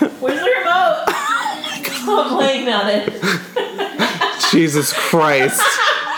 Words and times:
Where's 0.20 0.40
the 0.40 0.50
remote? 0.58 1.04
I'm 1.08 2.36
playing 2.36 2.68
on 2.68 2.88
it. 2.88 4.50
Jesus 4.50 4.92
Christ. 4.92 5.60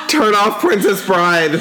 Turn 0.08 0.34
off 0.34 0.60
Princess 0.60 1.04
Bride. 1.04 1.60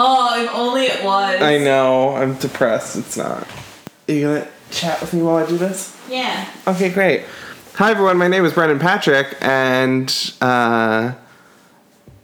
Oh, 0.00 0.42
if 0.42 0.50
only 0.54 0.84
it 0.84 1.04
was. 1.04 1.42
I 1.42 1.58
know. 1.58 2.14
I'm 2.14 2.34
depressed. 2.36 2.96
It's 2.96 3.16
not. 3.16 3.46
Are 4.08 4.12
you 4.12 4.22
gonna 4.28 4.48
chat 4.70 5.00
with 5.00 5.12
me 5.12 5.22
while 5.22 5.36
I 5.36 5.46
do 5.46 5.58
this? 5.58 5.96
Yeah. 6.08 6.48
Okay, 6.66 6.90
great. 6.90 7.24
Hi 7.74 7.90
everyone, 7.92 8.18
my 8.18 8.26
name 8.26 8.44
is 8.44 8.52
Brendan 8.52 8.78
Patrick, 8.78 9.36
and 9.40 10.34
uh, 10.40 11.12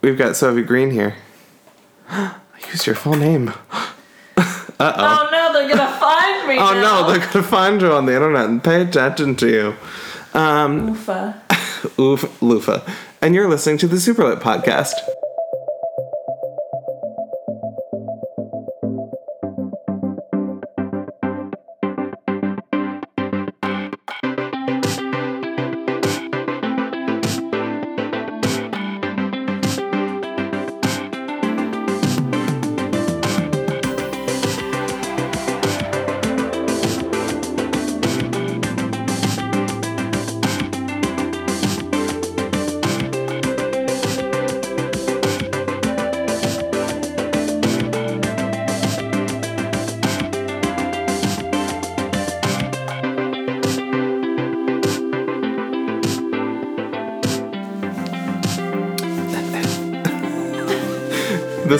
we've 0.00 0.18
got 0.18 0.34
Sophie 0.36 0.62
Green 0.62 0.90
here. 0.90 1.14
I 2.08 2.34
used 2.70 2.86
your 2.86 2.96
full 2.96 3.14
name. 3.16 3.52
Uh 4.80 4.92
oh 4.96 5.28
no, 5.30 5.33
they're 5.54 5.68
gonna 5.68 5.98
find 5.98 6.48
me. 6.48 6.58
Oh 6.58 6.74
now. 6.74 6.82
no, 6.82 7.10
they're 7.10 7.26
gonna 7.32 7.46
find 7.46 7.80
you 7.80 7.92
on 7.92 8.06
the 8.06 8.14
internet 8.14 8.46
and 8.46 8.62
pay 8.62 8.82
attention 8.82 9.36
to 9.36 9.48
you. 9.48 9.76
Um, 10.38 10.94
Oofa. 10.94 11.98
Oof, 11.98 12.42
loofah. 12.42 12.80
And 13.22 13.34
you're 13.34 13.48
listening 13.48 13.78
to 13.78 13.86
the 13.86 13.96
Superlit 13.96 14.40
podcast. 14.40 14.94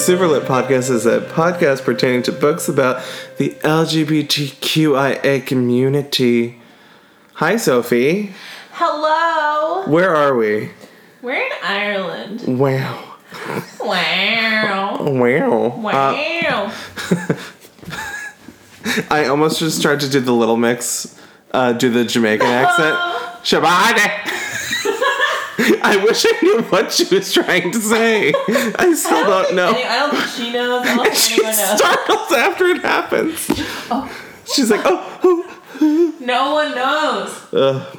Superlit 0.05 0.42
podcast 0.42 0.91
is 0.91 1.06
a 1.06 1.20
podcast 1.20 1.83
pertaining 1.83 2.22
to 2.24 2.33
books 2.33 2.69
about 2.69 3.02
the 3.38 3.50
LGBTQIA 3.62 5.46
community. 5.46 6.61
Hi, 7.36 7.56
Sophie. 7.56 8.34
Hello. 8.72 9.91
Where 9.91 10.14
are 10.14 10.36
we? 10.36 10.72
We're 11.22 11.33
in 11.46 11.50
Ireland. 11.62 12.58
Wow. 12.58 13.16
Wow. 13.80 14.98
Wow. 15.00 15.30
Uh, 15.30 15.72
Wow. 15.80 16.72
I 19.11 19.24
almost 19.24 19.58
just 19.58 19.80
tried 19.80 20.00
to 20.00 20.11
do 20.11 20.20
the 20.20 20.33
Little 20.33 20.58
Mix, 20.58 21.18
uh, 21.52 21.72
do 21.72 21.89
the 21.89 22.05
Jamaican 22.05 22.46
accent. 22.46 22.94
Shabba. 23.42 24.33
I 25.83 26.02
wish 26.05 26.24
I 26.27 26.33
knew 26.42 26.62
what 26.62 26.92
she 26.92 27.05
was 27.14 27.33
trying 27.33 27.70
to 27.72 27.80
say. 27.80 28.33
I 28.78 28.92
still 28.94 29.24
don't 29.24 29.55
know. 29.55 29.69
Any- 29.70 29.84
I 29.84 29.98
don't 29.98 30.11
think 30.16 30.27
she 30.28 30.52
knows. 30.52 30.86
I 30.86 30.96
don't 30.96 31.05
think 31.05 31.16
She 31.16 31.34
anyone 31.34 31.56
knows. 31.56 31.78
startles 31.78 32.33
after 32.33 32.66
it 32.66 32.83
happens. 32.83 33.38
She's 34.52 34.70
like, 34.70 34.83
oh, 34.84 35.20
oh. 35.22 36.14
No 36.20 36.52
one 36.55 36.74
knows. 36.74 37.52
Ugh. 37.52 37.98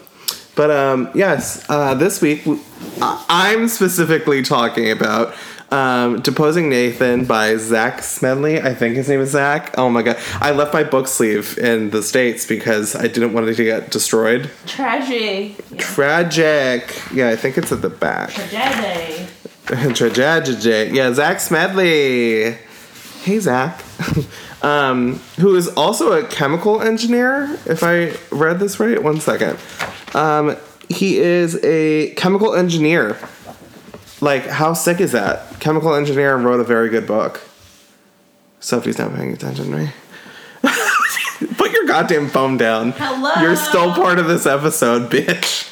But 0.56 0.72
um, 0.72 1.10
yes, 1.14 1.66
uh, 1.70 1.94
this 1.96 2.22
week 2.22 2.44
I'm 3.02 3.68
specifically 3.68 4.42
talking 4.42 4.90
about 4.90 5.34
um, 5.72 6.22
"Deposing 6.22 6.70
Nathan" 6.70 7.26
by 7.26 7.58
Zack 7.58 8.04
Smedley. 8.04 8.62
I 8.62 8.74
think 8.74 8.96
his 8.96 9.10
name 9.10 9.20
is 9.20 9.32
Zack. 9.32 9.76
Oh 9.78 9.90
my 9.90 10.02
god, 10.02 10.18
I 10.40 10.52
left 10.52 10.74
my 10.74 10.84
book 10.84 11.08
sleeve 11.08 11.58
in 11.58 11.90
the 11.90 12.04
states 12.04 12.46
because 12.46 12.96
I 12.96 13.08
didn't 13.08 13.34
want 13.34 13.48
it 13.48 13.56
to 13.56 13.64
get 13.64 13.92
destroyed. 13.92 14.50
Tragedy. 14.66 15.56
Tragic. 15.78 17.02
Yeah, 17.14 17.30
I 17.30 17.36
think 17.36 17.58
it's 17.58 17.72
at 17.72 17.82
the 17.82 17.90
back. 17.90 18.32
Tragedy. 18.32 19.28
Tragic. 19.66 20.94
Yeah, 20.94 21.12
Zack 21.14 21.40
Smedley. 21.40 22.58
Hey, 23.24 23.40
Zack. 23.40 23.84
um, 24.62 25.16
who 25.40 25.56
is 25.56 25.68
also 25.70 26.12
a 26.12 26.28
chemical 26.28 26.82
engineer, 26.82 27.58
if 27.66 27.84
I 27.84 28.14
read 28.30 28.60
this 28.60 28.80
right. 28.80 29.02
One 29.02 29.20
second. 29.20 29.58
Um, 30.14 30.56
he 30.90 31.18
is 31.18 31.60
a 31.64 32.14
chemical 32.14 32.54
engineer. 32.54 33.18
Like, 34.26 34.48
how 34.48 34.74
sick 34.74 35.00
is 35.02 35.12
that? 35.12 35.60
Chemical 35.60 35.94
engineer 35.94 36.36
wrote 36.36 36.60
a 36.60 36.64
very 36.64 36.90
good 36.90 37.06
book. 37.06 37.42
Sophie's 38.60 38.98
not 38.98 39.14
paying 39.14 39.32
attention 39.32 39.66
to 39.66 39.78
me. 39.78 39.90
Put 41.58 41.72
your 41.72 41.86
goddamn 41.86 42.30
phone 42.30 42.58
down. 42.58 42.94
Hello. 42.94 43.32
You're 43.40 43.56
still 43.56 43.94
part 43.94 44.18
of 44.18 44.26
this 44.28 44.48
episode, 44.48 45.12
bitch. 45.12 45.72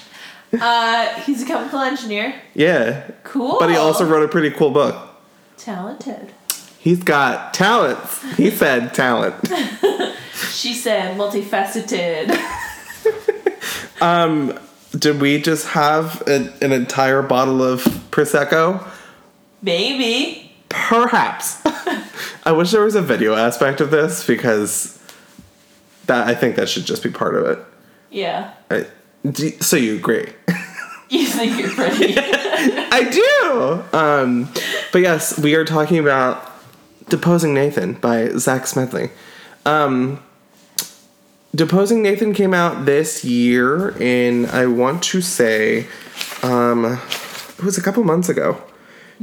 Uh, 0.53 1.19
he's 1.21 1.41
a 1.41 1.47
chemical 1.47 1.79
engineer. 1.79 2.35
Yeah. 2.53 3.09
Cool. 3.23 3.57
But 3.59 3.71
he 3.71 3.75
also 3.75 4.05
wrote 4.05 4.21
a 4.21 4.27
pretty 4.27 4.51
cool 4.51 4.69
book. 4.69 4.95
talented. 5.57 6.31
He's 6.77 7.01
got 7.01 7.55
talents. 7.55 8.21
He 8.35 8.51
said 8.61 8.93
talent. 8.93 9.33
She 10.51 10.75
said 10.75 11.17
multifaceted. 11.17 12.29
Did 14.97 15.19
we 15.19 15.41
just 15.41 15.67
have 15.69 16.21
a, 16.27 16.53
an 16.61 16.71
entire 16.71 17.21
bottle 17.21 17.63
of 17.63 17.83
Prosecco? 18.11 18.87
Maybe. 19.61 20.51
Perhaps. 20.69 21.61
I 22.45 22.51
wish 22.51 22.71
there 22.71 22.83
was 22.83 22.95
a 22.95 23.01
video 23.01 23.35
aspect 23.35 23.81
of 23.81 23.89
this 23.91 24.25
because 24.25 24.99
that 26.05 26.27
I 26.27 26.35
think 26.35 26.55
that 26.57 26.69
should 26.69 26.85
just 26.85 27.01
be 27.01 27.09
part 27.09 27.35
of 27.35 27.45
it. 27.45 27.59
Yeah. 28.11 28.53
I, 28.69 28.85
do, 29.29 29.49
so 29.61 29.77
you 29.77 29.95
agree? 29.95 30.27
You 31.09 31.27
think 31.27 31.59
you're 31.59 31.69
pretty. 31.69 32.15
I 32.17 33.07
do. 33.07 33.97
Um, 33.97 34.49
but 34.91 35.03
yes, 35.03 35.37
we 35.37 35.53
are 35.53 35.63
talking 35.63 35.99
about 35.99 36.51
"Deposing 37.07 37.53
Nathan" 37.53 37.93
by 37.93 38.29
Zack 38.29 38.65
Smedley. 38.65 39.11
Um, 39.63 40.23
Deposing 41.55 42.01
Nathan 42.01 42.33
came 42.33 42.53
out 42.53 42.85
this 42.85 43.23
year, 43.23 43.95
and 44.01 44.47
I 44.47 44.65
want 44.65 45.03
to 45.03 45.21
say 45.21 45.87
um, 46.41 46.85
it 47.57 47.63
was 47.63 47.77
a 47.77 47.81
couple 47.81 48.03
months 48.03 48.27
ago. 48.27 48.61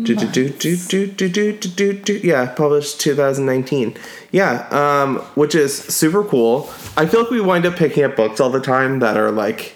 Do, 0.01 0.15
do, 0.15 1.95
do, 1.95 2.21
yeah, 2.23 2.47
published 2.55 3.01
2019. 3.01 3.97
Yeah, 4.31 4.67
um, 4.71 5.19
which 5.35 5.55
is 5.55 5.77
super 5.77 6.25
cool. 6.25 6.71
I 6.97 7.07
feel 7.07 7.23
like 7.23 7.31
we 7.31 7.41
wind 7.41 7.67
up 7.67 7.77
picking 7.77 8.05
up 8.05 8.17
books 8.17 8.41
all 8.41 8.51
the 8.51 8.61
time 8.61 9.01
that 9.01 9.17
are 9.17 9.31
like 9.31 9.75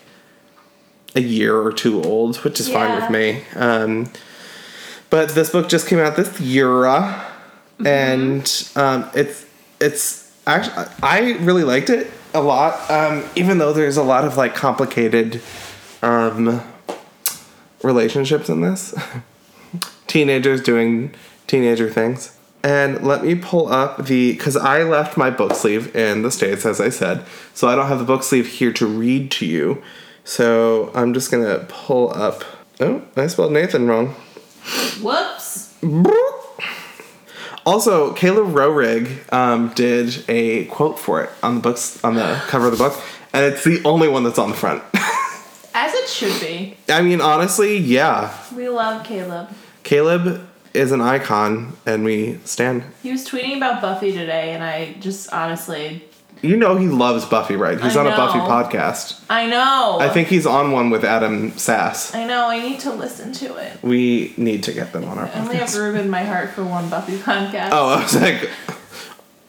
a 1.14 1.20
year 1.20 1.60
or 1.60 1.72
two 1.72 2.02
old, 2.02 2.36
which 2.38 2.60
is 2.60 2.68
yeah. 2.68 2.74
fine 2.74 3.00
with 3.00 3.10
me. 3.10 3.44
Um, 3.56 4.12
but 5.10 5.30
this 5.30 5.50
book 5.50 5.68
just 5.68 5.88
came 5.88 5.98
out 5.98 6.16
this 6.16 6.40
year, 6.40 6.66
mm-hmm. 6.68 7.86
and 7.86 8.68
um, 8.76 9.10
it's 9.14 9.44
it's 9.80 10.32
actually 10.46 10.86
I 11.02 11.32
really 11.40 11.64
liked 11.64 11.90
it 11.90 12.10
a 12.34 12.40
lot. 12.40 12.90
Um, 12.90 13.24
even 13.36 13.58
though 13.58 13.72
there's 13.72 13.96
a 13.96 14.02
lot 14.02 14.24
of 14.24 14.36
like 14.36 14.54
complicated 14.54 15.40
um, 16.02 16.62
relationships 17.82 18.48
in 18.48 18.60
this, 18.60 18.94
teenagers 20.06 20.60
doing 20.60 21.14
teenager 21.46 21.88
things. 21.90 22.36
And 22.62 23.06
let 23.06 23.24
me 23.24 23.34
pull 23.34 23.70
up 23.70 24.06
the 24.06 24.32
because 24.32 24.56
I 24.56 24.82
left 24.84 25.16
my 25.16 25.30
book 25.30 25.54
sleeve 25.54 25.94
in 25.94 26.22
the 26.22 26.30
states, 26.30 26.64
as 26.64 26.80
I 26.80 26.88
said, 26.88 27.24
so 27.52 27.68
I 27.68 27.76
don't 27.76 27.88
have 27.88 27.98
the 27.98 28.04
book 28.04 28.22
sleeve 28.22 28.46
here 28.46 28.72
to 28.72 28.86
read 28.86 29.30
to 29.32 29.46
you. 29.46 29.82
So 30.24 30.90
I'm 30.94 31.12
just 31.12 31.30
gonna 31.30 31.66
pull 31.68 32.10
up. 32.14 32.42
Oh, 32.80 33.02
I 33.16 33.26
spelled 33.26 33.52
Nathan 33.52 33.86
wrong. 33.86 34.14
Whoops. 35.02 35.74
Also, 37.66 38.12
Caleb 38.12 38.48
Roehrig 38.54 39.32
um, 39.32 39.70
did 39.70 40.22
a 40.28 40.66
quote 40.66 40.98
for 40.98 41.22
it 41.22 41.30
on 41.42 41.56
the 41.56 41.60
books 41.60 42.02
on 42.04 42.14
the 42.14 42.42
cover 42.48 42.66
of 42.66 42.72
the 42.72 42.78
book, 42.78 43.00
and 43.32 43.44
it's 43.44 43.64
the 43.64 43.82
only 43.84 44.08
one 44.08 44.22
that's 44.22 44.38
on 44.38 44.50
the 44.50 44.56
front. 44.56 44.82
As 45.74 45.92
it 45.94 46.08
should 46.08 46.40
be. 46.40 46.76
I 46.88 47.02
mean, 47.02 47.20
honestly, 47.20 47.76
yeah, 47.78 48.36
We 48.54 48.68
love 48.68 49.04
Caleb. 49.04 49.48
Caleb 49.82 50.46
is 50.72 50.92
an 50.92 51.00
icon, 51.00 51.76
and 51.86 52.04
we 52.04 52.38
stand. 52.44 52.84
He 53.02 53.10
was 53.10 53.26
tweeting 53.26 53.56
about 53.56 53.80
Buffy 53.80 54.12
today, 54.12 54.52
and 54.52 54.62
I 54.62 54.94
just 55.00 55.32
honestly, 55.32 56.04
You 56.44 56.56
know 56.56 56.76
he 56.76 56.88
loves 56.88 57.24
Buffy, 57.24 57.56
right? 57.56 57.80
He's 57.80 57.96
I 57.96 58.00
on 58.00 58.06
a 58.06 58.16
Buffy 58.16 58.38
podcast. 58.38 59.20
I 59.30 59.46
know. 59.46 59.98
I 60.00 60.08
think 60.10 60.28
he's 60.28 60.44
on 60.46 60.72
one 60.72 60.90
with 60.90 61.04
Adam 61.04 61.56
Sass. 61.56 62.14
I 62.14 62.26
know. 62.26 62.48
I 62.48 62.60
need 62.60 62.80
to 62.80 62.92
listen 62.92 63.32
to 63.32 63.56
it. 63.56 63.82
We 63.82 64.34
need 64.36 64.62
to 64.64 64.72
get 64.72 64.92
them 64.92 65.04
on 65.04 65.18
our 65.18 65.26
I 65.26 65.40
only 65.40 65.56
have 65.56 65.74
room 65.74 65.96
in 65.96 66.10
my 66.10 66.24
heart 66.24 66.50
for 66.50 66.62
one 66.64 66.90
Buffy 66.90 67.16
podcast. 67.16 67.70
Oh, 67.72 67.88
I 67.88 68.02
was 68.02 68.14
like, 68.20 68.50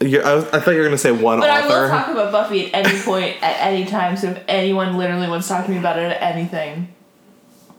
You, 0.02 0.22
I, 0.22 0.36
was, 0.36 0.46
I 0.46 0.60
thought 0.60 0.72
you 0.72 0.78
were 0.78 0.84
gonna 0.84 0.98
say 0.98 1.12
one 1.12 1.40
But 1.40 1.50
I 1.50 1.68
will 1.68 1.90
talk 1.90 2.10
about 2.10 2.32
Buffy 2.32 2.74
at 2.74 2.86
any 2.86 3.02
point, 3.02 3.42
at 3.42 3.62
any 3.62 3.86
time. 3.86 4.18
So 4.18 4.32
if 4.32 4.44
anyone 4.48 4.98
literally 4.98 5.28
wants 5.28 5.48
to 5.48 5.54
talk 5.54 5.66
to 5.66 5.72
me 5.72 5.78
about 5.78 5.98
it 5.98 6.12
at 6.12 6.22
anything, 6.22 6.94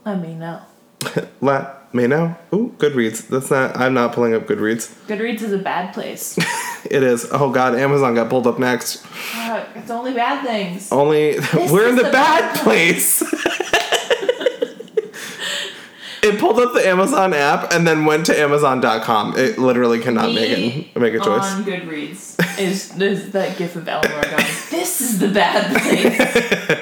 let 0.05 0.21
me 0.21 0.35
know. 0.35 0.61
Let 1.41 1.76
me 1.97 2.07
know. 2.07 2.37
Ooh, 2.55 2.75
Goodreads. 2.79 3.27
That's 3.29 3.51
not. 3.51 3.77
I'm 3.77 3.95
not 3.95 4.13
pulling 4.13 4.35
up 4.35 4.47
Goodreads. 4.47 4.93
Goodreads 5.07 5.43
is 5.43 5.53
a 5.53 5.59
bad 5.59 5.93
place. 5.95 6.39
It 6.91 7.03
is. 7.03 7.27
Oh 7.33 7.51
God, 7.51 7.75
Amazon 7.75 8.15
got 8.15 8.31
pulled 8.31 8.47
up 8.47 8.59
next. 8.61 9.05
Fuck, 9.05 9.67
it's 9.75 9.91
only 9.91 10.15
bad 10.15 10.45
things. 10.45 10.93
Only 10.93 11.37
we're 11.55 11.89
in 11.89 11.97
the 11.97 12.05
the 12.05 12.11
bad 12.13 12.55
bad 12.55 12.63
place. 12.63 13.23
it 16.23 16.39
pulled 16.39 16.61
up 16.61 16.75
the 16.75 16.87
Amazon 16.87 17.35
app 17.35 17.73
and 17.73 17.89
then 17.89 18.05
went 18.05 18.27
to 18.27 18.39
Amazon.com. 18.39 19.37
It 19.37 19.59
literally 19.59 19.99
cannot 20.01 20.33
make 20.33 20.51
it 20.51 20.97
make 20.97 21.15
a 21.15 21.19
choice. 21.19 21.53
On 21.55 21.65
Goodreads 21.65 22.39
is, 22.61 22.97
is 23.01 23.33
that 23.33 23.59
gif 23.59 23.75
of 23.75 23.89
Eleanor 23.89 24.23
going, 24.23 24.37
This 24.71 25.01
is 25.01 25.19
the 25.19 25.29
bad 25.29 25.83
place. 25.83 26.79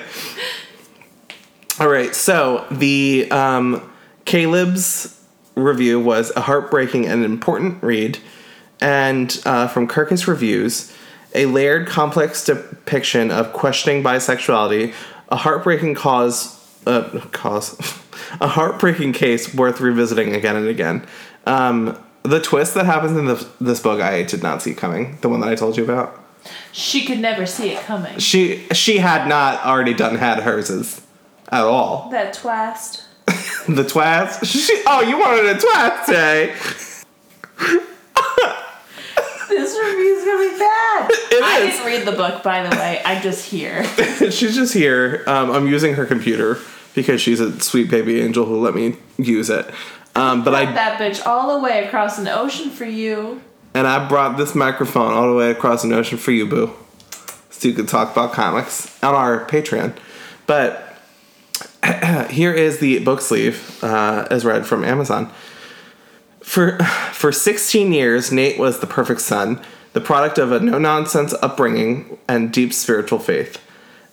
All 1.80 1.88
right, 1.88 2.14
so 2.14 2.66
the 2.70 3.26
um, 3.30 3.90
Caleb's 4.24 5.20
review 5.54 6.00
was 6.00 6.32
a 6.36 6.40
heartbreaking 6.42 7.06
and 7.06 7.24
important 7.24 7.82
read, 7.82 8.18
and 8.80 9.40
uh, 9.44 9.68
from 9.68 9.86
Kirkus 9.86 10.26
Reviews, 10.26 10.92
a 11.34 11.46
layered, 11.46 11.86
complex 11.86 12.44
depiction 12.44 13.30
of 13.30 13.52
questioning 13.52 14.02
bisexuality, 14.02 14.94
a 15.28 15.36
heartbreaking 15.36 15.94
cause, 15.94 16.60
uh, 16.86 17.20
cause, 17.32 17.78
a 18.40 18.48
heartbreaking 18.48 19.12
case 19.12 19.54
worth 19.54 19.80
revisiting 19.80 20.34
again 20.34 20.56
and 20.56 20.68
again. 20.68 21.06
Um, 21.46 21.98
the 22.22 22.40
twist 22.40 22.74
that 22.74 22.86
happens 22.86 23.16
in 23.18 23.26
this, 23.26 23.46
this 23.60 23.80
book, 23.80 24.00
I 24.00 24.22
did 24.22 24.42
not 24.42 24.62
see 24.62 24.74
coming. 24.74 25.18
The 25.20 25.28
one 25.28 25.40
that 25.40 25.48
I 25.48 25.54
told 25.54 25.76
you 25.76 25.84
about. 25.84 26.18
she 26.72 27.04
could 27.04 27.18
never 27.18 27.46
see 27.46 27.70
it 27.70 27.82
coming. 27.82 28.18
She 28.18 28.66
she 28.72 28.98
had 28.98 29.28
not 29.28 29.64
already 29.64 29.94
done 29.94 30.16
had 30.16 30.42
herses 30.42 31.02
at 31.50 31.64
all. 31.64 32.08
That 32.10 32.32
twast. 32.34 33.04
The 33.66 33.82
twats. 33.82 34.44
She, 34.44 34.82
oh, 34.86 35.00
you 35.00 35.18
wanted 35.18 35.46
a 35.46 35.54
twat 35.58 36.04
today. 36.06 36.54
This 39.48 39.78
review's 39.78 40.24
gonna 40.24 40.50
be 40.52 40.58
bad. 40.58 41.10
It 41.34 41.42
I 41.42 41.60
is. 41.60 41.72
didn't 41.74 41.86
read 41.86 42.06
the 42.06 42.12
book, 42.12 42.42
by 42.44 42.62
the 42.68 42.76
way. 42.76 43.02
I'm 43.04 43.20
just 43.22 43.48
here. 43.50 43.84
She's 44.30 44.54
just 44.54 44.72
here. 44.72 45.24
Um, 45.26 45.50
I'm 45.50 45.66
using 45.66 45.94
her 45.94 46.06
computer 46.06 46.58
because 46.94 47.20
she's 47.20 47.40
a 47.40 47.58
sweet 47.60 47.90
baby 47.90 48.20
angel 48.20 48.44
who 48.46 48.60
let 48.60 48.72
me 48.74 48.96
use 49.18 49.50
it. 49.50 49.68
Um, 50.14 50.44
but 50.44 50.54
I 50.54 50.66
that 50.72 51.00
bitch 51.00 51.26
all 51.26 51.56
the 51.58 51.64
way 51.64 51.84
across 51.86 52.18
an 52.18 52.28
ocean 52.28 52.70
for 52.70 52.84
you. 52.84 53.40
and 53.74 53.86
I 53.88 54.06
brought 54.08 54.36
this 54.36 54.54
microphone 54.54 55.12
all 55.12 55.28
the 55.28 55.34
way 55.36 55.50
across 55.50 55.82
an 55.82 55.92
ocean 55.92 56.18
for 56.18 56.30
you, 56.30 56.46
boo, 56.46 56.70
so 57.50 57.66
you 57.66 57.74
could 57.74 57.88
talk 57.88 58.12
about 58.12 58.32
comics 58.32 59.02
on 59.02 59.12
our 59.14 59.44
Patreon. 59.46 59.96
But 60.46 60.93
here 62.30 62.52
is 62.52 62.78
the 62.78 63.00
book 63.00 63.20
sleeve, 63.20 63.82
uh, 63.82 64.26
as 64.30 64.44
read 64.44 64.66
from 64.66 64.84
Amazon. 64.84 65.30
For 66.40 66.78
for 67.12 67.32
16 67.32 67.92
years, 67.92 68.32
Nate 68.32 68.58
was 68.58 68.80
the 68.80 68.86
perfect 68.86 69.20
son, 69.20 69.60
the 69.92 70.00
product 70.00 70.38
of 70.38 70.52
a 70.52 70.60
no 70.60 70.78
nonsense 70.78 71.34
upbringing 71.42 72.18
and 72.28 72.52
deep 72.52 72.72
spiritual 72.72 73.18
faith. 73.18 73.60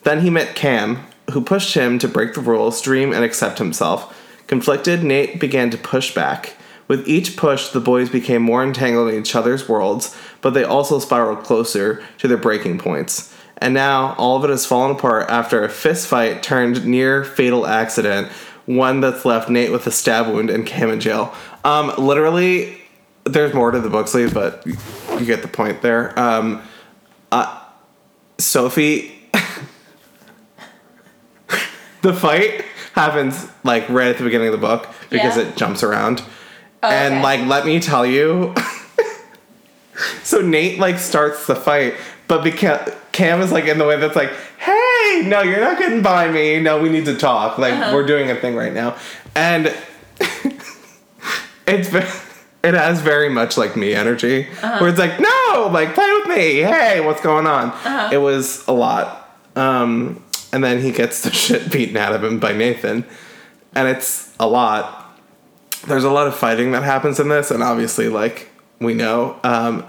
Then 0.04 0.22
he 0.22 0.30
met 0.30 0.56
Cam, 0.56 1.06
who 1.32 1.42
pushed 1.42 1.76
him 1.76 2.00
to 2.00 2.08
break 2.08 2.34
the 2.34 2.42
rules, 2.42 2.82
dream, 2.82 3.14
and 3.14 3.24
accept 3.24 3.58
himself. 3.58 4.18
Conflicted, 4.48 5.04
Nate 5.04 5.40
began 5.40 5.70
to 5.70 5.78
push 5.78 6.14
back. 6.14 6.56
With 6.88 7.08
each 7.08 7.38
push, 7.38 7.70
the 7.70 7.80
boys 7.80 8.10
became 8.10 8.42
more 8.42 8.64
entangled 8.64 9.10
in 9.10 9.22
each 9.22 9.36
other's 9.36 9.70
worlds, 9.70 10.18
but 10.42 10.54
they 10.54 10.66
also 10.66 11.00
spiraled 11.00 11.44
closer 11.44 12.04
to 12.18 12.28
their 12.28 12.38
breaking 12.38 12.80
points. 12.80 13.34
And 13.62 13.76
now, 13.76 14.16
all 14.18 14.38
of 14.38 14.44
it 14.44 14.50
has 14.50 14.66
fallen 14.66 14.92
apart 14.96 15.30
after 15.30 15.64
a 15.64 15.70
fist 15.70 16.08
fight 16.08 16.42
turned 16.42 16.84
near 16.86 17.24
fatal 17.24 17.68
accident, 17.68 18.28
one 18.66 19.02
that's 19.02 19.24
left 19.24 19.50
Nate 19.50 19.72
with 19.72 19.86
a 19.86 19.92
stab 19.92 20.28
wound 20.28 20.50
and 20.50 20.66
Cam 20.66 20.90
in 20.90 21.00
jail. 21.00 21.34
Um, 21.64 21.94
literally, 21.98 22.80
there's 23.24 23.54
more 23.54 23.70
to 23.70 23.80
the 23.80 23.90
book 23.90 24.08
sleeve, 24.08 24.34
but 24.34 24.66
you 24.66 25.26
get 25.26 25.44
the 25.44 25.48
point 25.48 25.84
there. 25.84 26.18
Um, 26.20 26.64
uh, 27.32 27.60
Sophie, 28.40 29.12
the 32.02 32.14
fight 32.14 32.66
happens 32.94 33.48
like 33.64 33.88
right 33.90 34.08
at 34.08 34.18
the 34.18 34.24
beginning 34.24 34.48
of 34.48 34.54
the 34.54 34.58
book 34.68 34.88
because 35.10 35.38
Yeah. 35.38 35.44
it 35.44 35.56
jumps 35.56 35.84
around. 35.84 36.24
And 36.84 37.16
okay. 37.16 37.24
like, 37.24 37.48
let 37.48 37.66
me 37.66 37.80
tell 37.80 38.06
you. 38.08 38.56
so 40.24 40.42
Nate 40.42 40.80
like 40.80 40.98
starts 40.98 41.46
the 41.46 41.56
fight, 41.56 41.94
but 42.32 42.46
because 42.46 42.90
Cam 43.12 43.42
is 43.42 43.52
like 43.52 43.66
in 43.66 43.78
the 43.78 43.86
way 43.86 44.00
that's 44.00 44.16
like, 44.16 44.32
hey, 44.58 45.22
no, 45.26 45.42
you're 45.42 45.60
not 45.60 45.78
getting 45.78 46.02
by 46.02 46.32
me. 46.32 46.62
No, 46.62 46.82
we 46.82 46.88
need 46.88 47.04
to 47.04 47.18
talk. 47.18 47.58
Like 47.58 47.94
we're 47.94 48.06
doing 48.06 48.32
a 48.32 48.36
thing 48.36 48.56
right 48.56 48.72
now, 48.72 48.96
and 49.36 49.66
it's 51.68 51.90
ve- 51.90 52.08
it 52.64 52.74
has 52.74 53.02
very 53.02 53.28
much 53.28 53.58
like 53.58 53.76
me 53.76 53.94
energy, 53.94 54.44
where 54.62 54.88
it's 54.88 54.98
like, 54.98 55.20
no, 55.20 55.70
like 55.74 55.94
play 55.94 56.10
with 56.10 56.30
me. 56.30 56.60
Hey, 56.60 57.02
what's 57.02 57.20
going 57.20 57.48
on? 57.48 57.74
It 58.14 58.20
was 58.20 58.66
a 58.66 58.72
lot, 58.72 59.38
um, 59.58 60.24
and 60.54 60.64
then 60.64 60.82
he 60.82 60.94
gets 60.94 61.24
the 61.24 61.32
shit 61.34 61.70
beaten 61.70 61.98
out 61.98 62.14
of 62.16 62.24
him 62.24 62.40
by 62.40 62.54
Nathan, 62.54 63.04
and 63.76 63.90
it's 63.90 64.34
a 64.40 64.48
lot. 64.48 65.20
There's 65.86 66.06
a 66.06 66.12
lot 66.12 66.28
of 66.28 66.36
fighting 66.38 66.72
that 66.72 66.84
happens 66.84 67.20
in 67.20 67.28
this, 67.28 67.52
and 67.52 67.62
obviously, 67.62 68.08
like 68.08 68.48
we 68.80 68.94
know, 68.94 69.38
um, 69.44 69.86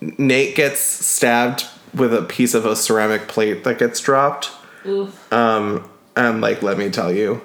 Nate 0.00 0.54
gets 0.54 0.80
stabbed 0.80 1.64
with 1.94 2.14
a 2.14 2.22
piece 2.22 2.54
of 2.54 2.66
a 2.66 2.76
ceramic 2.76 3.28
plate 3.28 3.64
that 3.64 3.78
gets 3.78 4.00
dropped. 4.00 4.50
Oof. 4.86 5.32
Um, 5.32 5.88
and 6.16 6.40
like, 6.40 6.62
let 6.62 6.78
me 6.78 6.90
tell 6.90 7.12
you, 7.12 7.42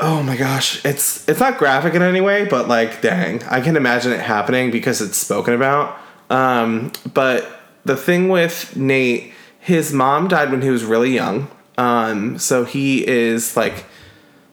oh 0.00 0.22
my 0.22 0.36
gosh, 0.36 0.84
it's 0.84 1.28
it's 1.28 1.40
not 1.40 1.58
graphic 1.58 1.94
in 1.94 2.02
any 2.02 2.20
way, 2.20 2.44
but 2.44 2.68
like, 2.68 3.00
dang, 3.02 3.42
I 3.44 3.60
can 3.60 3.76
imagine 3.76 4.12
it 4.12 4.20
happening 4.20 4.70
because 4.70 5.00
it's 5.00 5.16
spoken 5.16 5.54
about. 5.54 5.98
Um, 6.30 6.92
but 7.12 7.60
the 7.84 7.96
thing 7.96 8.28
with 8.28 8.76
Nate, 8.76 9.32
his 9.60 9.92
mom 9.92 10.28
died 10.28 10.50
when 10.50 10.62
he 10.62 10.70
was 10.70 10.84
really 10.84 11.12
young. 11.12 11.48
Um, 11.78 12.38
so 12.38 12.64
he 12.64 13.06
is 13.06 13.56
like 13.56 13.84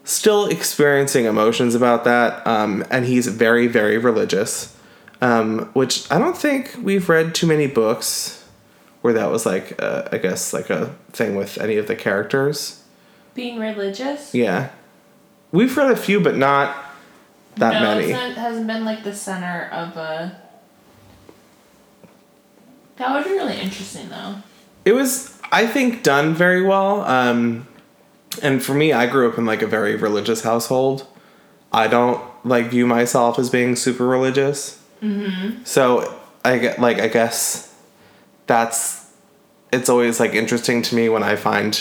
still 0.04 0.48
experiencing 0.48 1.26
emotions 1.26 1.76
about 1.76 2.04
that, 2.04 2.46
um, 2.46 2.86
and 2.90 3.06
he's 3.06 3.28
very, 3.28 3.68
very 3.68 3.98
religious. 3.98 4.73
Um, 5.24 5.70
which 5.72 6.12
I 6.12 6.20
don't 6.20 6.38
think 6.38 6.75
we've 6.81 7.08
read 7.08 7.34
too 7.34 7.48
many 7.48 7.66
books 7.66 8.44
where 9.00 9.14
that 9.14 9.31
was 9.31 9.46
like, 9.46 9.81
uh, 9.81 10.10
I 10.12 10.18
guess, 10.18 10.52
like 10.52 10.70
a 10.70 10.94
thing 11.14 11.38
with 11.38 11.58
any 11.58 11.78
of 11.78 11.88
the 11.88 11.96
characters. 11.96 12.84
Being 13.33 13.57
religious? 13.57 14.36
Yeah, 14.36 14.71
we've 15.54 15.78
read 15.78 15.92
a 15.92 15.95
few, 15.95 16.19
but 16.19 16.36
not 16.36 16.76
that 17.56 17.81
no, 17.81 17.95
many. 17.95 18.12
not, 18.12 18.31
it 18.31 18.38
hasn't 18.38 18.68
been 18.68 18.83
like 18.83 19.06
the 19.06 19.16
center 19.16 19.69
of 19.71 19.95
a. 19.95 20.42
That 22.97 23.14
would 23.14 23.24
be 23.24 23.31
really 23.31 23.62
interesting 23.62 24.09
though. 24.09 24.36
It 24.83 24.92
was, 24.92 25.40
I 25.54 25.68
think, 25.68 26.04
done 26.04 26.33
very 26.33 26.62
well. 26.62 27.02
Um, 27.04 27.66
and 28.42 28.62
for 28.62 28.74
me, 28.74 28.92
I 28.92 29.06
grew 29.06 29.31
up 29.31 29.38
in 29.38 29.45
like 29.45 29.62
a 29.62 29.68
very 29.68 29.95
religious 29.95 30.44
household. 30.44 31.07
I 31.71 31.88
don't 31.88 32.21
like 32.45 32.66
view 32.66 32.86
myself 32.86 33.40
as 33.40 33.50
being 33.50 33.78
super 33.78 34.06
religious. 34.06 34.82
Mm-hmm. 35.04 35.64
So 35.66 36.19
I 36.45 36.57
get 36.57 36.80
like 36.80 37.00
I 37.00 37.07
guess 37.07 37.74
that's 38.48 39.12
it's 39.72 39.90
always 39.90 40.19
like 40.19 40.33
interesting 40.33 40.81
to 40.83 40.95
me 40.95 41.10
when 41.10 41.24
I 41.24 41.36
find 41.36 41.80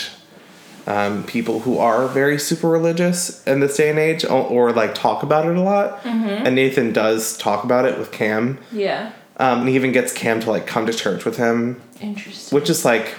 um, 0.87 1.23
people 1.23 1.61
who 1.61 1.77
are 1.77 2.07
very 2.07 2.37
super 2.37 2.67
religious 2.67 3.45
in 3.47 3.61
this 3.61 3.77
day 3.77 3.89
and 3.89 3.99
age 3.99 4.25
or, 4.25 4.43
or 4.43 4.71
like 4.73 4.93
talk 4.93 5.23
about 5.23 5.45
it 5.45 5.55
a 5.55 5.61
lot. 5.61 6.05
And 6.05 6.55
Nathan 6.55 6.91
does 6.91 7.37
talk 7.37 7.63
about 7.63 7.85
it 7.85 7.97
with 7.97 8.11
Cam. 8.11 8.59
Yeah. 8.71 9.13
Um, 9.37 9.61
and 9.61 9.69
he 9.69 9.75
even 9.75 9.91
gets 9.91 10.11
Cam 10.11 10.39
to 10.41 10.51
like 10.51 10.67
come 10.67 10.85
to 10.85 10.93
church 10.93 11.25
with 11.25 11.37
him 11.37 11.81
Interesting. 12.01 12.55
which 12.55 12.69
is 12.69 12.83
like 12.83 13.15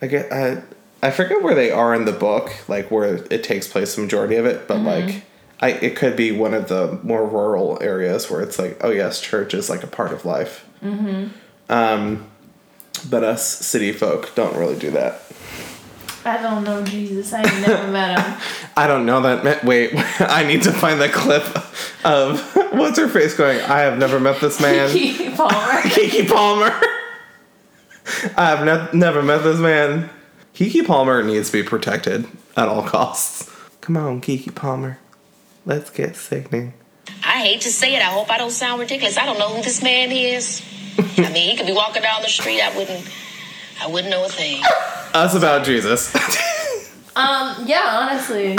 I 0.00 0.06
get 0.06 0.32
I 0.32 0.62
I 1.02 1.10
forget 1.10 1.42
where 1.42 1.54
they 1.54 1.70
are 1.70 1.94
in 1.94 2.04
the 2.06 2.12
book, 2.12 2.50
like 2.68 2.90
where 2.90 3.16
it 3.30 3.42
takes 3.44 3.68
place 3.68 3.94
the 3.96 4.02
majority 4.02 4.36
of 4.36 4.46
it, 4.46 4.66
but 4.68 4.78
like 4.80 5.24
I 5.64 5.68
it 5.68 5.96
could 5.96 6.14
be 6.14 6.30
one 6.30 6.52
of 6.52 6.68
the 6.68 6.98
more 7.02 7.26
rural 7.26 7.78
areas 7.80 8.30
where 8.30 8.42
it's 8.42 8.58
like, 8.58 8.76
oh 8.84 8.90
yes, 8.90 9.18
church 9.18 9.54
is 9.54 9.70
like 9.70 9.82
a 9.82 9.86
part 9.86 10.12
of 10.12 10.26
life. 10.26 10.68
Mm-hmm. 10.82 11.28
Um, 11.72 12.26
but 13.08 13.24
us 13.24 13.48
city 13.48 13.90
folk 13.92 14.34
don't 14.34 14.54
really 14.58 14.78
do 14.78 14.90
that. 14.90 15.22
I 16.26 16.36
don't 16.42 16.64
know 16.64 16.84
Jesus. 16.84 17.32
I 17.32 17.40
never 17.40 17.90
met 17.90 18.18
him. 18.18 18.40
I 18.76 18.86
don't 18.86 19.06
know 19.06 19.22
that. 19.22 19.64
Wait, 19.64 19.92
I 20.20 20.44
need 20.46 20.64
to 20.64 20.72
find 20.72 21.00
the 21.00 21.08
clip 21.08 21.44
of 22.04 22.40
what's 22.74 22.98
her 22.98 23.08
face 23.08 23.34
going. 23.34 23.58
I 23.60 23.80
have 23.80 23.96
never 23.96 24.20
met 24.20 24.42
this 24.42 24.60
man. 24.60 24.90
Keke 24.90 25.34
Palmer. 25.34 25.80
Keke 25.80 26.28
Palmer. 26.28 26.78
I 28.36 28.50
have 28.50 28.66
ne- 28.66 28.98
never 28.98 29.22
met 29.22 29.42
this 29.42 29.58
man. 29.58 30.10
Keke 30.54 30.86
Palmer 30.86 31.22
needs 31.22 31.50
to 31.50 31.62
be 31.62 31.66
protected 31.66 32.26
at 32.54 32.68
all 32.68 32.82
costs. 32.82 33.50
Come 33.80 33.96
on, 33.96 34.20
Keke 34.20 34.54
Palmer. 34.54 34.98
Let's 35.66 35.90
get 35.90 36.16
sickening. 36.16 36.74
I 37.24 37.42
hate 37.42 37.62
to 37.62 37.70
say 37.70 37.94
it. 37.94 38.00
I 38.02 38.06
hope 38.12 38.30
I 38.30 38.38
don't 38.38 38.50
sound 38.50 38.80
ridiculous. 38.80 39.16
I 39.16 39.24
don't 39.24 39.38
know 39.38 39.48
who 39.54 39.62
this 39.62 39.82
man 39.82 40.12
is. 40.12 40.62
I 40.98 41.30
mean, 41.32 41.50
he 41.50 41.56
could 41.56 41.66
be 41.66 41.72
walking 41.72 42.02
down 42.02 42.22
the 42.22 42.28
street. 42.28 42.60
I 42.60 42.76
wouldn't. 42.76 43.08
I 43.80 43.86
wouldn't 43.88 44.10
know 44.10 44.24
a 44.24 44.28
thing. 44.28 44.62
Us 45.14 45.34
about 45.34 45.64
Jesus. 45.64 46.14
Um, 47.16 47.64
yeah, 47.66 48.08
honestly, 48.10 48.56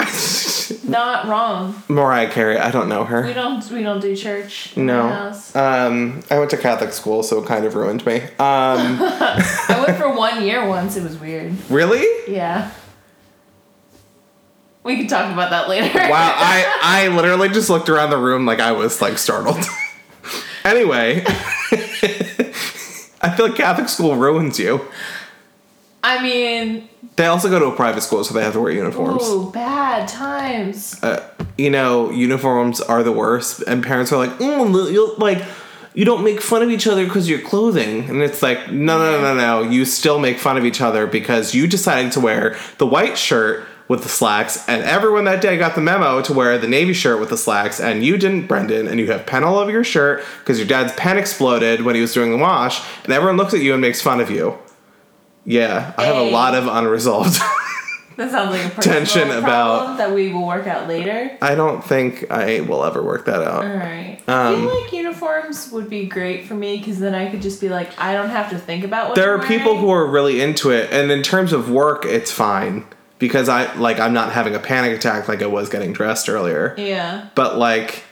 not 0.90 1.26
wrong. 1.28 1.82
Mariah 1.88 2.30
Carey, 2.30 2.56
I 2.56 2.70
don't 2.70 2.88
know 2.88 3.04
her. 3.04 3.26
We 3.26 3.34
don't 3.34 3.70
we 3.70 3.82
don't 3.82 4.00
do 4.00 4.16
church. 4.16 4.74
No. 4.78 5.34
Um, 5.54 6.22
I 6.30 6.38
went 6.38 6.50
to 6.52 6.56
Catholic 6.56 6.92
school, 6.94 7.22
so 7.22 7.42
it 7.42 7.46
kind 7.46 7.66
of 7.66 7.74
ruined 7.74 8.06
me. 8.06 8.22
Um, 8.22 8.30
I 8.40 9.84
went 9.86 9.98
for 9.98 10.10
one 10.16 10.42
year 10.42 10.66
once. 10.66 10.96
It 10.96 11.02
was 11.02 11.18
weird. 11.18 11.52
really? 11.70 12.06
Yeah. 12.32 12.70
We 14.86 14.96
can 14.96 15.08
talk 15.08 15.32
about 15.32 15.50
that 15.50 15.68
later. 15.68 15.98
Wow, 15.98 16.32
I 16.36 16.78
I 16.82 17.08
literally 17.08 17.48
just 17.48 17.68
looked 17.68 17.88
around 17.88 18.10
the 18.10 18.16
room 18.18 18.46
like 18.46 18.60
I 18.60 18.70
was 18.70 19.02
like 19.02 19.18
startled. 19.18 19.64
anyway, 20.64 21.24
I 23.20 23.34
feel 23.36 23.46
like 23.48 23.56
Catholic 23.56 23.88
school 23.88 24.14
ruins 24.14 24.60
you. 24.60 24.80
I 26.04 26.22
mean, 26.22 26.88
They 27.16 27.26
also 27.26 27.48
go 27.50 27.58
to 27.58 27.66
a 27.66 27.74
private 27.74 28.02
school, 28.02 28.22
so 28.22 28.32
they 28.32 28.44
have 28.44 28.52
to 28.52 28.60
wear 28.60 28.70
uniforms. 28.70 29.24
ooh, 29.24 29.50
bad 29.50 30.06
times. 30.06 31.02
Uh, 31.02 31.28
you 31.58 31.68
know, 31.68 32.10
uniforms 32.12 32.80
are 32.80 33.02
the 33.02 33.10
worst, 33.10 33.62
and 33.66 33.82
parents 33.82 34.12
are 34.12 34.18
like, 34.18 34.38
mm, 34.38 34.92
you'll 34.92 35.16
like. 35.18 35.42
You 35.94 36.04
don't 36.04 36.22
make 36.22 36.42
fun 36.42 36.62
of 36.62 36.70
each 36.70 36.86
other 36.86 37.04
because 37.06 37.24
of 37.24 37.30
your 37.30 37.40
clothing. 37.40 38.10
And 38.10 38.20
it's 38.22 38.42
like, 38.42 38.70
no, 38.70 38.98
no, 38.98 39.12
no, 39.18 39.34
no, 39.34 39.62
no. 39.62 39.70
You 39.70 39.86
still 39.86 40.18
make 40.18 40.38
fun 40.38 40.58
of 40.58 40.64
each 40.66 40.82
other 40.82 41.06
because 41.06 41.54
you 41.54 41.66
decided 41.66 42.12
to 42.12 42.20
wear 42.20 42.54
the 42.76 42.86
white 42.86 43.16
shirt 43.16 43.66
with 43.88 44.02
the 44.02 44.08
slacks, 44.08 44.66
and 44.68 44.82
everyone 44.82 45.24
that 45.24 45.40
day 45.40 45.56
got 45.56 45.74
the 45.74 45.80
memo 45.80 46.20
to 46.22 46.32
wear 46.32 46.58
the 46.58 46.66
navy 46.68 46.92
shirt 46.92 47.20
with 47.20 47.28
the 47.30 47.36
slacks, 47.36 47.78
and 47.80 48.04
you 48.04 48.18
didn't, 48.18 48.46
Brendan, 48.46 48.88
and 48.88 48.98
you 48.98 49.10
have 49.12 49.26
pen 49.26 49.44
all 49.44 49.58
over 49.58 49.70
your 49.70 49.84
shirt 49.84 50.24
because 50.40 50.58
your 50.58 50.66
dad's 50.66 50.92
pen 50.94 51.16
exploded 51.18 51.82
when 51.82 51.94
he 51.94 52.00
was 52.00 52.12
doing 52.12 52.30
the 52.32 52.38
wash, 52.38 52.80
and 53.04 53.12
everyone 53.12 53.36
looks 53.36 53.54
at 53.54 53.60
you 53.60 53.72
and 53.72 53.80
makes 53.80 54.00
fun 54.02 54.20
of 54.20 54.30
you. 54.30 54.58
Yeah, 55.44 55.92
I 55.96 56.04
have 56.06 56.16
a 56.16 56.30
lot 56.30 56.54
of 56.54 56.66
unresolved. 56.66 57.38
That 58.16 58.30
sounds 58.30 58.50
like 58.52 58.64
a 58.64 58.70
personal 58.74 58.96
Tension 58.96 59.30
about- 59.30 59.98
that 59.98 60.10
we 60.14 60.32
will 60.32 60.46
work 60.46 60.66
out 60.66 60.88
later. 60.88 61.36
I 61.42 61.54
don't 61.54 61.84
think 61.84 62.30
I 62.30 62.62
will 62.62 62.82
ever 62.82 63.02
work 63.02 63.26
that 63.26 63.42
out. 63.42 63.62
All 63.66 63.76
right. 63.76 64.18
I 64.26 64.46
Um, 64.54 64.62
feel 64.62 64.80
like 64.80 64.90
uniforms 64.90 65.70
would 65.70 65.90
be 65.90 66.06
great 66.06 66.46
for 66.46 66.54
me 66.54 66.78
because 66.78 66.98
then 66.98 67.14
I 67.14 67.30
could 67.30 67.42
just 67.42 67.60
be 67.60 67.68
like, 67.68 67.90
I 68.00 68.14
don't 68.14 68.30
have 68.30 68.48
to 68.52 68.58
think 68.58 68.84
about 68.84 69.08
what. 69.10 69.16
there 69.16 69.34
are 69.34 69.46
people 69.46 69.76
who 69.76 69.90
are 69.90 70.06
really 70.06 70.40
into 70.40 70.70
it 70.70 70.90
and 70.94 71.10
in 71.10 71.22
terms 71.22 71.52
of 71.52 71.68
work 71.70 72.06
it's 72.06 72.32
fine 72.32 72.86
because 73.18 73.48
i 73.48 73.72
like 73.76 73.98
i'm 73.98 74.12
not 74.12 74.32
having 74.32 74.54
a 74.54 74.58
panic 74.58 74.96
attack 74.96 75.28
like 75.28 75.42
i 75.42 75.46
was 75.46 75.68
getting 75.68 75.92
dressed 75.92 76.28
earlier. 76.28 76.74
Yeah. 76.76 77.28
but 77.34 77.56
like 77.58 78.04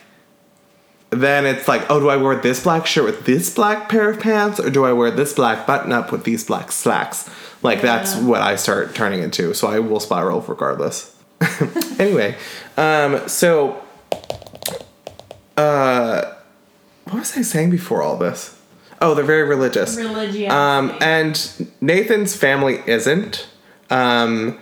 then 1.11 1.46
it's 1.46 1.68
like 1.68 1.88
oh 1.90 2.00
do 2.00 2.08
i 2.08 2.16
wear 2.16 2.34
this 2.37 2.62
black 2.64 2.87
shirt 2.87 3.04
with 3.04 3.25
this 3.25 3.54
black 3.54 3.88
pair 3.88 4.11
of 4.11 4.18
pants 4.18 4.58
or 4.58 4.70
do 4.70 4.84
i 4.84 4.92
wear 4.92 5.11
this 5.11 5.32
black 5.32 5.66
button 5.66 5.92
up 5.92 6.11
with 6.11 6.25
these 6.25 6.44
black 6.44 6.73
slacks? 6.73 7.28
Like 7.62 7.80
that's 7.82 8.16
what 8.16 8.40
i 8.40 8.56
start 8.56 8.94
turning 8.94 9.23
into. 9.23 9.54
So 9.54 9.68
i 9.68 9.78
will 9.78 10.00
spiral 10.00 10.40
regardless. 10.42 11.14
Anyway 11.99 12.37
um 12.76 13.28
so 13.28 13.80
uh 15.56 16.32
what 17.04 17.14
was 17.20 17.37
i 17.37 17.42
saying 17.42 17.70
before 17.70 18.02
all 18.02 18.16
this? 18.16 18.58
Oh 19.00 19.14
they're 19.14 19.25
very 19.25 19.42
religious. 19.44 19.96
Religion. 19.96 20.50
um, 20.50 20.96
and 21.00 21.68
Nathan's 21.80 22.34
family 22.34 22.82
isn't. 22.87 23.46
Um, 23.90 24.58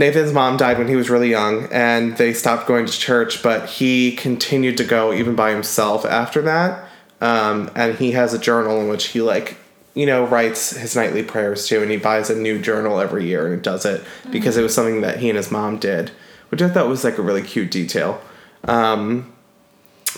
Nathan's 0.00 0.32
mom 0.32 0.56
died 0.56 0.78
when 0.78 0.88
he 0.88 0.96
was 0.96 1.10
really 1.10 1.28
young, 1.28 1.66
and 1.70 2.16
they 2.16 2.32
stopped 2.32 2.66
going 2.66 2.86
to 2.86 2.92
church, 2.92 3.42
but 3.42 3.68
he 3.68 4.16
continued 4.16 4.78
to 4.78 4.84
go 4.84 5.12
even 5.12 5.36
by 5.36 5.50
himself 5.50 6.06
after 6.06 6.40
that. 6.40 6.88
Um, 7.20 7.70
and 7.74 7.98
he 7.98 8.12
has 8.12 8.32
a 8.32 8.38
journal 8.38 8.80
in 8.80 8.88
which 8.88 9.08
he, 9.08 9.20
like, 9.20 9.58
you 9.92 10.06
know, 10.06 10.24
writes 10.24 10.70
his 10.70 10.96
nightly 10.96 11.22
prayers 11.22 11.68
too, 11.68 11.82
and 11.82 11.90
he 11.90 11.98
buys 11.98 12.30
a 12.30 12.34
new 12.34 12.58
journal 12.58 12.98
every 12.98 13.26
year 13.26 13.52
and 13.52 13.60
does 13.60 13.84
it 13.84 14.02
because 14.30 14.56
it 14.56 14.62
was 14.62 14.74
something 14.74 15.02
that 15.02 15.18
he 15.18 15.28
and 15.28 15.36
his 15.36 15.50
mom 15.50 15.76
did, 15.76 16.10
which 16.48 16.62
I 16.62 16.70
thought 16.70 16.88
was 16.88 17.04
like 17.04 17.18
a 17.18 17.22
really 17.22 17.42
cute 17.42 17.70
detail. 17.70 18.22
Um, 18.64 19.30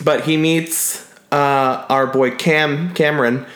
but 0.05 0.27
he 0.27 0.37
meets 0.37 1.12
uh, 1.33 1.87
our 1.89 2.07
boy 2.07 2.31
Cam 2.37 2.95
Cameron 2.95 3.47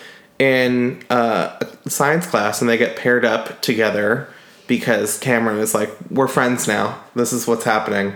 in 0.40 1.04
uh, 1.08 1.56
a 1.84 1.88
science 1.88 2.26
class, 2.26 2.60
and 2.60 2.68
they 2.68 2.78
get 2.78 2.96
paired 2.96 3.24
up 3.24 3.62
together 3.62 4.28
because 4.66 5.18
Cameron 5.18 5.58
is 5.58 5.74
like, 5.74 5.90
"We're 6.10 6.28
friends 6.28 6.66
now. 6.68 6.98
This 7.14 7.32
is 7.32 7.46
what's 7.46 7.64
happening," 7.64 8.14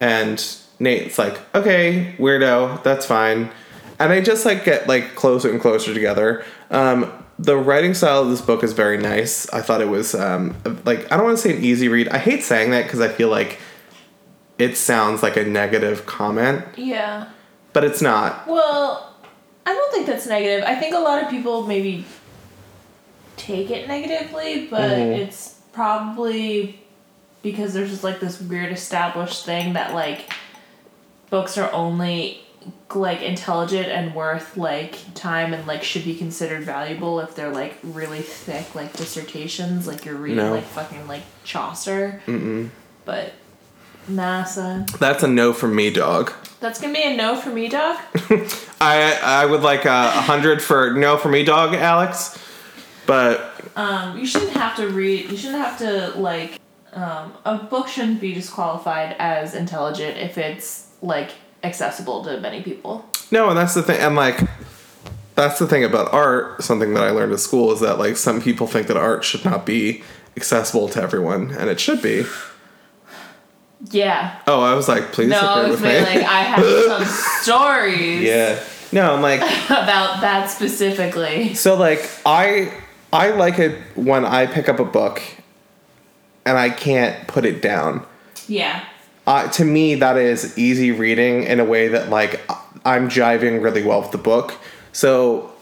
and 0.00 0.44
Nate's 0.78 1.18
like, 1.18 1.38
"Okay, 1.54 2.14
weirdo, 2.18 2.82
that's 2.82 3.06
fine," 3.06 3.50
and 3.98 4.10
they 4.12 4.20
just 4.22 4.44
like 4.46 4.64
get 4.64 4.88
like 4.88 5.14
closer 5.14 5.50
and 5.50 5.60
closer 5.60 5.92
together. 5.94 6.44
Um, 6.70 7.12
the 7.38 7.56
writing 7.56 7.94
style 7.94 8.22
of 8.22 8.30
this 8.30 8.40
book 8.40 8.64
is 8.64 8.72
very 8.72 8.96
nice. 8.98 9.48
I 9.52 9.60
thought 9.62 9.80
it 9.80 9.88
was 9.88 10.14
um, 10.14 10.56
like 10.84 11.10
I 11.12 11.16
don't 11.16 11.24
want 11.26 11.38
to 11.38 11.42
say 11.42 11.56
an 11.56 11.62
easy 11.62 11.88
read. 11.88 12.08
I 12.08 12.18
hate 12.18 12.42
saying 12.42 12.70
that 12.72 12.84
because 12.84 13.00
I 13.00 13.08
feel 13.08 13.28
like 13.28 13.58
it 14.58 14.76
sounds 14.76 15.22
like 15.22 15.36
a 15.36 15.44
negative 15.44 16.04
comment 16.04 16.64
yeah. 16.76 17.28
but 17.72 17.84
it's 17.84 18.02
not. 18.02 18.44
Well, 18.48 19.14
I 19.64 19.72
don't 19.72 19.92
think 19.92 20.06
that's 20.06 20.26
negative. 20.26 20.64
I 20.66 20.74
think 20.74 20.96
a 20.96 20.98
lot 20.98 21.22
of 21.22 21.30
people 21.30 21.64
maybe 21.64 22.04
take 23.36 23.70
it 23.70 23.86
negatively, 23.86 24.66
but 24.66 24.90
Mhm. 24.90 25.18
it's 25.18 25.57
probably 25.78 26.76
because 27.40 27.72
there's 27.72 27.88
just 27.90 28.02
like 28.02 28.18
this 28.18 28.40
weird 28.40 28.72
established 28.72 29.44
thing 29.44 29.74
that 29.74 29.94
like 29.94 30.28
books 31.30 31.56
are 31.56 31.70
only 31.72 32.40
like 32.96 33.22
intelligent 33.22 33.86
and 33.86 34.12
worth 34.12 34.56
like 34.56 34.98
time 35.14 35.54
and 35.54 35.64
like 35.68 35.84
should 35.84 36.04
be 36.04 36.16
considered 36.16 36.64
valuable 36.64 37.20
if 37.20 37.36
they're 37.36 37.52
like 37.52 37.78
really 37.84 38.18
thick 38.18 38.74
like 38.74 38.92
dissertations 38.96 39.86
like 39.86 40.04
you're 40.04 40.16
reading 40.16 40.38
No. 40.38 40.50
like 40.50 40.64
fucking 40.64 41.06
like 41.06 41.22
Chaucer. 41.44 42.20
Mm-mm. 42.26 42.70
But 43.04 43.34
NASA. 44.10 44.84
That's 44.98 45.22
a 45.22 45.28
no 45.28 45.52
from 45.52 45.76
me, 45.76 45.90
dog. 45.90 46.32
That's 46.58 46.80
gonna 46.80 46.92
be 46.92 47.04
a 47.04 47.16
no 47.16 47.36
for 47.36 47.50
me, 47.50 47.68
dog. 47.68 47.98
I 48.80 49.16
I 49.22 49.46
would 49.46 49.62
like 49.62 49.84
a, 49.84 49.90
a 49.90 50.22
hundred 50.22 50.60
for 50.60 50.94
no 50.94 51.16
for 51.16 51.28
me, 51.28 51.44
dog, 51.44 51.72
Alex. 51.74 52.36
But 53.06 53.57
Um, 53.78 54.18
you 54.18 54.26
shouldn't 54.26 54.52
have 54.52 54.76
to 54.76 54.88
read. 54.88 55.30
You 55.30 55.36
shouldn't 55.36 55.62
have 55.64 55.78
to 55.78 56.18
like. 56.18 56.60
Um, 56.92 57.32
a 57.44 57.58
book 57.58 57.86
shouldn't 57.86 58.20
be 58.20 58.32
disqualified 58.34 59.14
as 59.18 59.54
intelligent 59.54 60.16
if 60.18 60.36
it's 60.36 60.88
like 61.00 61.30
accessible 61.62 62.24
to 62.24 62.40
many 62.40 62.62
people. 62.62 63.08
no, 63.30 63.48
and 63.50 63.56
that's 63.58 63.74
the 63.74 63.82
thing. 63.82 64.00
And 64.00 64.16
like, 64.16 64.40
that's 65.36 65.58
the 65.60 65.66
thing 65.68 65.84
about 65.84 66.12
art. 66.12 66.62
Something 66.64 66.94
that 66.94 67.04
I 67.04 67.10
learned 67.10 67.32
at 67.32 67.40
school 67.40 67.70
is 67.72 67.80
that 67.80 67.98
like 67.98 68.16
some 68.16 68.40
people 68.40 68.66
think 68.66 68.88
that 68.88 68.96
art 68.96 69.22
should 69.24 69.44
not 69.44 69.64
be 69.64 70.02
accessible 70.36 70.88
to 70.88 71.00
everyone, 71.02 71.52
and 71.52 71.70
it 71.70 71.78
should 71.78 72.02
be. 72.02 72.24
Yeah. 73.90 74.40
Oh, 74.48 74.60
I 74.60 74.74
was 74.74 74.88
like, 74.88 75.12
please 75.12 75.28
No, 75.28 75.38
I 75.40 75.62
was 75.68 75.80
with 75.80 75.82
me. 75.82 76.00
like 76.00 76.24
I 76.24 76.42
have 76.42 76.64
some 77.06 77.42
stories 77.42 78.22
yeah. 78.22 78.58
No, 78.90 79.14
I'm 79.14 79.22
like. 79.22 79.40
about 79.66 80.20
that 80.22 80.50
specifically. 80.50 81.54
So 81.54 81.76
like 81.76 82.10
I 82.26 82.72
I 83.12 83.30
like 83.30 83.58
it 83.58 83.80
when 83.94 84.24
I 84.24 84.46
pick 84.46 84.68
up 84.68 84.78
a 84.78 84.84
book 84.84 85.22
and 86.44 86.58
I 86.58 86.70
can't 86.70 87.26
put 87.26 87.44
it 87.44 87.62
down. 87.62 88.06
Yeah. 88.46 88.84
Uh, 89.26 89.48
to 89.48 89.64
me, 89.64 89.94
that 89.96 90.16
is 90.16 90.56
easy 90.58 90.90
reading 90.90 91.44
in 91.44 91.60
a 91.60 91.64
way 91.64 91.88
that 91.88 92.08
like 92.08 92.40
I'm 92.84 93.08
jiving 93.08 93.62
really 93.62 93.82
well 93.82 94.02
with 94.02 94.10
the 94.10 94.18
book. 94.18 94.54
So 94.92 95.52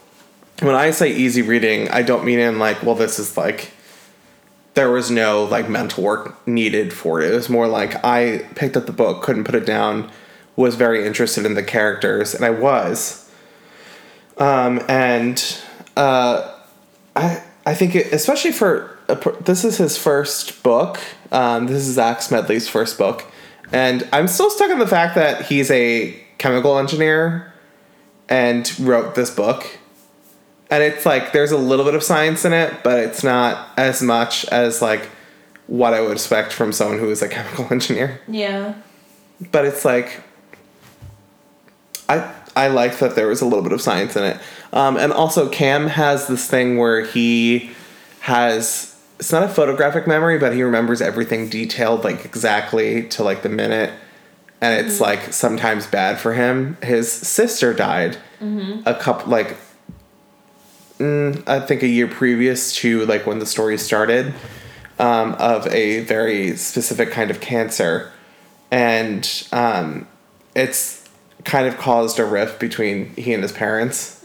when 0.61 0.75
I 0.75 0.91
say 0.91 1.13
easy 1.13 1.41
reading, 1.41 1.89
I 1.89 2.01
don't 2.01 2.25
mean 2.25 2.39
in 2.39 2.59
like, 2.59 2.81
well, 2.83 2.95
this 2.95 3.19
is 3.19 3.37
like 3.37 3.71
there 4.73 4.91
was 4.91 5.11
no 5.11 5.43
like 5.45 5.69
mental 5.69 6.03
work 6.03 6.47
needed 6.47 6.93
for 6.93 7.21
it. 7.21 7.31
It 7.31 7.35
was 7.35 7.49
more 7.49 7.67
like 7.67 8.03
I 8.05 8.45
picked 8.55 8.77
up 8.77 8.85
the 8.85 8.93
book, 8.93 9.23
couldn't 9.23 9.43
put 9.43 9.55
it 9.55 9.65
down, 9.65 10.09
was 10.55 10.75
very 10.75 11.05
interested 11.05 11.45
in 11.45 11.55
the 11.55 11.63
characters, 11.63 12.33
and 12.33 12.45
I 12.45 12.51
was. 12.51 13.29
Um, 14.37 14.81
and 14.87 15.43
uh, 15.95 16.56
I 17.17 17.43
I 17.65 17.73
think 17.73 17.95
it, 17.95 18.13
especially 18.13 18.51
for 18.51 18.97
a, 19.09 19.15
this 19.41 19.65
is 19.65 19.77
his 19.77 19.97
first 19.97 20.63
book. 20.63 20.99
Um, 21.31 21.67
this 21.67 21.87
is 21.87 21.95
Zack 21.95 22.21
Smedley's 22.21 22.69
first 22.69 22.97
book, 22.97 23.25
and 23.71 24.07
I'm 24.13 24.27
still 24.27 24.49
stuck 24.49 24.71
on 24.71 24.79
the 24.79 24.87
fact 24.87 25.15
that 25.15 25.45
he's 25.45 25.69
a 25.71 26.17
chemical 26.37 26.77
engineer 26.77 27.53
and 28.29 28.79
wrote 28.79 29.15
this 29.15 29.29
book. 29.29 29.79
And 30.69 30.83
it's 30.83 31.05
like 31.05 31.33
there's 31.33 31.51
a 31.51 31.57
little 31.57 31.85
bit 31.85 31.95
of 31.95 32.03
science 32.03 32.45
in 32.45 32.53
it, 32.53 32.83
but 32.83 32.99
it's 32.99 33.23
not 33.23 33.69
as 33.77 34.01
much 34.01 34.45
as 34.45 34.81
like 34.81 35.09
what 35.67 35.93
I 35.93 36.01
would 36.01 36.13
expect 36.13 36.53
from 36.53 36.71
someone 36.71 36.99
who 36.99 37.09
is 37.09 37.21
a 37.21 37.27
chemical 37.29 37.67
engineer. 37.71 38.21
Yeah. 38.27 38.75
But 39.51 39.65
it's 39.65 39.83
like 39.83 40.21
I 42.09 42.33
I 42.57 42.67
like 42.69 42.97
that 42.99 43.15
there 43.15 43.27
was 43.27 43.41
a 43.41 43.45
little 43.45 43.63
bit 43.63 43.71
of 43.71 43.81
science 43.81 44.15
in 44.15 44.23
it. 44.23 44.39
Um, 44.73 44.97
and 44.97 45.13
also 45.13 45.47
Cam 45.47 45.87
has 45.87 46.27
this 46.27 46.49
thing 46.49 46.77
where 46.77 47.05
he 47.05 47.69
has 48.21 48.95
it's 49.19 49.31
not 49.31 49.43
a 49.43 49.47
photographic 49.47 50.05
memory, 50.07 50.37
but 50.37 50.53
he 50.53 50.63
remembers 50.63 51.01
everything 51.01 51.49
detailed 51.49 52.03
like 52.03 52.25
exactly 52.25 53.07
to 53.09 53.23
like 53.23 53.41
the 53.43 53.49
minute. 53.49 53.91
And 54.59 54.85
it's 54.85 54.99
like 54.99 55.33
sometimes 55.33 55.85
bad 55.85 56.19
for 56.19 56.33
him. 56.33 56.77
His 56.81 57.11
sister 57.11 57.73
died 57.73 58.17
a 58.85 58.95
couple 58.95 59.31
like 59.31 59.55
mm, 60.97 61.47
I 61.47 61.59
think 61.59 61.83
a 61.83 61.87
year 61.87 62.07
previous 62.07 62.75
to 62.77 63.05
like 63.05 63.25
when 63.27 63.39
the 63.39 63.45
story 63.45 63.77
started, 63.77 64.33
um, 64.99 65.33
of 65.33 65.67
a 65.67 66.01
very 66.01 66.55
specific 66.57 67.11
kind 67.11 67.29
of 67.29 67.39
cancer, 67.39 68.11
and 68.71 69.47
um, 69.51 70.07
it's 70.55 70.96
kind 71.45 71.67
of 71.67 71.77
caused 71.77 72.19
a 72.19 72.25
rift 72.25 72.59
between 72.59 73.13
he 73.15 73.33
and 73.33 73.41
his 73.43 73.51
parents 73.51 74.21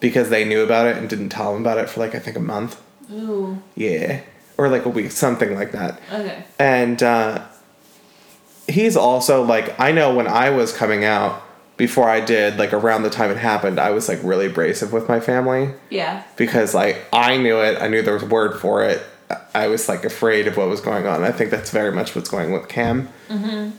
because 0.00 0.30
they 0.30 0.44
knew 0.44 0.62
about 0.64 0.86
it 0.86 0.96
and 0.96 1.08
didn't 1.08 1.28
tell 1.28 1.54
him 1.54 1.60
about 1.62 1.78
it 1.78 1.88
for 1.88 2.00
like 2.00 2.14
I 2.14 2.18
think 2.18 2.36
a 2.36 2.40
month. 2.40 2.80
Ooh. 3.12 3.60
Yeah, 3.76 4.20
or 4.58 4.68
like 4.68 4.84
a 4.84 4.88
week, 4.88 5.10
something 5.10 5.54
like 5.54 5.72
that. 5.72 6.00
Okay. 6.12 6.44
And 6.58 7.02
uh, 7.02 7.44
he's 8.68 8.96
also 8.96 9.42
like, 9.42 9.78
I 9.80 9.92
know 9.92 10.14
when 10.14 10.26
I 10.28 10.50
was 10.50 10.72
coming 10.72 11.04
out, 11.04 11.42
before 11.76 12.08
I 12.10 12.20
did, 12.20 12.58
like 12.58 12.72
around 12.74 13.04
the 13.04 13.10
time 13.10 13.30
it 13.30 13.36
happened, 13.38 13.80
I 13.80 13.90
was 13.90 14.06
like 14.08 14.18
really 14.22 14.46
abrasive 14.46 14.92
with 14.92 15.08
my 15.08 15.18
family 15.18 15.70
Yeah. 15.88 16.22
because 16.36 16.74
like 16.74 16.98
I 17.12 17.36
knew 17.38 17.58
it, 17.60 17.80
I 17.80 17.88
knew 17.88 18.02
there 18.02 18.12
was 18.14 18.22
a 18.22 18.26
word 18.26 18.60
for 18.60 18.84
it. 18.84 19.02
I 19.54 19.68
was 19.68 19.88
like 19.88 20.04
afraid 20.04 20.46
of 20.46 20.56
what 20.58 20.68
was 20.68 20.80
going 20.82 21.06
on. 21.06 21.22
I 21.24 21.32
think 21.32 21.50
that's 21.50 21.70
very 21.70 21.90
much 21.92 22.14
what's 22.14 22.28
going 22.28 22.52
with 22.52 22.68
Cam. 22.68 23.08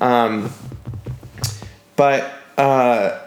Um, 0.01 0.51
but 1.95 2.33
uh, 2.57 3.19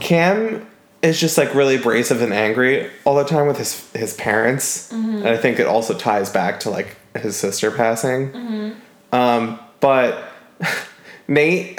Cam 0.00 0.66
is 1.02 1.20
just 1.20 1.36
like 1.38 1.54
really 1.54 1.76
abrasive 1.76 2.22
and 2.22 2.32
angry 2.32 2.90
all 3.04 3.14
the 3.16 3.24
time 3.24 3.46
with 3.46 3.58
his 3.58 3.90
his 3.92 4.14
parents, 4.14 4.90
and 4.92 5.26
I 5.28 5.36
think 5.36 5.58
it 5.58 5.66
also 5.66 5.94
ties 5.96 6.30
back 6.30 6.60
to 6.60 6.70
like 6.70 6.96
his 7.16 7.36
sister 7.36 7.70
passing. 7.70 8.74
Um, 9.12 9.58
but 9.80 10.24
Nate, 11.28 11.78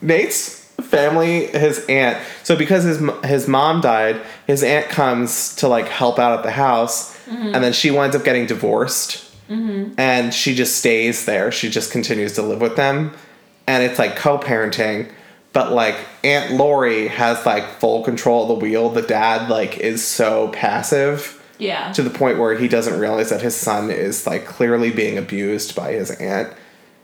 Nate's 0.00 0.60
family, 0.80 1.46
his 1.46 1.84
aunt. 1.88 2.18
So 2.44 2.54
because 2.56 2.84
his 2.84 3.00
his 3.24 3.48
mom 3.48 3.80
died, 3.80 4.20
his 4.46 4.62
aunt 4.62 4.88
comes 4.88 5.56
to 5.56 5.68
like 5.68 5.88
help 5.88 6.18
out 6.18 6.38
at 6.38 6.44
the 6.44 6.52
house, 6.52 7.10
and 7.28 7.54
then 7.64 7.72
she 7.72 7.90
winds 7.90 8.14
up 8.14 8.24
getting 8.24 8.46
divorced, 8.46 9.28
and 9.98 10.32
she 10.32 10.54
just 10.54 10.76
stays 10.76 11.24
there. 11.26 11.50
She 11.52 11.68
just 11.68 11.90
continues 11.90 12.34
to 12.34 12.42
live 12.42 12.60
with 12.60 12.76
them, 12.76 13.12
and 13.66 13.82
it's 13.82 13.98
like 13.98 14.16
co-parenting. 14.16 15.10
But 15.52 15.72
like 15.72 15.96
Aunt 16.24 16.54
Lori 16.54 17.08
has 17.08 17.44
like 17.44 17.66
full 17.78 18.02
control 18.02 18.42
of 18.42 18.48
the 18.48 18.54
wheel. 18.54 18.88
The 18.88 19.02
dad 19.02 19.50
like 19.50 19.76
is 19.78 20.02
so 20.02 20.48
passive 20.48 21.42
Yeah. 21.58 21.92
to 21.92 22.02
the 22.02 22.10
point 22.10 22.38
where 22.38 22.56
he 22.56 22.68
doesn't 22.68 22.98
realize 22.98 23.28
that 23.30 23.42
his 23.42 23.54
son 23.54 23.90
is 23.90 24.26
like 24.26 24.46
clearly 24.46 24.90
being 24.90 25.18
abused 25.18 25.76
by 25.76 25.92
his 25.92 26.10
aunt 26.12 26.52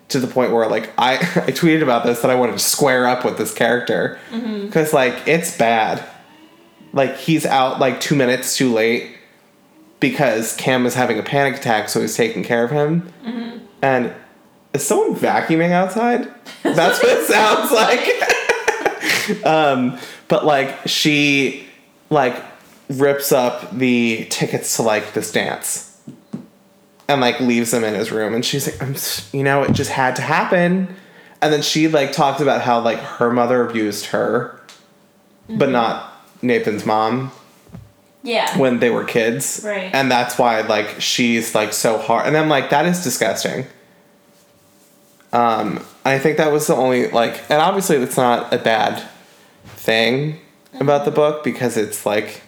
to 0.08 0.18
the 0.20 0.26
point 0.26 0.52
where 0.52 0.66
like 0.68 0.90
i 0.98 1.14
i 1.16 1.52
tweeted 1.52 1.82
about 1.82 2.04
this 2.04 2.22
that 2.22 2.30
i 2.30 2.34
wanted 2.34 2.52
to 2.52 2.58
square 2.58 3.06
up 3.06 3.24
with 3.24 3.38
this 3.38 3.54
character 3.54 4.18
mm-hmm. 4.30 4.66
because 4.66 4.92
like 4.92 5.14
it's 5.26 5.56
bad 5.56 6.02
like 6.92 7.16
he's 7.16 7.44
out 7.46 7.78
like 7.78 8.00
two 8.00 8.16
minutes 8.16 8.56
too 8.56 8.72
late 8.72 9.16
because 10.00 10.56
cam 10.56 10.86
is 10.86 10.94
having 10.94 11.18
a 11.18 11.22
panic 11.22 11.56
attack 11.56 11.88
so 11.88 12.00
he's 12.00 12.16
taking 12.16 12.42
care 12.42 12.64
of 12.64 12.70
him 12.70 13.12
mm-hmm. 13.24 13.58
and 13.82 14.12
is 14.80 14.86
someone 14.86 15.14
vacuuming 15.18 15.70
outside? 15.72 16.28
That's 16.62 17.02
what 17.02 17.12
it 17.18 17.26
sounds 17.28 17.70
like. 17.72 19.44
Um 19.46 19.98
but 20.28 20.44
like 20.44 20.74
she 20.86 21.66
like 22.10 22.36
rips 22.88 23.32
up 23.32 23.70
the 23.76 24.26
tickets 24.30 24.76
to 24.76 24.82
like 24.82 25.12
this 25.12 25.30
dance 25.32 26.00
and 27.08 27.20
like 27.20 27.38
leaves 27.40 27.70
them 27.70 27.84
in 27.84 27.94
his 27.94 28.10
room. 28.10 28.34
And 28.34 28.44
she's 28.44 28.66
like 28.66 28.82
I'm 28.82 28.94
you 29.36 29.42
know 29.44 29.62
it 29.62 29.72
just 29.72 29.90
had 29.90 30.16
to 30.16 30.22
happen. 30.22 30.94
And 31.40 31.52
then 31.52 31.62
she 31.62 31.88
like 31.88 32.12
talks 32.12 32.40
about 32.40 32.62
how 32.62 32.80
like 32.80 32.98
her 32.98 33.30
mother 33.30 33.66
abused 33.68 34.06
her 34.06 34.60
but 35.48 35.70
not 35.70 36.12
Nathan's 36.42 36.84
mom 36.84 37.30
Yeah. 38.22 38.56
when 38.58 38.80
they 38.80 38.90
were 38.90 39.04
kids. 39.04 39.62
Right. 39.64 39.90
and 39.94 40.10
that's 40.10 40.38
why 40.38 40.60
like 40.62 41.00
she's 41.00 41.54
like 41.54 41.72
so 41.72 41.98
hard 41.98 42.26
and 42.26 42.36
I'm 42.36 42.48
like 42.48 42.70
that 42.70 42.86
is 42.86 43.02
disgusting 43.04 43.66
um 45.32 45.84
I 46.04 46.18
think 46.18 46.38
that 46.38 46.52
was 46.52 46.66
the 46.66 46.74
only 46.74 47.10
like 47.10 47.50
and 47.50 47.60
obviously 47.60 47.96
it's 47.96 48.16
not 48.16 48.52
a 48.52 48.58
bad 48.58 49.02
thing 49.64 50.40
about 50.80 51.04
the 51.04 51.10
book 51.10 51.44
because 51.44 51.76
it's 51.76 52.06
like 52.06 52.42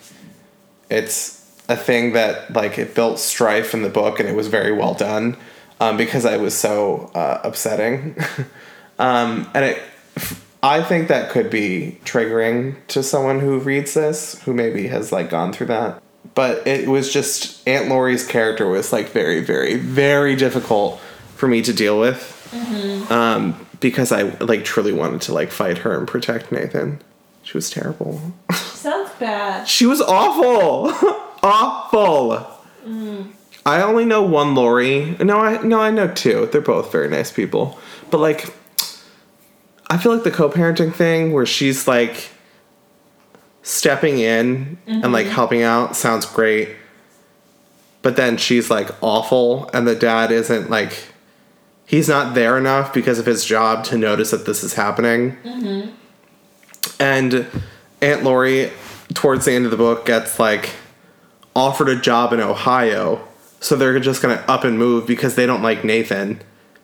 it's 0.89 1.41
a 1.69 1.77
thing 1.77 2.13
that 2.13 2.53
like 2.53 2.79
it 2.79 2.95
built 2.95 3.19
strife 3.19 3.75
in 3.75 3.83
the 3.83 3.89
book 3.89 4.19
and 4.19 4.29
it 4.29 4.35
was 4.35 4.49
very 4.49 4.73
well 4.73 4.95
done 4.95 5.37
um, 5.79 5.97
because 5.97 6.27
I 6.27 6.37
was 6.37 6.55
so 6.55 7.11
uh, 7.15 7.41
upsetting. 7.45 8.17
Um, 8.99 9.51
and 9.55 9.65
it 9.65 9.83
I 10.63 10.83
think 10.83 11.09
that 11.09 11.31
could 11.31 11.49
be 11.49 11.99
triggering 12.05 12.77
to 12.89 13.03
someone 13.03 13.41
who 13.41 13.59
reads 13.59 13.95
this 13.95 14.39
who 14.43 14.53
maybe 14.53 14.89
has 14.89 15.11
like 15.11 15.31
gone 15.31 15.55
through 15.55 15.69
that. 15.69 16.03
But 16.35 16.67
it 16.67 16.87
was 16.87 17.11
just 17.11 17.67
Aunt 17.67 17.89
Lori's 17.89 18.27
character 18.27 18.69
was 18.69 18.93
like 18.93 19.09
very 19.09 19.41
very 19.41 19.77
very 19.77 20.37
difficult 20.37 21.01
for 21.35 21.49
me 21.49 21.63
to 21.63 21.73
deal 21.73 21.99
with 21.99 22.40
Mm-hmm. 22.51 23.13
um, 23.13 23.67
because 23.79 24.13
I 24.13 24.23
like 24.23 24.65
truly 24.65 24.93
wanted 24.93 25.23
to 25.23 25.35
like 25.35 25.51
fight 25.51 25.79
her 25.79 25.97
and 25.97 26.07
protect 26.07 26.51
Nathan 26.51 27.01
she 27.43 27.57
was 27.57 27.71
terrible 27.71 28.21
Sounds 28.53 29.11
bad. 29.19 29.69
she 29.69 29.87
was 29.87 30.01
awful, 30.01 30.91
awful. 31.43 32.47
Mm. 32.87 33.33
I 33.67 33.83
only 33.83 34.07
know 34.07 34.23
one 34.23 34.55
Lori. 34.55 35.17
No, 35.21 35.39
I 35.39 35.63
no, 35.63 35.81
I 35.81 35.91
know 35.91 36.09
two. 36.09 36.49
They're 36.51 36.61
both 36.61 36.91
very 36.91 37.09
nice 37.09 37.31
people. 37.31 37.79
But 38.11 38.19
like, 38.19 38.55
I 39.89 39.99
feel 39.99 40.15
like 40.15 40.25
the 40.25 40.31
co-parenting 40.31 40.95
thing 40.95 41.33
where 41.33 41.45
she's 41.45 41.87
like 41.87 42.31
stepping 43.63 44.19
in 44.19 44.79
and 44.87 45.13
like 45.13 45.27
mm-hmm. 45.27 45.35
helping 45.35 45.63
out 45.63 45.95
sounds 45.95 46.25
great. 46.25 46.71
But 48.01 48.17
then 48.17 48.39
she's 48.39 48.71
like 48.71 48.89
awful, 49.03 49.69
and 49.75 49.87
the 49.87 49.95
dad 49.95 50.33
isn't 50.33 50.71
like 50.71 51.10
he's 51.91 52.09
not 52.09 52.37
there 52.37 52.57
enough 52.57 52.95
because 52.95 53.19
of 53.19 53.27
his 53.27 53.45
job 53.45 53.85
to 53.85 53.99
notice 53.99 54.31
that 54.31 54.47
this 54.47 54.63
is 54.63 54.75
happening. 54.75 55.37
And 57.01 57.47
Aunt 58.01 58.23
Lori, 58.23 58.71
towards 59.13 59.45
the 59.45 59.53
end 59.53 59.65
of 59.65 59.73
the 59.73 59.77
book, 59.77 60.07
gets 60.07 60.39
like 60.39 60.71
offered 61.57 61.89
a 61.89 61.97
job 61.97 62.33
in 62.33 62.39
Ohio. 62.39 63.27
So 63.59 63.75
they're 63.75 63.99
just 63.99 64.23
gonna 64.23 64.43
up 64.47 64.63
and 64.63 64.79
move 64.79 65.05
because 65.05 65.35
they 65.35 65.47
don't 65.47 65.63
like 65.63 65.83
Nathan. 65.85 66.41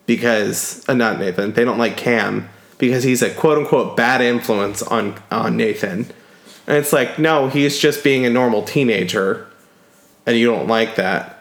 Because 0.07 0.87
uh, 0.89 0.95
not 0.95 1.21
Nathan, 1.21 1.53
they 1.53 1.65
don't 1.65 1.79
like 1.79 1.97
Cam 1.97 2.49
because 2.79 3.05
he's 3.05 3.23
a 3.23 3.31
quote 3.31 3.59
unquote 3.59 3.97
bad 3.97 4.21
influence 4.21 4.83
on 4.83 5.15
on 5.31 5.57
Nathan. 5.57 6.07
And 6.67 6.77
it's 6.79 6.93
like, 6.93 7.17
no, 7.17 7.49
he's 7.49 7.79
just 7.79 8.03
being 8.03 8.27
a 8.27 8.31
normal 8.31 8.63
teenager, 8.63 9.47
and 10.27 10.37
you 10.37 10.47
don't 10.47 10.67
like 10.67 10.97
that. 10.97 11.36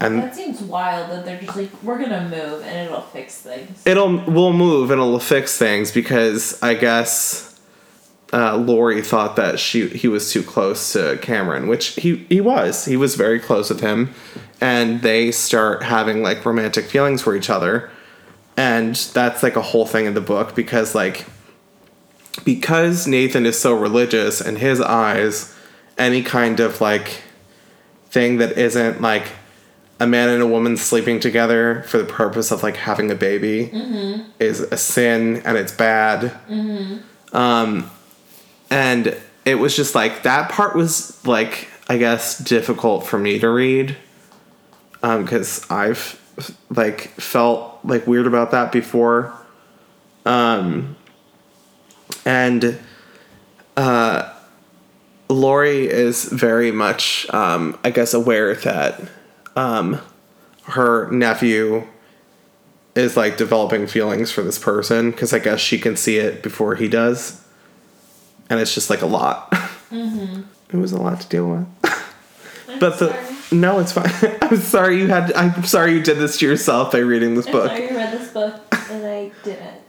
And 0.00 0.22
That 0.22 0.34
seems 0.34 0.62
wild 0.62 1.10
that 1.10 1.24
they're 1.26 1.40
just 1.40 1.56
like, 1.56 1.70
we're 1.82 1.98
gonna 1.98 2.22
move 2.22 2.62
and 2.62 2.88
it'll 2.88 3.02
fix 3.02 3.36
things. 3.36 3.82
it'll 3.86 4.24
we'll 4.24 4.54
move 4.54 4.90
and 4.90 5.00
it'll 5.00 5.20
fix 5.20 5.58
things 5.58 5.92
because 5.92 6.60
I 6.62 6.74
guess 6.74 7.60
uh, 8.32 8.56
Lori 8.56 9.02
thought 9.02 9.36
that 9.36 9.58
she 9.58 9.88
he 9.88 10.08
was 10.08 10.32
too 10.32 10.42
close 10.42 10.92
to 10.94 11.18
Cameron, 11.20 11.66
which 11.66 11.88
he 11.96 12.24
he 12.28 12.40
was. 12.40 12.84
He 12.84 12.96
was 12.96 13.14
very 13.14 13.40
close 13.40 13.68
with 13.68 13.80
him, 13.80 14.14
and 14.60 15.02
they 15.02 15.32
start 15.32 15.82
having 15.82 16.22
like 16.22 16.44
romantic 16.44 16.86
feelings 16.86 17.22
for 17.22 17.34
each 17.34 17.50
other, 17.50 17.90
and 18.56 18.94
that's 18.94 19.42
like 19.42 19.56
a 19.56 19.62
whole 19.62 19.84
thing 19.84 20.06
in 20.06 20.14
the 20.14 20.20
book 20.20 20.54
because 20.54 20.94
like 20.94 21.26
because 22.44 23.06
Nathan 23.06 23.44
is 23.46 23.58
so 23.58 23.74
religious 23.74 24.40
in 24.40 24.56
his 24.56 24.80
eyes, 24.80 25.54
any 25.98 26.22
kind 26.22 26.60
of 26.60 26.80
like 26.80 27.22
thing 28.10 28.38
that 28.38 28.56
isn't 28.56 29.00
like 29.00 29.24
a 30.00 30.06
man 30.06 30.30
and 30.30 30.42
a 30.42 30.46
woman 30.46 30.76
sleeping 30.76 31.20
together 31.20 31.82
for 31.86 31.98
the 31.98 32.04
purpose 32.04 32.50
of 32.50 32.62
like 32.62 32.76
having 32.76 33.10
a 33.10 33.14
baby 33.14 33.70
is 34.40 34.60
a 34.60 34.76
sin 34.76 35.42
and 35.44 35.56
it's 35.56 35.72
bad. 35.72 36.32
Um, 37.32 37.90
and 38.70 39.16
it 39.44 39.56
was 39.56 39.76
just 39.76 39.94
like 39.94 40.22
that 40.24 40.50
part 40.50 40.74
was 40.74 41.24
like 41.26 41.68
I 41.88 41.98
guess 41.98 42.38
difficult 42.38 43.06
for 43.06 43.18
me 43.18 43.38
to 43.40 43.48
read 43.48 43.96
because 45.02 45.68
I've 45.70 46.20
like 46.70 47.08
felt 47.20 47.80
like 47.84 48.06
weird 48.06 48.26
about 48.26 48.52
that 48.52 48.72
before. 48.72 49.32
Um, 50.24 50.96
and 52.24 52.78
uh, 53.76 54.32
Lori 55.28 55.88
is 55.88 56.24
very 56.24 56.70
much, 56.70 57.28
um, 57.30 57.78
I 57.82 57.90
guess, 57.90 58.14
aware 58.14 58.54
that 58.54 59.00
um, 59.56 60.00
her 60.64 61.10
nephew 61.10 61.86
is 62.94 63.16
like 63.16 63.36
developing 63.36 63.86
feelings 63.86 64.30
for 64.30 64.42
this 64.42 64.58
person 64.58 65.10
because 65.10 65.32
I 65.32 65.38
guess 65.38 65.60
she 65.60 65.78
can 65.78 65.96
see 65.96 66.16
it 66.18 66.42
before 66.42 66.74
he 66.74 66.88
does, 66.88 67.42
and 68.48 68.60
it's 68.60 68.74
just 68.74 68.90
like 68.90 69.02
a 69.02 69.06
lot. 69.06 69.54
It 70.72 70.76
was 70.76 70.92
a 70.92 71.02
lot 71.02 71.20
to 71.20 71.28
deal 71.28 71.50
with. 71.50 71.66
but 72.78 73.00
the 73.00 73.16
no, 73.50 73.80
it's 73.80 73.90
fine. 73.90 74.12
I'm 74.42 74.56
sorry 74.58 75.00
you 75.00 75.08
had. 75.08 75.32
I'm 75.32 75.64
sorry 75.64 75.94
you 75.94 76.02
did 76.02 76.18
this 76.18 76.38
to 76.38 76.46
yourself 76.46 76.92
by 76.92 76.98
reading 76.98 77.34
this 77.34 77.46
book. 77.46 77.76
you 77.76 77.96
read 77.96 78.12
this 78.12 78.32
book 78.32 78.60
and 78.90 79.04
I 79.04 79.32
didn't. 79.42 79.80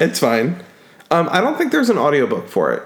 It's 0.00 0.18
fine. 0.18 0.62
Um, 1.10 1.28
I 1.30 1.40
don't 1.42 1.58
think 1.58 1.72
there's 1.72 1.90
an 1.90 1.98
audiobook 1.98 2.48
for 2.48 2.72
it. 2.72 2.82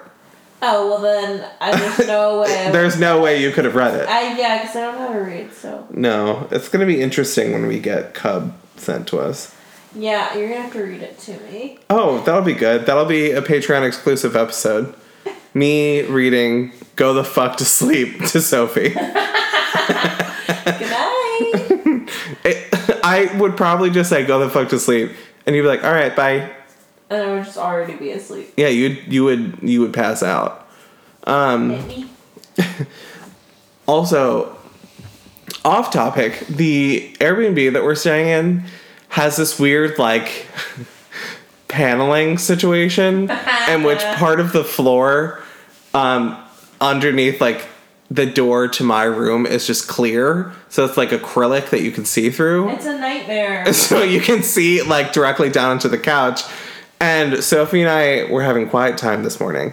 Oh 0.61 0.89
well, 0.89 1.01
then 1.01 1.49
I, 1.61 1.77
there's 1.77 2.07
no 2.09 2.41
way. 2.43 2.71
There's 2.73 2.99
no 2.99 3.21
way 3.21 3.41
you 3.43 3.51
could 3.53 3.65
have 3.65 3.75
read 3.77 3.95
it. 3.95 4.09
I 4.09 4.37
yeah, 4.37 4.59
because 4.61 4.75
I 4.77 4.81
don't 4.81 4.95
know 4.97 5.07
how 5.09 5.13
to 5.15 5.21
read. 5.21 5.53
So 5.53 5.87
No, 5.91 6.49
it's 6.51 6.69
gonna 6.69 6.87
be 6.87 7.01
interesting 7.01 7.53
when 7.53 7.67
we 7.67 7.79
get 7.79 8.15
Cub 8.15 8.55
sent 8.77 9.07
to 9.09 9.19
us. 9.19 9.55
yeah, 9.95 10.37
you're 10.37 10.49
gonna 10.49 10.63
have 10.63 10.73
to 10.73 10.83
read 10.83 11.03
it 11.03 11.19
to 11.21 11.39
me. 11.51 11.79
Oh, 11.91 12.21
that'll 12.25 12.43
be 12.43 12.55
good. 12.55 12.87
That'll 12.87 13.05
be 13.05 13.31
a 13.33 13.41
Patreon 13.43 13.87
exclusive 13.87 14.35
episode. 14.37 14.95
Me 15.55 16.03
reading 16.03 16.73
"Go 16.97 17.15
the 17.15 17.25
fuck 17.25 17.57
to 17.59 17.65
sleep" 17.65 18.19
to 18.27 18.41
Sophie. 18.41 18.91
Good 18.95 19.05
night. 20.91 22.09
It, 22.45 22.75
I 23.05 23.31
would 23.39 23.57
probably 23.57 23.91
just 23.91 24.11
say 24.11 24.25
"Go 24.27 24.39
the 24.41 24.51
fuck 24.51 24.69
to 24.71 24.79
sleep," 24.79 25.13
and 25.47 25.57
you'd 25.57 25.63
be 25.63 25.69
like, 25.69 25.85
"All 25.85 25.93
right, 25.93 26.15
bye." 26.15 26.51
And 27.11 27.23
I 27.23 27.35
would 27.35 27.45
just 27.45 27.57
already 27.59 27.95
be 27.95 28.11
asleep. 28.11 28.53
Yeah, 28.57 28.69
you 28.69 28.89
you 29.07 29.25
would 29.25 29.59
you 29.63 29.81
would 29.81 29.93
pass 29.95 30.23
out. 30.23 30.67
Um, 31.25 31.71
Hit. 31.71 32.07
Also, 33.87 34.55
off 35.65 35.91
topic, 35.91 36.41
the 36.49 37.11
Airbnb 37.21 37.73
that 37.73 37.83
we're 37.83 37.95
staying 37.95 38.29
in 38.29 38.65
has 39.09 39.37
this 39.37 39.59
weird 39.59 39.99
like 39.99 40.45
paneling 41.69 42.37
situation 42.37 43.31
in 43.71 43.83
which 43.83 44.01
part 44.17 44.41
of 44.41 44.53
the 44.53 44.63
floor 44.63 45.43
um, 45.95 46.37
underneath 46.83 47.41
like 47.41 47.65
the 48.11 48.27
door 48.27 48.69
to 48.69 48.85
my 48.85 49.05
room 49.05 49.45
is 49.47 49.67
just 49.67 49.87
clear 49.89 50.53
so 50.71 50.85
it's 50.85 50.97
like 50.97 51.11
acrylic 51.11 51.69
that 51.71 51.83
you 51.83 51.91
can 51.91 52.05
see 52.07 52.31
through 52.31 52.69
It's 52.71 52.87
a 52.87 52.99
nightmare. 52.99 53.71
so 53.73 54.03
you 54.03 54.21
can 54.21 54.43
see 54.43 54.83
like 54.83 55.13
directly 55.13 55.49
down 55.51 55.73
into 55.73 55.89
the 55.89 55.99
couch. 55.99 56.43
And 57.01 57.43
Sophie 57.43 57.81
and 57.81 57.91
I 57.91 58.31
were 58.31 58.43
having 58.43 58.69
quiet 58.69 58.99
time 58.99 59.23
this 59.23 59.39
morning, 59.39 59.73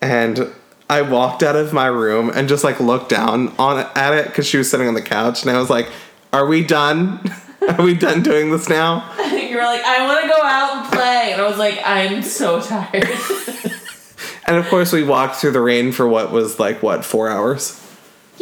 and 0.00 0.52
I 0.88 1.02
walked 1.02 1.42
out 1.42 1.56
of 1.56 1.72
my 1.72 1.86
room 1.86 2.30
and 2.34 2.48
just 2.48 2.64
like 2.64 2.80
looked 2.80 3.10
down 3.10 3.54
on 3.58 3.86
at 3.94 4.14
it 4.14 4.26
because 4.26 4.46
she 4.46 4.56
was 4.56 4.70
sitting 4.70 4.88
on 4.88 4.94
the 4.94 5.02
couch, 5.02 5.42
and 5.42 5.50
I 5.50 5.58
was 5.58 5.68
like, 5.70 5.90
"Are 6.32 6.46
we 6.46 6.64
done? 6.64 7.20
Are 7.68 7.82
we 7.82 7.94
done 7.94 8.22
doing 8.22 8.50
this 8.50 8.68
now?" 8.68 9.10
you 9.32 9.56
were 9.56 9.64
like, 9.64 9.82
I 9.82 10.06
want 10.06 10.22
to 10.22 10.28
go 10.28 10.42
out 10.42 10.76
and 10.76 10.92
play, 10.92 11.32
and 11.32 11.40
I 11.40 11.46
was 11.48 11.58
like, 11.58 11.80
I'm 11.84 12.22
so 12.22 12.60
tired. 12.60 13.08
And 14.46 14.56
of 14.56 14.68
course, 14.68 14.92
we 14.92 15.02
walked 15.02 15.36
through 15.36 15.52
the 15.52 15.60
rain 15.60 15.92
for 15.92 16.06
what 16.06 16.30
was 16.30 16.58
like 16.58 16.82
what 16.82 17.04
four 17.04 17.30
hours. 17.30 17.80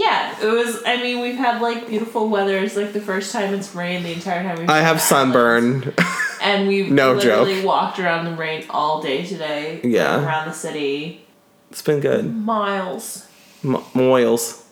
Yeah, 0.03 0.35
it 0.43 0.47
was. 0.47 0.83
I 0.85 0.97
mean, 1.03 1.21
we've 1.21 1.37
had 1.37 1.63
like 1.63 1.87
beautiful 1.89 2.29
weather. 2.29 2.59
It's 2.59 2.77
like 2.77 2.93
the 2.93 3.01
first 3.01 3.33
time 3.33 3.55
it's 3.55 3.75
rained 3.75 4.05
the 4.05 4.13
entire 4.13 4.43
time 4.43 4.59
we've. 4.59 4.69
I 4.71 4.81
have 4.81 5.01
sunburn. 5.01 5.95
And 6.45 6.67
we've 6.67 6.91
No 6.91 7.13
literally 7.15 7.55
joke. 7.61 7.65
walked 7.67 8.01
around 8.01 8.25
the 8.25 8.33
rain 8.35 8.65
all 8.69 9.01
day 9.01 9.25
today. 9.25 9.81
Yeah. 9.85 10.25
Around 10.27 10.49
the 10.49 10.53
city. 10.53 11.25
it's 11.71 11.83
been 11.83 12.01
good. 12.01 12.35
Miles. 12.35 13.29
M- 13.63 13.81
moils. 13.95 14.65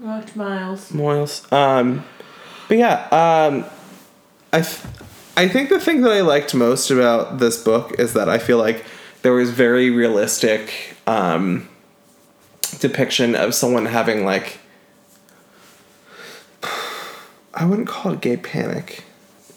Walked 0.00 0.34
miles. 0.34 0.90
Moils. 0.92 1.46
Um, 1.52 2.04
but 2.66 2.76
yeah, 2.76 3.04
um, 3.12 3.64
I, 4.52 4.62
th- 4.62 4.80
I 5.36 5.46
think 5.46 5.68
the 5.68 5.78
thing 5.78 6.00
that 6.00 6.10
I 6.10 6.22
liked 6.22 6.56
most 6.56 6.90
about 6.90 7.38
this 7.38 7.62
book 7.62 8.00
is 8.00 8.14
that 8.14 8.28
I 8.28 8.38
feel 8.38 8.58
like 8.58 8.84
there 9.22 9.32
was 9.32 9.50
very 9.50 9.90
realistic 9.90 10.96
um, 11.06 11.68
depiction 12.80 13.36
of 13.36 13.54
someone 13.54 13.86
having 13.86 14.24
like 14.24 14.58
I 17.62 17.64
wouldn't 17.64 17.86
call 17.86 18.14
it 18.14 18.20
gay 18.20 18.36
panic 18.36 19.04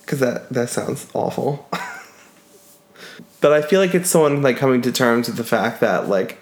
because 0.02 0.20
that 0.20 0.48
that 0.52 0.70
sounds 0.70 1.08
awful. 1.16 1.68
but 3.42 3.52
I 3.52 3.64
feel 3.64 3.80
like 3.80 3.96
it's 3.96 4.12
someone 4.12 4.44
like 4.44 4.58
coming 4.58 4.84
to 4.84 4.92
terms 4.92 5.28
with 5.28 5.38
the 5.38 5.44
fact 5.44 5.82
that 5.82 6.08
like 6.08 6.38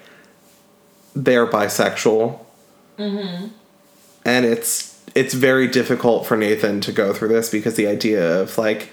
they're 1.16 1.46
bisexual 1.46 2.38
and 4.26 4.44
it's 4.44 5.02
it's 5.14 5.32
very 5.32 5.66
difficult 5.66 6.26
for 6.26 6.36
Nathan 6.36 6.82
to 6.82 6.92
go 6.92 7.14
through 7.14 7.28
this 7.28 7.48
because 7.48 7.76
the 7.76 7.86
idea 7.86 8.42
of 8.42 8.58
like 8.58 8.90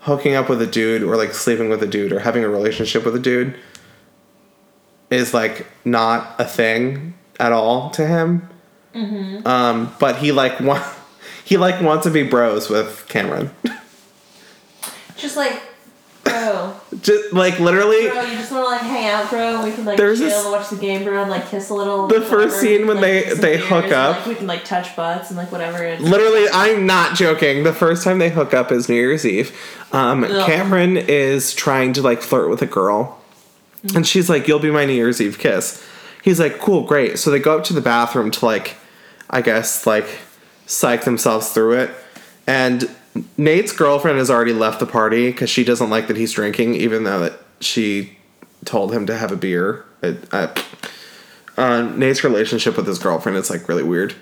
hooking 0.00 0.34
up 0.34 0.48
with 0.48 0.62
a 0.62 0.66
dude 0.66 1.02
or 1.02 1.18
like 1.18 1.34
sleeping 1.34 1.68
with 1.68 1.82
a 1.82 1.86
dude 1.86 2.12
or 2.12 2.20
having 2.20 2.44
a 2.44 2.48
relationship 2.48 3.04
with 3.04 3.14
a 3.14 3.18
dude 3.20 3.54
is 5.10 5.34
like 5.34 5.66
not 5.84 6.34
a 6.38 6.46
thing 6.46 7.12
at 7.38 7.52
all 7.52 7.90
to 7.90 8.06
him. 8.06 8.48
Um, 9.46 9.94
but 10.00 10.16
he 10.16 10.32
like 10.32 10.58
want 10.60 10.82
he 11.46 11.56
like 11.56 11.80
wants 11.80 12.04
to 12.04 12.10
be 12.10 12.22
bros 12.24 12.68
with 12.68 13.06
Cameron. 13.08 13.50
Just 15.16 15.34
like, 15.36 15.62
bro, 16.24 16.74
just 17.00 17.32
like 17.32 17.58
literally 17.58 18.08
bro, 18.10 18.20
you 18.22 18.36
just 18.36 18.52
want 18.52 18.64
to 18.64 18.70
like 18.70 18.80
hang 18.82 19.06
out, 19.08 19.30
bro. 19.30 19.54
and 19.54 19.64
We 19.64 19.72
can 19.72 19.86
like 19.86 19.96
There's 19.96 20.18
chill 20.18 20.28
this- 20.28 20.42
and 20.44 20.52
watch 20.52 20.68
the 20.68 20.76
game, 20.76 21.04
bro, 21.04 21.22
and 21.22 21.30
like 21.30 21.48
kiss 21.48 21.70
a 21.70 21.74
little. 21.74 22.06
The 22.06 22.20
first 22.20 22.60
scene 22.60 22.86
when 22.86 22.96
like, 22.96 23.02
they- 23.28 23.34
they 23.34 23.56
hook 23.58 23.84
and, 23.84 23.92
up. 23.94 24.16
like, 24.18 24.26
we 24.26 24.34
can 24.34 24.46
like 24.46 24.64
touch 24.66 24.94
butts 24.94 25.30
and 25.30 25.38
like 25.38 25.50
whatever. 25.50 25.82
It's, 25.82 26.02
Literally, 26.02 26.46
I'm 26.52 26.84
not 26.84 27.16
joking. 27.16 27.62
The 27.64 27.72
first 27.72 28.04
time 28.04 28.18
they 28.18 28.28
hook 28.28 28.52
up 28.52 28.70
is 28.70 28.88
New 28.90 28.96
Year's 28.96 29.24
Eve. 29.24 29.56
Um, 29.92 30.24
Ugh. 30.24 30.44
Cameron 30.46 30.98
is 30.98 31.54
trying 31.54 31.94
to 31.94 32.02
like 32.02 32.20
flirt 32.20 32.50
with 32.50 32.60
a 32.60 32.66
girl, 32.66 33.18
and 33.94 34.06
she's 34.06 34.28
like, 34.28 34.46
"You'll 34.46 34.58
be 34.58 34.70
my 34.70 34.84
New 34.84 34.92
Year's 34.92 35.20
Eve 35.22 35.38
kiss." 35.38 35.82
He's 36.22 36.38
like, 36.40 36.58
"Cool, 36.58 36.82
great." 36.82 37.18
So 37.18 37.30
they 37.30 37.38
go 37.38 37.56
up 37.56 37.64
to 37.64 37.72
the 37.72 37.80
bathroom 37.80 38.30
to 38.32 38.44
like, 38.44 38.74
I 39.30 39.40
guess 39.40 39.86
like, 39.86 40.06
psych 40.66 41.04
themselves 41.04 41.50
through 41.50 41.72
it, 41.72 41.90
and 42.46 42.90
Nate's 43.36 43.72
girlfriend 43.72 44.18
has 44.18 44.30
already 44.30 44.52
left 44.52 44.80
the 44.80 44.86
party 44.86 45.30
because 45.30 45.48
she 45.48 45.64
doesn't 45.64 45.88
like 45.90 46.06
that 46.08 46.16
he's 46.16 46.32
drinking, 46.32 46.74
even 46.74 47.04
though 47.04 47.20
that 47.20 47.40
she 47.60 48.18
told 48.64 48.92
him 48.92 49.06
to 49.06 49.16
have 49.16 49.32
a 49.32 49.36
beer. 49.36 49.84
It, 50.02 50.28
I, 50.32 50.50
uh, 51.56 51.82
Nate's 51.96 52.22
relationship 52.22 52.76
with 52.76 52.86
his 52.86 52.98
girlfriend 52.98 53.38
is 53.38 53.48
like 53.48 53.68
really 53.68 53.82
weird. 53.82 54.14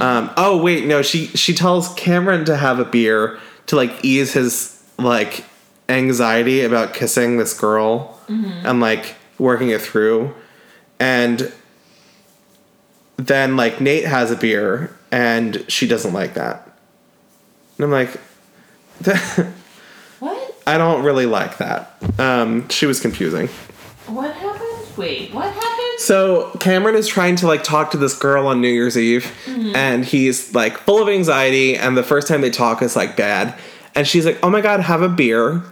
Um, 0.00 0.30
oh 0.36 0.60
wait, 0.60 0.86
no, 0.86 1.02
she 1.02 1.26
she 1.28 1.54
tells 1.54 1.92
Cameron 1.94 2.44
to 2.46 2.56
have 2.56 2.78
a 2.80 2.84
beer 2.84 3.38
to 3.66 3.76
like 3.76 4.04
ease 4.04 4.32
his 4.32 4.82
like 4.98 5.44
anxiety 5.88 6.62
about 6.62 6.94
kissing 6.94 7.36
this 7.36 7.52
girl 7.52 8.18
and 8.66 8.80
like 8.80 9.14
working 9.38 9.70
it 9.70 9.80
through, 9.80 10.34
and 10.98 11.52
then 13.26 13.56
like 13.56 13.80
Nate 13.80 14.04
has 14.06 14.30
a 14.30 14.36
beer 14.36 14.96
and 15.12 15.64
she 15.68 15.86
doesn't 15.86 16.12
like 16.12 16.34
that, 16.34 16.70
and 17.76 17.84
I'm 17.84 17.90
like, 17.90 18.10
what? 20.20 20.54
I 20.66 20.78
don't 20.78 21.02
really 21.02 21.26
like 21.26 21.58
that. 21.58 21.96
Um, 22.18 22.68
she 22.68 22.86
was 22.86 23.00
confusing. 23.00 23.48
What 24.06 24.34
happened? 24.34 24.96
Wait, 24.96 25.32
what 25.32 25.52
happened? 25.52 25.98
So 25.98 26.50
Cameron 26.60 26.94
is 26.94 27.06
trying 27.06 27.36
to 27.36 27.46
like 27.46 27.62
talk 27.62 27.90
to 27.92 27.96
this 27.96 28.16
girl 28.18 28.46
on 28.46 28.60
New 28.60 28.68
Year's 28.68 28.96
Eve, 28.96 29.30
and 29.74 30.04
he's 30.04 30.54
like 30.54 30.78
full 30.78 31.02
of 31.02 31.08
anxiety. 31.08 31.76
And 31.76 31.96
the 31.96 32.02
first 32.02 32.26
time 32.28 32.40
they 32.40 32.50
talk 32.50 32.82
is 32.82 32.96
like 32.96 33.16
bad, 33.16 33.54
and 33.94 34.06
she's 34.06 34.24
like, 34.24 34.38
"Oh 34.42 34.50
my 34.50 34.60
god, 34.60 34.80
have 34.80 35.02
a 35.02 35.08
beer." 35.08 35.62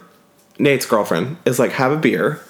Nate's 0.59 0.87
girlfriend 0.87 1.37
is 1.45 1.59
like, 1.59 1.73
"Have 1.73 1.93
a 1.93 1.97
beer. 1.97 2.41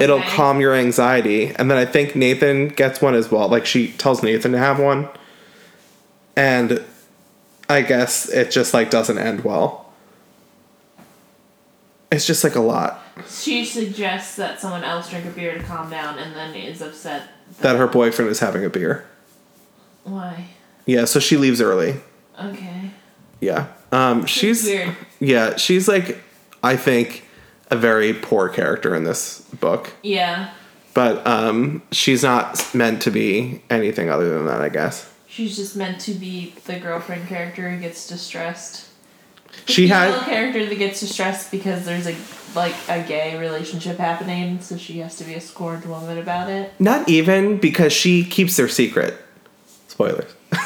It'll 0.00 0.22
calm 0.22 0.60
your 0.60 0.74
anxiety." 0.74 1.54
And 1.56 1.70
then 1.70 1.78
I 1.78 1.84
think 1.84 2.14
Nathan 2.16 2.68
gets 2.68 3.00
one 3.00 3.14
as 3.14 3.30
well. 3.30 3.48
Like 3.48 3.66
she 3.66 3.92
tells 3.92 4.22
Nathan 4.22 4.52
to 4.52 4.58
have 4.58 4.78
one, 4.78 5.08
and 6.36 6.82
I 7.68 7.82
guess 7.82 8.28
it 8.28 8.50
just 8.50 8.74
like 8.74 8.90
doesn't 8.90 9.18
end 9.18 9.44
well. 9.44 9.92
It's 12.10 12.26
just 12.26 12.44
like 12.44 12.54
a 12.56 12.60
lot 12.60 13.02
She 13.26 13.64
suggests 13.64 14.36
that 14.36 14.60
someone 14.60 14.84
else 14.84 15.08
drink 15.08 15.24
a 15.24 15.30
beer 15.30 15.56
to 15.56 15.64
calm 15.64 15.88
down, 15.90 16.18
and 16.18 16.34
then 16.36 16.54
is 16.54 16.82
upset. 16.82 17.28
that 17.60 17.76
her 17.76 17.86
boyfriend 17.86 18.30
is 18.30 18.40
having 18.40 18.64
a 18.64 18.70
beer. 18.70 19.06
Why? 20.04 20.48
Yeah, 20.84 21.04
so 21.06 21.20
she 21.20 21.36
leaves 21.36 21.60
early. 21.60 22.00
Okay. 22.38 22.90
Yeah. 23.40 23.68
Um, 23.92 24.26
she's 24.26 24.64
weird. 24.64 24.96
yeah, 25.20 25.56
she's 25.56 25.86
like 25.88 26.18
I 26.62 26.76
think 26.76 27.21
a 27.72 27.76
very 27.76 28.12
poor 28.12 28.48
character 28.50 28.94
in 28.94 29.04
this 29.04 29.40
book, 29.60 29.92
Yeah. 30.02 30.50
but 30.92 31.26
um, 31.26 31.82
she's 31.90 32.22
not 32.22 32.62
meant 32.74 33.00
to 33.02 33.10
be 33.10 33.62
anything 33.70 34.10
other 34.10 34.28
than 34.36 34.44
that, 34.46 34.60
I 34.60 34.68
guess. 34.68 35.10
She's 35.26 35.56
just 35.56 35.74
meant 35.74 35.98
to 36.02 36.12
be 36.12 36.54
the 36.66 36.78
girlfriend 36.78 37.26
character 37.28 37.70
who 37.70 37.78
gets 37.80 38.06
distressed. 38.06 38.88
The 39.66 39.72
She 39.72 39.88
had 39.88 40.12
character 40.26 40.66
that 40.66 40.74
gets 40.76 41.00
distressed 41.00 41.50
because 41.50 41.84
there's 41.86 42.06
a 42.06 42.14
like 42.54 42.74
a 42.90 43.02
gay 43.02 43.38
relationship 43.38 43.96
happening, 43.96 44.60
so 44.60 44.76
she 44.76 44.98
has 44.98 45.16
to 45.16 45.24
be 45.24 45.32
a 45.32 45.40
scorned 45.40 45.86
woman 45.86 46.18
about 46.18 46.50
it. 46.50 46.70
not 46.78 47.08
even 47.08 47.56
because 47.56 47.94
she 47.94 48.22
keeps 48.24 48.56
their 48.58 48.68
secret. 48.68 49.14
Spoilers. 49.88 50.30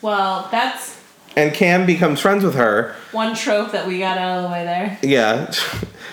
Well, 0.00 0.48
that's 0.52 0.97
And 1.38 1.54
Cam 1.54 1.86
becomes 1.86 2.20
friends 2.20 2.42
with 2.42 2.56
her. 2.56 2.94
one 3.12 3.34
trope 3.36 3.70
that 3.72 3.86
we 3.86 4.00
got 4.00 4.18
out 4.18 4.38
of 4.38 4.42
the 4.44 4.50
way 4.50 4.64
there. 4.64 4.98
Yeah. 5.02 5.52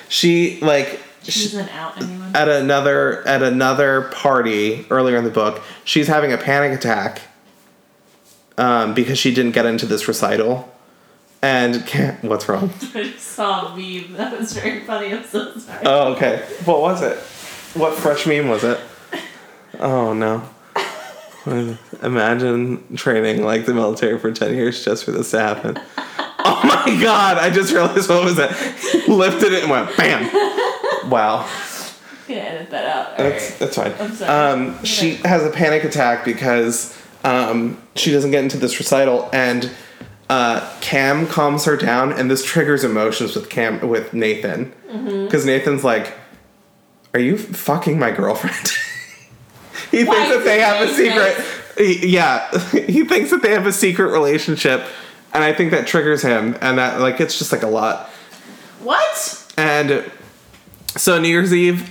She 0.07 0.59
like 0.61 0.99
She 1.23 1.31
sh- 1.31 1.43
doesn't 1.45 1.69
out 1.75 1.99
anyone. 1.99 2.35
at 2.35 2.47
another 2.47 3.27
at 3.27 3.41
another 3.41 4.03
party 4.13 4.85
earlier 4.91 5.17
in 5.17 5.23
the 5.23 5.31
book, 5.31 5.63
she's 5.83 6.07
having 6.07 6.31
a 6.31 6.37
panic 6.37 6.77
attack 6.77 7.21
um, 8.59 8.93
because 8.93 9.17
she 9.17 9.33
didn't 9.33 9.53
get 9.53 9.65
into 9.65 9.87
this 9.87 10.07
recital. 10.07 10.71
And 11.41 11.85
Cam, 11.87 12.17
what's 12.21 12.47
wrong? 12.47 12.69
I 12.93 13.03
just 13.03 13.19
saw 13.29 13.73
a 13.73 13.75
meme. 13.75 14.13
That 14.13 14.37
was 14.39 14.53
very 14.53 14.81
funny. 14.81 15.11
I'm 15.11 15.23
so 15.23 15.57
sorry. 15.57 15.81
Oh, 15.85 16.13
okay. 16.13 16.45
What 16.65 16.81
was 16.81 17.01
it? 17.01 17.17
What 17.77 17.95
fresh 17.95 18.27
meme 18.27 18.47
was 18.47 18.63
it? 18.63 18.79
Oh 19.79 20.13
no. 20.13 20.47
Imagine 22.01 22.95
training 22.97 23.43
like 23.43 23.65
the 23.65 23.73
military 23.73 24.17
for 24.19 24.31
10 24.31 24.55
years 24.55 24.83
just 24.83 25.03
for 25.05 25.11
this 25.11 25.31
to 25.31 25.39
happen. 25.39 25.79
Oh 26.47 26.61
my 26.63 27.01
god, 27.01 27.39
I 27.39 27.49
just 27.49 27.73
realized 27.73 28.07
what 28.07 28.23
was 28.23 28.35
that? 28.35 28.51
Lifted 29.07 29.51
it 29.51 29.63
and 29.63 29.71
went 29.71 29.97
bam. 29.97 30.25
Wow. 31.09 31.39
I'm 31.39 32.27
gonna 32.27 32.39
edit 32.39 32.69
that 32.69 32.85
out. 32.85 33.17
That's 33.17 33.45
Alright. 33.45 33.59
that's 33.59 33.75
fine. 33.75 33.93
I'm 34.07 34.13
sorry. 34.15 34.53
Um, 34.77 34.83
she 34.85 35.15
has 35.15 35.43
a 35.43 35.49
panic 35.49 35.83
attack 35.85 36.23
because 36.23 36.95
um, 37.23 37.81
she 37.95 38.11
doesn't 38.11 38.29
get 38.29 38.43
into 38.43 38.57
this 38.57 38.77
recital, 38.77 39.27
and 39.33 39.71
uh, 40.29 40.71
Cam 40.81 41.25
calms 41.25 41.65
her 41.65 41.75
down, 41.77 42.13
and 42.13 42.29
this 42.29 42.45
triggers 42.45 42.83
emotions 42.83 43.33
with 43.35 43.49
Cam 43.49 43.87
with 43.87 44.13
Nathan 44.13 44.71
Mm-hmm. 44.87 45.25
because 45.25 45.47
Nathan's 45.47 45.83
like, 45.83 46.13
"Are 47.15 47.19
you 47.19 47.39
fucking 47.39 47.97
my 47.97 48.11
girlfriend?" 48.11 48.71
he 49.99 50.05
thinks 50.05 50.29
that 50.35 50.43
they 50.43 50.59
have 50.59 50.87
a 50.87 50.93
secret. 50.93 51.45
he- 51.77 52.07
yeah, 52.09 52.49
he 52.71 53.05
thinks 53.05 53.31
that 53.31 53.41
they 53.41 53.51
have 53.51 53.65
a 53.65 53.73
secret 53.73 54.11
relationship, 54.11 54.85
and 55.33 55.43
I 55.43 55.53
think 55.53 55.71
that 55.71 55.87
triggers 55.87 56.21
him, 56.21 56.57
and 56.61 56.77
that 56.77 56.99
like 56.99 57.19
it's 57.19 57.37
just 57.37 57.51
like 57.51 57.63
a 57.63 57.67
lot. 57.67 58.09
What? 58.81 59.53
And 59.57 60.09
so 60.95 61.19
New 61.19 61.29
Year's 61.29 61.53
Eve, 61.53 61.89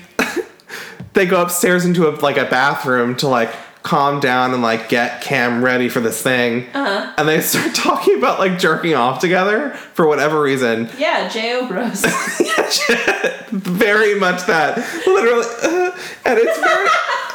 they 1.14 1.26
go 1.26 1.42
upstairs 1.42 1.84
into 1.84 2.08
a 2.08 2.12
like 2.20 2.36
a 2.36 2.44
bathroom 2.44 3.16
to 3.16 3.28
like 3.28 3.54
calm 3.84 4.18
down 4.18 4.52
and 4.54 4.62
like 4.62 4.88
get 4.88 5.20
Cam 5.20 5.62
ready 5.62 5.88
for 5.88 6.00
this 6.00 6.20
thing. 6.20 6.66
Uh-huh. 6.74 7.12
And 7.16 7.28
they 7.28 7.40
start 7.40 7.74
talking 7.74 8.18
about 8.18 8.40
like 8.40 8.58
jerking 8.58 8.94
off 8.94 9.20
together 9.20 9.70
for 9.92 10.08
whatever 10.08 10.40
reason. 10.40 10.88
Yeah, 10.98 11.28
J.O. 11.28 11.68
Bros. 11.68 12.00
very 13.50 14.18
much 14.18 14.46
that, 14.46 14.78
literally, 15.06 15.46
and 16.24 16.38
it's 16.38 16.58
very, 16.58 16.88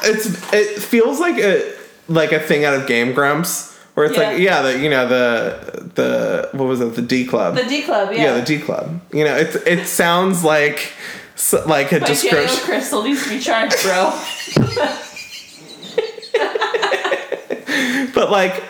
it's 0.03 0.53
it 0.53 0.81
feels 0.81 1.19
like 1.19 1.37
a 1.37 1.73
like 2.09 2.31
a 2.33 2.39
thing 2.39 2.65
out 2.65 2.73
of 2.73 2.85
Game 2.87 3.13
Grumps. 3.13 3.67
Where 3.93 4.05
it's 4.07 4.17
like, 4.17 4.37
Yeah. 4.39 4.61
yeah, 4.61 4.61
the 4.63 4.79
you 4.79 4.89
know 4.89 5.07
the 5.07 5.89
the 5.95 6.49
what 6.53 6.65
was 6.65 6.81
it 6.81 6.95
the 6.95 7.01
D 7.01 7.25
Club 7.25 7.55
the 7.55 7.63
D 7.63 7.81
Club, 7.83 8.11
yeah. 8.13 8.23
yeah. 8.23 8.33
the 8.39 8.41
D 8.45 8.59
Club. 8.59 9.01
You 9.13 9.23
know, 9.25 9.35
it 9.35 9.55
it 9.67 9.87
sounds 9.87 10.43
like 10.43 10.93
s- 11.35 11.53
like 11.65 11.91
a 11.91 11.99
My 11.99 12.07
J.O. 12.07 12.07
description. 12.07 12.65
Crystal 12.65 13.03
needs 13.03 13.23
to 13.23 13.29
be 13.29 13.39
charged, 13.39 13.81
bro. 13.83 14.11
But 18.19 18.29
like 18.31 18.67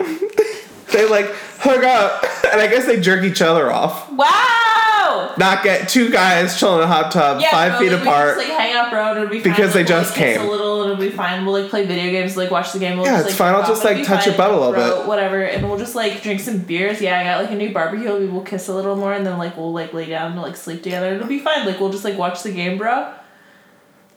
they 0.92 1.08
like 1.08 1.26
hook 1.58 1.82
up 1.82 2.24
and 2.52 2.60
I 2.60 2.68
guess 2.68 2.86
they 2.86 3.00
jerk 3.00 3.24
each 3.24 3.42
other 3.42 3.70
off. 3.72 4.10
wow! 4.12 5.34
Not 5.38 5.64
get 5.64 5.88
two 5.88 6.10
guys 6.10 6.58
chilling 6.58 6.78
in 6.78 6.84
a 6.84 6.86
hot 6.86 7.10
tub 7.10 7.40
Yeah, 7.40 7.50
five 7.50 7.72
bro, 7.72 7.80
feet 7.80 7.92
like, 7.92 8.02
we 8.02 8.08
apart. 8.08 8.36
Just, 8.36 8.48
like 8.48 8.58
hang 8.58 8.72
out, 8.74 8.90
bro, 8.90 9.08
and 9.10 9.18
it'll 9.18 9.28
be 9.30 9.40
fine. 9.40 9.52
Because 9.52 9.72
they 9.74 9.80
Like, 9.80 9.88
we'll, 9.88 10.00
just 10.02 10.14
came. 10.14 10.40
A 10.40 10.44
little, 10.48 10.82
and 10.82 10.92
it'll 10.92 11.04
be 11.04 11.10
fine. 11.10 11.44
We'll 11.44 11.60
like 11.60 11.70
play 11.70 11.84
video 11.84 12.10
games, 12.12 12.36
like 12.36 12.50
watch 12.50 12.72
the 12.72 12.78
game. 12.78 12.96
We'll 12.96 13.06
Yeah, 13.06 13.16
just, 13.18 13.30
it's 13.30 13.38
fine. 13.38 13.54
I'll 13.54 13.66
just, 13.66 13.84
like, 13.84 14.04
touch 14.04 14.26
your 14.26 14.36
butt 14.36 14.50
a 14.50 14.56
little 14.56 14.72
bro, 14.72 14.98
bit. 14.98 15.06
Whatever, 15.08 15.42
and 15.42 15.68
we'll 15.68 15.78
just 15.78 15.94
like 15.96 16.22
drink 16.22 16.40
some 16.40 16.58
beers. 16.58 17.00
Yeah, 17.00 17.18
I 17.18 17.24
got 17.24 17.42
like 17.42 17.50
a 17.50 17.56
new 17.56 17.72
barbecue. 17.72 18.16
We 18.18 18.26
will 18.26 18.42
kiss 18.42 18.68
a 18.68 18.74
little 18.74 18.94
more, 18.96 19.12
and 19.12 19.26
then 19.26 19.36
like 19.38 19.56
we'll 19.56 19.72
like 19.72 19.92
lay 19.92 20.06
down 20.08 20.34
to 20.34 20.40
like 20.40 20.56
sleep 20.56 20.82
together. 20.84 21.14
It'll 21.14 21.26
be 21.26 21.40
fine. 21.40 21.66
Like 21.66 21.80
we'll 21.80 21.90
just 21.92 22.04
like 22.04 22.16
watch 22.16 22.42
the 22.44 22.52
game, 22.52 22.78
bro. 22.78 23.12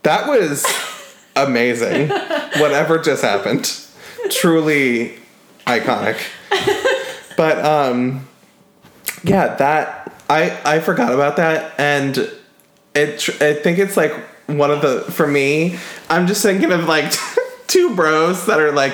that 0.03 0.27
was 0.27 0.65
amazing. 1.35 2.09
Whatever 2.09 2.99
just 2.99 3.23
happened. 3.23 3.79
Truly 4.29 5.17
iconic. 5.65 6.17
But 7.37 7.63
um 7.65 8.27
yeah, 9.23 9.55
that 9.55 10.13
I 10.29 10.59
I 10.65 10.79
forgot 10.79 11.13
about 11.13 11.37
that 11.37 11.79
and 11.79 12.17
it 12.95 13.27
I 13.41 13.53
think 13.53 13.79
it's 13.79 13.97
like 13.97 14.13
one 14.47 14.71
of 14.71 14.81
the 14.81 15.01
for 15.11 15.27
me, 15.27 15.77
I'm 16.09 16.27
just 16.27 16.43
thinking 16.43 16.71
of 16.71 16.85
like 16.87 17.11
two 17.67 17.95
bros 17.95 18.45
that 18.47 18.59
are 18.59 18.71
like 18.71 18.93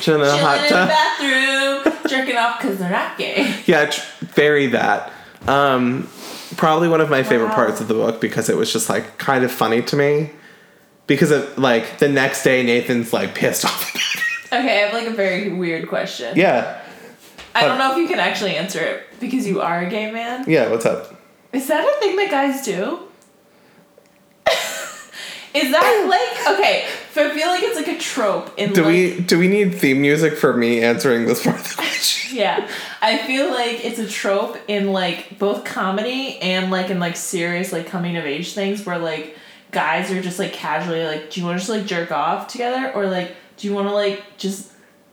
chilling 0.00 0.20
in 0.22 0.26
a 0.26 0.36
hot 0.38 0.68
tub. 0.68 0.88
bathroom, 0.88 1.94
jerking 2.08 2.36
off 2.36 2.60
because 2.60 2.78
they're 2.78 2.90
not 2.90 3.16
gay. 3.18 3.62
Yeah, 3.66 3.86
tr- 3.86 4.24
very 4.26 4.66
that. 4.68 5.12
Um, 5.46 6.08
probably 6.56 6.88
one 6.88 7.00
of 7.00 7.08
my 7.08 7.22
favorite 7.22 7.48
Wow. 7.48 7.54
parts 7.54 7.80
of 7.80 7.88
the 7.88 7.94
book 7.94 8.20
because 8.20 8.48
it 8.50 8.56
was 8.56 8.72
just 8.72 8.88
like 8.90 9.16
kind 9.18 9.42
of 9.44 9.50
funny 9.50 9.80
to 9.82 9.96
me. 9.96 10.30
Because 11.06 11.30
of 11.30 11.56
like 11.58 11.98
the 11.98 12.08
next 12.08 12.42
day, 12.44 12.62
Nathan's 12.62 13.12
like 13.12 13.34
pissed 13.34 13.64
off. 13.64 13.94
Okay, 14.52 14.82
I 14.82 14.86
have 14.86 14.92
like 14.92 15.06
a 15.06 15.14
very 15.14 15.52
weird 15.52 15.88
question. 15.88 16.36
yeah, 16.36 16.80
I 17.54 17.66
don't 17.66 17.78
know 17.78 17.92
if 17.92 17.98
you 17.98 18.08
can 18.08 18.18
actually 18.18 18.56
answer 18.56 18.80
it 18.80 19.04
because 19.20 19.46
you 19.46 19.60
are 19.60 19.80
a 19.80 19.90
gay 19.90 20.10
man. 20.10 20.44
yeah. 20.48 20.68
What's 20.68 20.86
up? 20.86 21.14
Is 21.52 21.66
that 21.68 21.84
a 21.84 22.00
thing 22.00 22.16
that 22.16 22.30
guys 22.30 22.64
do? 22.64 23.00
Is 25.52 25.72
that 25.72 26.06
like 26.08 26.58
okay? 26.58 26.86
So 27.12 27.28
I 27.28 27.34
feel 27.34 27.48
like 27.48 27.62
it's 27.62 27.76
like 27.76 27.88
a 27.88 27.98
trope 27.98 28.56
in 28.56 28.72
Do 28.72 28.82
like 28.82 28.92
we 28.92 29.20
do 29.20 29.38
we 29.38 29.48
need 29.48 29.74
theme 29.74 30.00
music 30.00 30.36
for 30.36 30.56
me 30.56 30.80
answering 30.80 31.26
this 31.26 31.42
part 31.44 31.58
of 31.58 31.68
the 31.68 31.74
question? 31.74 32.30
yeah. 32.36 32.70
I 33.02 33.18
feel 33.18 33.50
like 33.50 33.84
it's 33.84 33.98
a 33.98 34.06
trope 34.06 34.56
in 34.68 34.92
like 34.92 35.38
both 35.38 35.64
comedy 35.64 36.38
and 36.38 36.70
like 36.70 36.90
in 36.90 37.00
like 37.00 37.16
serious 37.16 37.72
like 37.72 37.86
coming 37.86 38.16
of 38.16 38.24
age 38.24 38.52
things 38.54 38.86
where 38.86 38.98
like 38.98 39.36
guys 39.72 40.10
are 40.12 40.22
just 40.22 40.38
like 40.38 40.52
casually 40.52 41.04
like, 41.04 41.30
do 41.30 41.40
you 41.40 41.46
want 41.46 41.60
to 41.60 41.66
just 41.66 41.70
like 41.70 41.86
jerk 41.86 42.12
off 42.12 42.46
together 42.46 42.92
or 42.92 43.06
like 43.06 43.34
do 43.60 43.68
you 43.68 43.74
want 43.74 43.86
to 43.86 43.92
like 43.94 44.24
just 44.38 44.72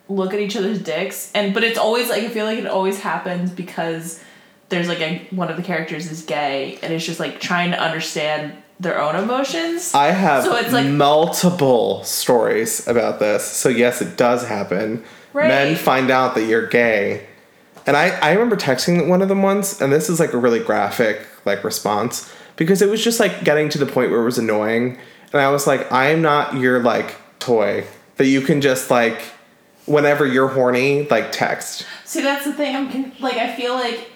look 0.10 0.34
at 0.34 0.40
each 0.40 0.56
other's 0.56 0.80
dicks 0.82 1.30
and 1.36 1.54
but 1.54 1.64
it's 1.66 1.78
always 1.78 2.10
like 2.10 2.24
I 2.24 2.30
feel 2.30 2.46
like 2.46 2.58
it 2.60 2.66
always 2.66 3.00
happens 3.02 3.52
because 3.52 4.24
there's 4.70 4.88
like 4.88 5.02
a 5.02 5.28
one 5.32 5.50
of 5.50 5.58
the 5.58 5.64
characters 5.64 6.10
is 6.10 6.22
gay 6.24 6.80
and 6.82 6.94
it's 6.94 7.06
just 7.06 7.20
like 7.20 7.40
trying 7.42 7.72
to 7.72 7.80
understand 7.80 8.54
their 8.80 9.02
own 9.02 9.16
emotions. 9.16 9.94
I 9.94 10.08
have 10.12 10.44
So 10.44 10.56
it's 10.56 10.72
like- 10.72 10.86
multiple 10.88 12.04
stories 12.04 12.88
about 12.88 13.20
this. 13.20 13.44
So 13.46 13.70
yes, 13.70 14.02
it 14.02 14.18
does 14.18 14.48
happen. 14.48 15.04
Right. 15.34 15.48
Men 15.48 15.76
find 15.76 16.10
out 16.12 16.36
that 16.36 16.46
you're 16.46 16.68
gay. 16.68 17.26
And 17.86 17.98
I, 17.98 18.10
I 18.20 18.32
remember 18.34 18.56
texting 18.56 19.08
one 19.08 19.22
of 19.22 19.30
them 19.30 19.42
once, 19.42 19.82
and 19.82 19.92
this 19.92 20.10
is 20.10 20.20
like 20.20 20.34
a 20.34 20.38
really 20.38 20.60
graphic 20.60 21.26
like 21.46 21.64
response 21.64 22.32
because 22.56 22.82
it 22.82 22.90
was 22.90 23.04
just 23.04 23.20
like 23.20 23.44
getting 23.44 23.70
to 23.70 23.78
the 23.78 23.86
point 23.86 24.12
where 24.12 24.22
it 24.22 24.26
was 24.26 24.38
annoying. 24.38 24.98
And 25.34 25.42
I 25.42 25.50
was 25.50 25.66
like, 25.68 25.92
I 25.92 26.10
am 26.10 26.22
not 26.22 26.56
your 26.56 26.80
like 26.82 27.16
toy 27.40 27.86
that 28.18 28.26
you 28.28 28.42
can 28.42 28.62
just 28.62 28.90
like 28.92 29.22
whenever 29.86 30.26
you're 30.26 30.50
horny, 30.50 31.08
like 31.08 31.32
text. 31.32 31.86
See, 32.06 32.22
that's 32.22 32.46
the 32.46 32.54
thing. 32.54 32.76
I'm 32.76 32.92
con- 32.92 33.14
like, 33.20 33.36
I 33.36 33.56
feel 33.56 33.74
like 33.74 34.12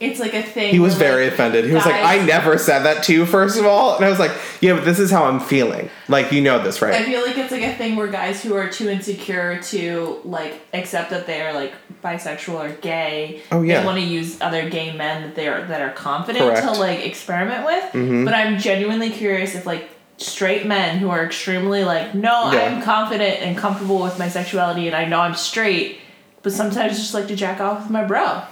it's 0.00 0.18
like 0.18 0.32
a 0.32 0.42
thing. 0.42 0.70
He 0.72 0.78
was 0.78 0.94
where, 0.98 1.10
very 1.12 1.24
like, 1.24 1.34
offended. 1.34 1.66
He 1.66 1.74
was 1.74 1.84
like, 1.84 2.02
I 2.02 2.24
never 2.24 2.56
said 2.56 2.84
that 2.84 3.02
to 3.04 3.12
you, 3.12 3.26
first 3.26 3.58
of 3.58 3.66
all. 3.66 3.96
And 3.96 4.04
I 4.04 4.08
was 4.08 4.18
like, 4.18 4.30
Yeah, 4.62 4.72
but 4.74 4.86
this 4.86 4.98
is 4.98 5.10
how 5.10 5.24
I'm 5.24 5.40
feeling. 5.40 5.90
Like, 6.08 6.32
you 6.32 6.40
know 6.40 6.62
this, 6.62 6.80
right?" 6.80 6.94
I 6.94 7.04
feel 7.04 7.20
like 7.20 7.36
it's 7.36 7.52
like 7.52 7.62
a 7.62 7.74
thing 7.74 7.96
where 7.96 8.06
guys 8.06 8.42
who 8.42 8.54
are 8.54 8.66
too 8.70 8.88
insecure 8.88 9.60
to 9.64 10.20
like 10.24 10.58
accept 10.72 11.10
that 11.10 11.26
they 11.26 11.42
are 11.42 11.52
like 11.52 11.74
bisexual 12.02 12.54
or 12.70 12.72
gay, 12.76 13.42
Oh, 13.52 13.60
yeah. 13.60 13.80
they 13.80 13.86
want 13.86 13.98
to 13.98 14.04
use 14.04 14.40
other 14.40 14.70
gay 14.70 14.96
men 14.96 15.22
that 15.22 15.34
they 15.34 15.48
are 15.48 15.66
that 15.66 15.82
are 15.82 15.92
confident 15.92 16.46
Correct. 16.46 16.62
Mm-hmm. 16.64 16.74
to 16.74 16.80
like 16.80 17.00
experiment 17.04 17.66
with. 17.66 18.24
But 18.24 18.32
I'm 18.32 18.58
genuinely 18.58 19.10
curious 19.10 19.54
if 19.54 19.66
like 19.66 19.90
straight 20.20 20.66
men 20.66 20.98
who 20.98 21.08
are 21.10 21.24
extremely 21.24 21.82
like, 21.84 22.14
no, 22.14 22.52
Yeah. 22.52 22.60
I'm 22.76 22.82
confident 22.82 23.40
and 23.42 23.56
comfortable 23.56 24.00
with 24.02 24.18
my 24.18 24.28
sexuality 24.28 24.86
and 24.86 24.94
I 24.94 25.04
know 25.06 25.20
I'm 25.20 25.34
straight, 25.34 25.98
but 26.42 26.52
sometimes 26.52 26.98
just 26.98 27.14
like 27.14 27.26
to 27.28 27.36
jack 27.36 27.60
off 27.60 27.82
with 27.82 27.90
my 27.90 28.04
bro. 28.04 28.42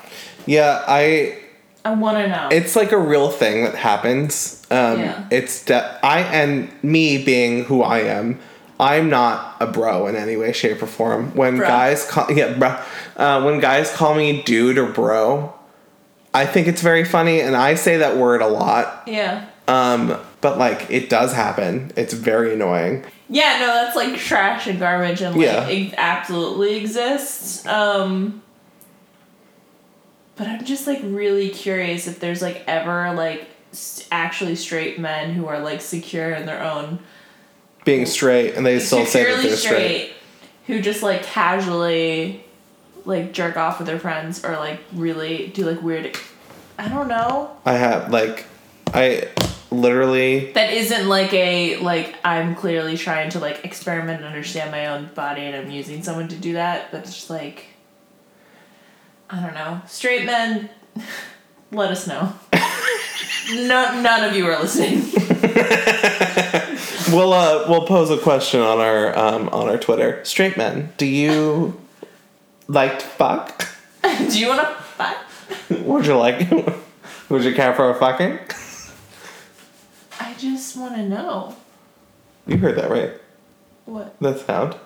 Yeah, 0.47 0.83
I 0.89 1.39
I 1.85 1.93
want 1.93 2.17
to 2.19 2.29
know. 2.29 2.49
it's 2.51 2.75
like 2.75 2.93
a 2.93 2.99
real 2.99 3.31
thing 3.31 3.65
that 3.65 3.75
happens. 3.75 4.67
Um, 4.71 4.99
Yeah. 5.01 5.25
It's 5.31 5.65
de- 5.65 5.99
I 6.03 6.21
and 6.21 6.71
me 6.83 7.23
being 7.23 7.65
who 7.65 7.83
I 7.83 8.01
am. 8.01 8.39
I'm 8.81 9.11
not 9.11 9.57
a 9.61 9.67
bro 9.67 10.07
in 10.07 10.15
any 10.17 10.37
way, 10.37 10.53
shape, 10.53 10.81
or 10.83 10.87
form. 10.87 11.35
When 11.35 11.57
Bro. 11.59 11.67
guys 11.67 12.05
call 12.09 12.31
yeah, 12.31 12.53
bro, 12.55 12.79
uh, 13.17 13.43
when 13.43 13.59
guys 13.61 13.91
call 13.93 14.15
me 14.15 14.43
dude 14.43 14.79
or 14.79 14.87
bro, 14.87 15.53
I 16.33 16.47
think 16.47 16.69
it's 16.69 16.81
very 16.83 17.05
funny, 17.05 17.41
and 17.41 17.57
I 17.57 17.75
say 17.75 17.97
that 17.99 18.17
word 18.17 18.41
a 18.41 18.47
lot. 18.49 19.03
yeah. 19.07 19.47
Um, 19.67 20.17
but 20.41 20.59
like 20.59 20.91
it 20.91 21.09
does 21.11 21.33
happen. 21.33 21.91
It's 21.97 22.15
very 22.15 22.55
annoying. 22.55 23.05
Yeah, 23.29 23.59
no, 23.61 23.67
that's 23.67 23.97
like 23.97 24.17
trash 24.19 24.67
and 24.67 24.79
garbage 24.79 25.21
and 25.21 25.35
like 25.37 25.45
Yeah. 25.45 25.69
it 25.69 25.95
absolutely 25.97 26.77
exists. 26.77 27.67
Um 27.67 28.43
but 30.37 30.47
I'm 30.47 30.65
just 30.65 30.87
like 30.87 31.01
really 31.03 31.49
curious 31.51 32.07
if 32.07 32.21
there's 32.21 32.41
like 32.43 32.63
ever 32.67 33.13
like 33.15 33.49
actually 34.11 34.55
straight 34.57 34.99
men 34.99 35.33
who 35.33 35.47
are 35.47 35.59
like 35.59 35.81
secure 35.81 36.31
in 36.33 36.47
their 36.47 36.63
own 36.63 37.01
Being 37.85 38.07
straight, 38.07 38.55
and 38.55 38.65
they 38.65 38.79
still 38.79 39.05
say 39.05 39.25
that 39.25 39.43
they're 39.43 39.57
straight. 39.57 40.13
who 40.67 40.81
just 40.81 41.03
like 41.03 41.23
casually 41.23 42.45
like 43.05 43.33
jerk 43.33 43.57
off 43.57 43.79
with 43.79 43.87
their 43.89 43.99
friends 43.99 44.45
or 44.45 44.53
like 44.57 44.81
really 44.93 45.49
do 45.49 45.65
like 45.65 45.83
weird 45.83 46.17
I 46.81 46.89
don't 46.89 47.09
know. 47.09 47.57
I 47.67 47.73
have 47.73 48.13
like, 48.13 48.47
I 48.95 49.29
literally 49.71 50.53
That 50.53 50.73
isn't 50.73 51.09
like 51.09 51.33
a 51.33 51.77
like 51.79 52.15
I'm 52.25 52.55
clearly 52.55 52.97
trying 52.97 53.31
to 53.31 53.39
like 53.39 53.65
experiment 53.65 54.19
and 54.19 54.27
understand 54.27 54.71
my 54.71 54.87
own 54.87 55.11
body 55.15 55.43
and 55.43 55.55
I'm 55.55 55.71
using 55.71 56.03
someone 56.03 56.29
to 56.29 56.37
do 56.37 56.55
that, 56.55 56.91
but 56.91 57.01
it's 57.01 57.15
just 57.15 57.31
like 57.31 57.67
I 59.31 59.41
don't 59.41 59.55
know. 59.55 59.83
Straight 59.87 60.25
men 60.25 60.71
let 61.71 61.91
us 61.91 62.07
know. 62.07 62.33
no, 63.53 64.01
none 64.01 64.25
of 64.25 64.35
you 64.35 64.47
are 64.47 64.59
listening. 64.59 65.03
we'll 67.13 67.33
uh, 67.33 67.67
we'll 67.69 67.87
pose 67.87 68.11
a 68.11 68.19
question 68.19 68.61
on 68.61 68.79
our 68.79 69.17
um, 69.19 69.49
on 69.51 69.69
our 69.69 69.79
Twitter. 69.79 70.25
Straight 70.25 70.57
men, 70.57 70.93
do 70.97 71.07
you 71.07 71.79
like 72.69 72.99
to 73.01 73.05
fuck? 73.05 73.69
Do 74.03 74.39
you 74.39 74.49
want 74.49 74.61
to 74.61 74.75
fuck? 74.75 75.17
Would 75.71 76.07
you 76.07 76.17
like? 76.17 76.49
Would 77.29 77.45
you 77.45 77.55
care 77.55 77.75
for 77.75 77.91
a 77.91 77.95
fucking? 77.95 78.39
I 80.39 80.41
just 80.41 80.77
want 80.77 80.95
to 80.95 81.03
know 81.09 81.57
You 82.47 82.59
heard 82.59 82.77
that 82.77 82.89
right? 82.91 83.11
what. 83.87 84.17
That 84.21 84.39
sound. 84.47 84.77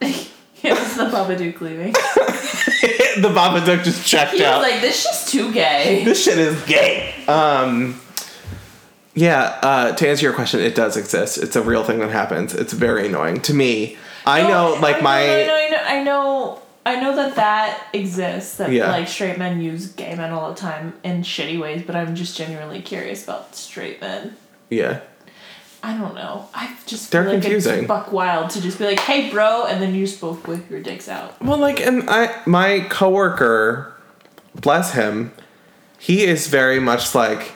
It 0.64 0.78
was 0.78 0.94
the 0.94 1.06
Babadook 1.06 1.60
leaving. 1.60 1.90
the 1.92 3.28
Babadook 3.34 3.82
just 3.82 4.06
checked 4.06 4.30
He 4.34 4.42
was 4.42 4.62
like, 4.62 4.80
"This 4.80 5.02
shit's 5.02 5.32
too 5.32 5.52
gay." 5.52 6.04
this 6.04 6.22
shit 6.22 6.38
is 6.38 6.62
gay. 6.66 7.12
Um, 7.26 8.00
yeah. 9.14 9.58
Uh, 9.60 9.90
to 9.96 10.08
answer 10.08 10.22
your 10.24 10.34
question, 10.34 10.60
it 10.60 10.76
does 10.76 10.96
exist. 10.96 11.38
It's 11.38 11.56
a 11.56 11.62
real 11.62 11.82
thing 11.82 11.98
that 11.98 12.10
happens. 12.10 12.54
It's 12.54 12.72
very 12.72 13.08
annoying 13.08 13.40
to 13.40 13.52
me. 13.54 13.96
I 14.24 14.42
know, 14.46 14.78
like 14.80 15.02
my. 15.02 15.18
I 15.42 15.46
know, 15.48 15.56
I 15.56 15.68
know, 15.68 15.78
I 15.84 16.02
know, 16.04 16.62
I 16.86 17.00
know 17.00 17.16
that 17.16 17.34
that 17.34 17.84
exists. 17.92 18.58
That 18.58 18.70
Yeah. 18.70 18.88
like 18.92 19.08
straight 19.08 19.38
men 19.38 19.60
use 19.60 19.88
gay 19.88 20.14
men 20.14 20.30
all 20.30 20.50
the 20.54 20.60
time 20.60 20.94
in 21.02 21.22
shitty 21.22 21.58
ways. 21.60 21.82
But 21.84 21.96
I'm 21.96 22.14
just 22.14 22.36
genuinely 22.36 22.80
curious 22.80 23.24
about 23.24 23.56
straight 23.56 24.00
men. 24.00 24.36
Yeah. 24.72 25.00
I 25.84 25.96
don't 25.96 26.14
know. 26.14 26.48
I 26.54 26.76
just 26.86 27.10
They're 27.10 27.24
feel 27.24 27.32
like 27.34 27.42
confusing. 27.42 27.78
it's 27.80 27.88
buck 27.88 28.12
wild 28.12 28.50
to 28.50 28.60
just 28.62 28.78
be 28.78 28.84
like, 28.84 29.00
"Hey, 29.00 29.30
bro," 29.30 29.66
and 29.66 29.82
then 29.82 29.94
you 29.94 30.06
just 30.06 30.20
both 30.20 30.46
whip 30.46 30.70
your 30.70 30.80
dicks 30.80 31.08
out. 31.08 31.40
Well, 31.42 31.58
like, 31.58 31.80
and 31.80 32.08
I, 32.08 32.40
my 32.46 32.86
coworker, 32.88 33.92
bless 34.54 34.92
him, 34.92 35.32
he 35.98 36.22
is 36.24 36.46
very 36.46 36.78
much 36.78 37.14
like, 37.16 37.52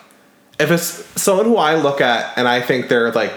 if 0.58 0.72
it's 0.72 1.04
someone 1.20 1.46
who 1.46 1.56
I 1.56 1.76
look 1.76 2.00
at 2.00 2.36
and 2.36 2.48
I 2.48 2.60
think 2.62 2.88
they're 2.88 3.12
like 3.12 3.32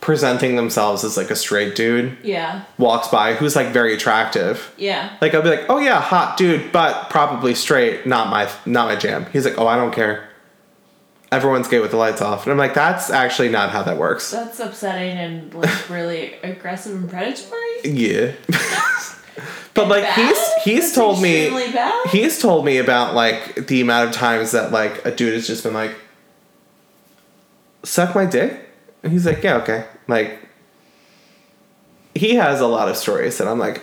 presenting 0.00 0.56
themselves 0.56 1.04
as 1.04 1.16
like 1.16 1.30
a 1.30 1.36
straight 1.36 1.76
dude 1.76 2.16
Yeah, 2.24 2.64
walks 2.78 3.08
by 3.08 3.34
who's 3.34 3.54
like 3.54 3.68
very 3.68 3.92
attractive. 3.94 4.72
yeah. 4.78 5.14
Like 5.20 5.34
I'll 5.34 5.42
be 5.42 5.50
like, 5.50 5.66
oh 5.68 5.78
yeah, 5.78 6.00
hot 6.00 6.36
dude, 6.38 6.72
but 6.72 7.10
probably 7.10 7.54
straight, 7.54 8.06
not 8.06 8.28
my 8.30 8.48
not 8.64 8.88
my 8.88 8.96
jam. 8.96 9.26
He's 9.32 9.44
like, 9.44 9.58
oh, 9.58 9.66
I 9.66 9.76
don't 9.76 9.92
care. 9.92 10.26
Everyone's 11.32 11.66
gay 11.66 11.80
with 11.80 11.90
the 11.90 11.96
lights 11.96 12.20
off, 12.20 12.44
and 12.44 12.52
I'm 12.52 12.58
like, 12.58 12.74
that's 12.74 13.08
actually 13.10 13.48
not 13.48 13.70
how 13.70 13.82
that 13.82 13.96
works. 13.96 14.30
That's 14.30 14.60
upsetting 14.60 15.16
and 15.16 15.54
like 15.54 15.88
really 15.90 16.34
aggressive 16.42 16.94
and 16.94 17.08
predatory. 17.08 17.80
Yeah. 17.84 18.32
but 19.74 19.88
like 19.88 20.02
Bad? 20.04 20.14
he's 20.28 20.52
he's 20.64 20.82
That's 20.82 20.94
told 20.94 21.22
me 21.22 21.48
bad? 21.72 22.06
he's 22.10 22.38
told 22.40 22.64
me 22.66 22.76
about 22.76 23.14
like 23.14 23.66
the 23.66 23.80
amount 23.80 24.10
of 24.10 24.14
times 24.14 24.50
that 24.52 24.70
like 24.72 25.04
a 25.06 25.10
dude 25.10 25.32
has 25.32 25.46
just 25.46 25.64
been 25.64 25.72
like 25.72 25.94
suck 27.82 28.14
my 28.14 28.26
dick 28.26 28.68
and 29.02 29.10
he's 29.12 29.24
like 29.26 29.42
yeah 29.42 29.56
okay 29.56 29.86
like 30.08 30.38
he 32.14 32.34
has 32.34 32.60
a 32.60 32.66
lot 32.66 32.88
of 32.88 32.96
stories 32.98 33.40
and 33.40 33.48
i'm 33.48 33.58
like 33.58 33.80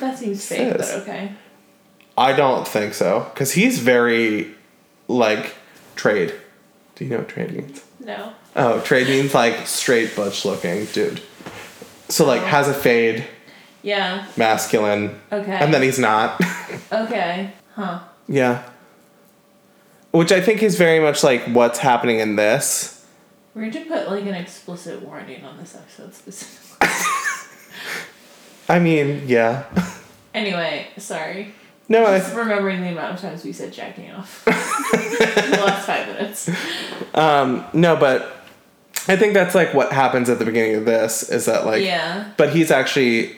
That 0.00 0.18
seems 0.18 0.44
fake, 0.46 0.72
but 0.78 0.88
okay. 1.02 1.32
i 2.16 2.32
don't 2.32 2.66
think 2.66 2.94
so 2.94 3.30
because 3.34 3.52
he's 3.52 3.78
very 3.78 4.54
like 5.06 5.54
trade 5.94 6.34
do 6.96 7.04
you 7.04 7.10
know 7.10 7.18
what 7.18 7.28
trade 7.28 7.52
means 7.52 7.84
No. 8.00 8.32
oh 8.56 8.80
trade 8.80 9.06
means 9.08 9.32
like 9.34 9.66
straight 9.66 10.16
butch 10.16 10.44
looking 10.44 10.86
dude 10.86 11.20
so 12.08 12.26
like 12.26 12.42
Oh. 12.42 12.46
has 12.46 12.68
a 12.68 12.74
fade 12.74 13.24
Yeah. 13.82 14.26
masculine 14.36 15.20
Okay. 15.32 15.52
and 15.52 15.72
then 15.72 15.82
he's 15.82 15.98
not 15.98 16.40
Okay. 16.92 17.52
Huh. 17.74 18.00
Yeah. 18.28 18.62
Which 20.10 20.32
I 20.32 20.40
think 20.40 20.62
is 20.62 20.76
very 20.76 20.98
much 21.00 21.22
like 21.22 21.42
what's 21.48 21.78
happening 21.78 22.20
in 22.20 22.36
this. 22.36 23.04
We're 23.54 23.70
going 23.70 23.84
to 23.84 23.90
put 23.90 24.08
like 24.10 24.24
an 24.24 24.34
explicit 24.34 25.02
warning 25.02 25.44
on 25.44 25.58
this 25.58 25.74
episode 25.76 26.14
specifically. 26.14 26.88
I 28.68 28.78
mean, 28.78 29.22
yeah. 29.26 29.64
anyway, 30.34 30.88
sorry. 30.98 31.54
No, 31.88 32.04
I 32.04 32.18
Just 32.18 32.34
remembering 32.34 32.80
the 32.82 32.88
amount 32.88 33.14
of 33.14 33.20
times 33.20 33.44
we 33.44 33.52
said 33.52 33.72
jacking 33.72 34.10
off. 34.10 34.46
in 34.48 35.50
the 35.50 35.56
last 35.64 35.86
five 35.86 36.06
minutes. 36.08 36.50
um, 37.14 37.64
no, 37.72 37.96
but 37.96 38.36
I 39.08 39.16
think 39.16 39.34
that's 39.34 39.54
like 39.54 39.72
what 39.72 39.92
happens 39.92 40.28
at 40.28 40.38
the 40.40 40.44
beginning 40.44 40.74
of 40.76 40.84
this 40.84 41.28
is 41.30 41.46
that 41.46 41.64
like, 41.64 41.82
yeah. 41.84 42.32
but 42.36 42.50
he's 42.50 42.70
actually 42.72 43.36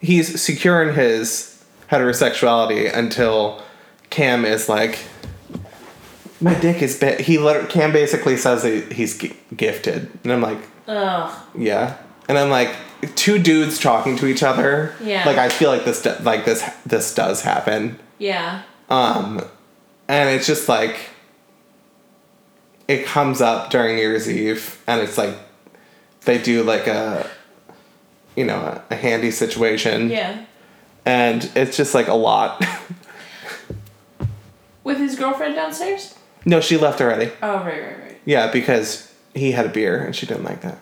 he's 0.00 0.40
secure 0.40 0.82
in 0.82 0.94
his 0.94 1.62
heterosexuality 1.90 2.94
until 2.94 3.62
Cam 4.08 4.44
is 4.46 4.68
like, 4.68 4.98
my 6.40 6.54
dick 6.60 6.80
is 6.80 6.98
big. 6.98 7.20
He 7.20 7.36
let 7.38 7.68
Cam 7.68 7.92
basically 7.92 8.38
says 8.38 8.62
that 8.62 8.92
he's 8.92 9.18
g- 9.18 9.36
gifted, 9.54 10.10
and 10.22 10.32
I'm 10.32 10.40
like, 10.40 10.58
Ugh. 10.88 11.34
Yeah, 11.56 11.98
and 12.28 12.38
I'm 12.38 12.48
like 12.48 12.74
two 13.14 13.38
dudes 13.38 13.78
talking 13.78 14.16
to 14.16 14.26
each 14.26 14.42
other. 14.42 14.94
Yeah. 15.02 15.24
Like 15.24 15.38
I 15.38 15.48
feel 15.48 15.70
like 15.70 15.84
this, 15.84 16.04
like 16.22 16.44
this, 16.44 16.62
this 16.86 17.14
does 17.14 17.42
happen. 17.42 17.98
Yeah. 18.18 18.62
Um, 18.88 19.40
and 20.08 20.28
it's 20.30 20.46
just 20.46 20.68
like 20.68 20.96
it 22.88 23.06
comes 23.06 23.40
up 23.40 23.70
during 23.70 23.96
New 23.96 24.02
Year's 24.02 24.30
Eve, 24.30 24.82
and 24.86 25.00
it's 25.00 25.16
like 25.16 25.34
they 26.22 26.38
do 26.38 26.62
like 26.62 26.86
a, 26.86 27.28
you 28.36 28.44
know, 28.44 28.56
a, 28.56 28.84
a 28.90 28.96
handy 28.96 29.30
situation. 29.30 30.10
Yeah. 30.10 30.44
And 31.06 31.50
it's 31.54 31.76
just 31.76 31.94
like 31.94 32.08
a 32.08 32.14
lot. 32.14 32.64
With 34.84 34.98
his 34.98 35.16
girlfriend 35.16 35.54
downstairs? 35.54 36.14
no, 36.44 36.60
she 36.60 36.76
left 36.76 37.00
already. 37.00 37.30
Oh, 37.42 37.56
right, 37.56 37.82
right, 37.82 37.98
right. 38.00 38.20
Yeah, 38.26 38.50
because 38.50 39.12
he 39.34 39.52
had 39.52 39.66
a 39.66 39.70
beer 39.70 39.98
and 39.98 40.14
she 40.14 40.26
didn't 40.26 40.44
like 40.44 40.60
that. 40.60 40.78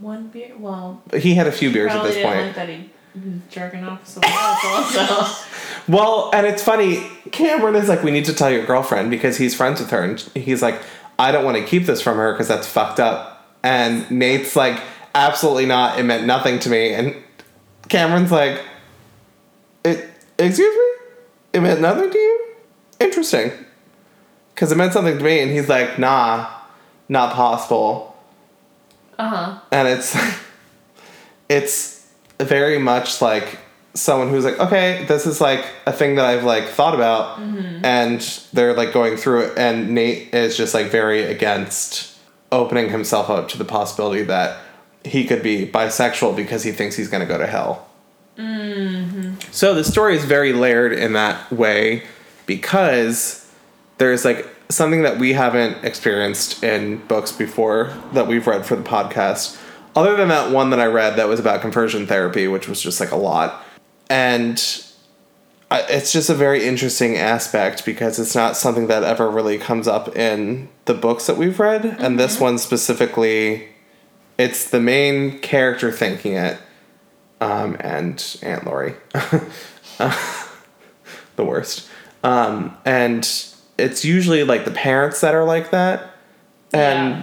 One 0.00 0.28
beer? 0.28 0.52
Well, 0.58 1.02
he 1.16 1.34
had 1.34 1.46
a 1.46 1.52
few 1.52 1.72
beers 1.72 1.92
at 1.92 2.02
this 2.04 2.16
point. 2.22 2.38
like 2.46 2.54
that 2.54 2.68
he 2.68 2.90
was 3.14 3.40
jerking 3.50 3.84
off 3.84 4.06
someone 4.06 4.30
else 4.32 4.96
also. 4.96 5.42
Well, 5.88 6.30
and 6.34 6.44
it's 6.46 6.64
funny. 6.64 7.06
Cameron 7.30 7.76
is 7.76 7.88
like, 7.88 8.02
we 8.02 8.10
need 8.10 8.24
to 8.24 8.34
tell 8.34 8.50
your 8.50 8.66
girlfriend 8.66 9.08
because 9.08 9.36
he's 9.38 9.54
friends 9.54 9.78
with 9.78 9.90
her, 9.90 10.02
and 10.02 10.18
he's 10.34 10.60
like, 10.60 10.82
I 11.16 11.30
don't 11.30 11.44
want 11.44 11.56
to 11.58 11.64
keep 11.64 11.86
this 11.86 12.02
from 12.02 12.16
her 12.16 12.32
because 12.32 12.48
that's 12.48 12.66
fucked 12.66 12.98
up. 12.98 13.46
And 13.62 14.10
Nate's 14.10 14.56
like, 14.56 14.80
absolutely 15.14 15.64
not. 15.66 15.96
It 15.98 16.02
meant 16.02 16.26
nothing 16.26 16.58
to 16.60 16.68
me. 16.68 16.92
And 16.92 17.14
Cameron's 17.88 18.32
like, 18.32 18.60
it. 19.84 20.10
Excuse 20.38 20.76
me. 20.76 21.06
It 21.52 21.60
meant 21.60 21.80
nothing 21.80 22.10
to 22.10 22.18
you. 22.18 22.46
Interesting. 22.98 23.52
Because 24.54 24.72
it 24.72 24.76
meant 24.76 24.92
something 24.92 25.16
to 25.16 25.22
me, 25.24 25.40
and 25.40 25.52
he's 25.52 25.68
like, 25.68 26.00
nah, 26.00 26.50
not 27.08 27.32
possible. 27.32 28.15
Uh 29.18 29.28
huh. 29.28 29.58
And 29.70 29.88
it's, 29.88 30.16
it's 31.48 32.06
very 32.38 32.78
much 32.78 33.20
like 33.22 33.58
someone 33.96 34.28
who's 34.28 34.44
like, 34.44 34.58
okay, 34.60 35.04
this 35.06 35.26
is 35.26 35.40
like 35.40 35.64
a 35.86 35.92
thing 35.92 36.16
that 36.16 36.24
I've 36.24 36.44
like 36.44 36.68
thought 36.68 36.94
about, 36.94 37.38
and 37.38 38.20
they're 38.52 38.74
like 38.74 38.92
going 38.92 39.16
through 39.16 39.46
it, 39.46 39.58
and 39.58 39.94
Nate 39.94 40.34
is 40.34 40.56
just 40.56 40.74
like 40.74 40.86
very 40.86 41.22
against 41.22 42.16
opening 42.52 42.90
himself 42.90 43.28
up 43.28 43.48
to 43.48 43.58
the 43.58 43.64
possibility 43.64 44.22
that 44.22 44.60
he 45.04 45.24
could 45.24 45.42
be 45.42 45.66
bisexual 45.66 46.36
because 46.36 46.62
he 46.62 46.72
thinks 46.72 46.96
he's 46.96 47.08
gonna 47.08 47.26
go 47.26 47.38
to 47.38 47.46
hell. 47.46 47.88
Mm-hmm. 48.36 49.34
So 49.50 49.74
the 49.74 49.84
story 49.84 50.16
is 50.16 50.24
very 50.24 50.52
layered 50.52 50.92
in 50.92 51.14
that 51.14 51.50
way 51.50 52.02
because 52.44 53.50
there's 53.98 54.24
like 54.24 54.46
something 54.68 55.02
that 55.02 55.18
we 55.18 55.32
haven't 55.32 55.84
experienced 55.84 56.62
in 56.62 56.98
books 57.06 57.32
before 57.32 57.94
that 58.12 58.26
we've 58.26 58.46
read 58.46 58.66
for 58.66 58.76
the 58.76 58.82
podcast. 58.82 59.60
Other 59.94 60.16
than 60.16 60.28
that 60.28 60.50
one 60.50 60.70
that 60.70 60.80
I 60.80 60.86
read 60.86 61.16
that 61.16 61.28
was 61.28 61.40
about 61.40 61.60
conversion 61.60 62.06
therapy, 62.06 62.48
which 62.48 62.68
was 62.68 62.82
just 62.82 63.00
like 63.00 63.12
a 63.12 63.16
lot. 63.16 63.64
And 64.10 64.62
I, 65.70 65.82
it's 65.82 66.12
just 66.12 66.28
a 66.28 66.34
very 66.34 66.64
interesting 66.66 67.16
aspect 67.16 67.84
because 67.84 68.18
it's 68.18 68.34
not 68.34 68.56
something 68.56 68.88
that 68.88 69.02
ever 69.02 69.30
really 69.30 69.58
comes 69.58 69.88
up 69.88 70.16
in 70.16 70.68
the 70.84 70.94
books 70.94 71.26
that 71.26 71.36
we've 71.36 71.58
read. 71.58 71.84
And 71.84 72.18
this 72.18 72.38
one 72.38 72.58
specifically, 72.58 73.68
it's 74.38 74.70
the 74.70 74.80
main 74.80 75.38
character 75.40 75.90
thinking 75.90 76.34
it 76.34 76.58
um, 77.40 77.76
and 77.80 78.38
Aunt 78.42 78.64
Lori. 78.66 78.94
the 81.36 81.44
worst. 81.44 81.88
Um, 82.22 82.76
and 82.84 83.28
it's 83.78 84.04
usually 84.04 84.44
like 84.44 84.64
the 84.64 84.70
parents 84.70 85.20
that 85.20 85.34
are 85.34 85.44
like 85.44 85.70
that. 85.70 86.10
And 86.72 87.22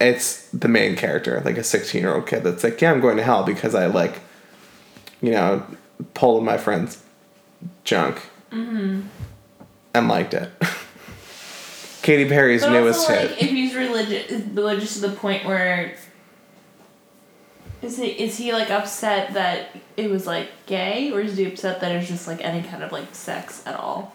Yeah. 0.00 0.08
it's 0.08 0.48
the 0.50 0.68
main 0.68 0.96
character, 0.96 1.40
like 1.44 1.58
a 1.58 1.64
16 1.64 2.00
year 2.00 2.14
old 2.14 2.26
kid 2.26 2.44
that's 2.44 2.64
like, 2.64 2.80
yeah, 2.80 2.92
I'm 2.92 3.00
going 3.00 3.16
to 3.16 3.22
hell 3.22 3.44
because 3.44 3.74
I 3.74 3.86
like, 3.86 4.20
you 5.20 5.30
know, 5.30 5.64
pulled 6.14 6.44
my 6.44 6.56
friend's 6.58 7.02
junk 7.84 8.20
mm-hmm. 8.50 9.02
and 9.94 10.08
liked 10.08 10.34
it. 10.34 10.50
Katy 12.02 12.28
Perry's 12.28 12.62
But 12.62 12.72
newest 12.72 13.00
also, 13.00 13.14
hit. 13.14 13.30
like, 13.30 13.42
if 13.42 13.50
he's 13.50 13.74
religious, 13.74 14.32
religious 14.52 14.94
to 14.94 15.08
the 15.08 15.14
point 15.14 15.44
where 15.44 15.94
is 17.80 17.96
he 17.96 18.06
is 18.08 18.36
he 18.36 18.52
like 18.52 18.70
upset 18.70 19.34
that 19.34 19.76
it 19.96 20.10
was 20.10 20.26
like 20.26 20.48
gay, 20.66 21.12
or 21.12 21.20
is 21.20 21.36
he 21.36 21.44
upset 21.46 21.80
that 21.80 21.92
it's 21.92 22.08
just 22.08 22.26
like 22.28 22.40
any 22.44 22.62
kind 22.66 22.82
of 22.82 22.92
like 22.92 23.12
sex 23.14 23.62
at 23.66 23.74
all? 23.76 24.14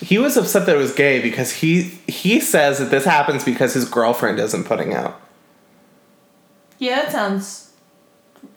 He 0.00 0.18
was 0.18 0.36
upset 0.36 0.66
that 0.66 0.74
it 0.76 0.78
was 0.78 0.94
gay 0.94 1.20
because 1.20 1.52
he 1.52 1.82
he 2.06 2.40
says 2.40 2.78
that 2.78 2.90
this 2.90 3.04
happens 3.04 3.44
because 3.44 3.74
his 3.74 3.86
girlfriend 3.88 4.38
isn't 4.38 4.64
putting 4.64 4.94
out. 4.94 5.20
Yeah, 6.78 7.02
that 7.02 7.12
sounds 7.12 7.70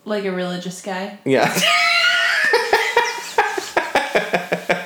like 0.05 0.23
a 0.23 0.31
religious 0.31 0.81
guy. 0.81 1.19
Yeah. 1.25 1.53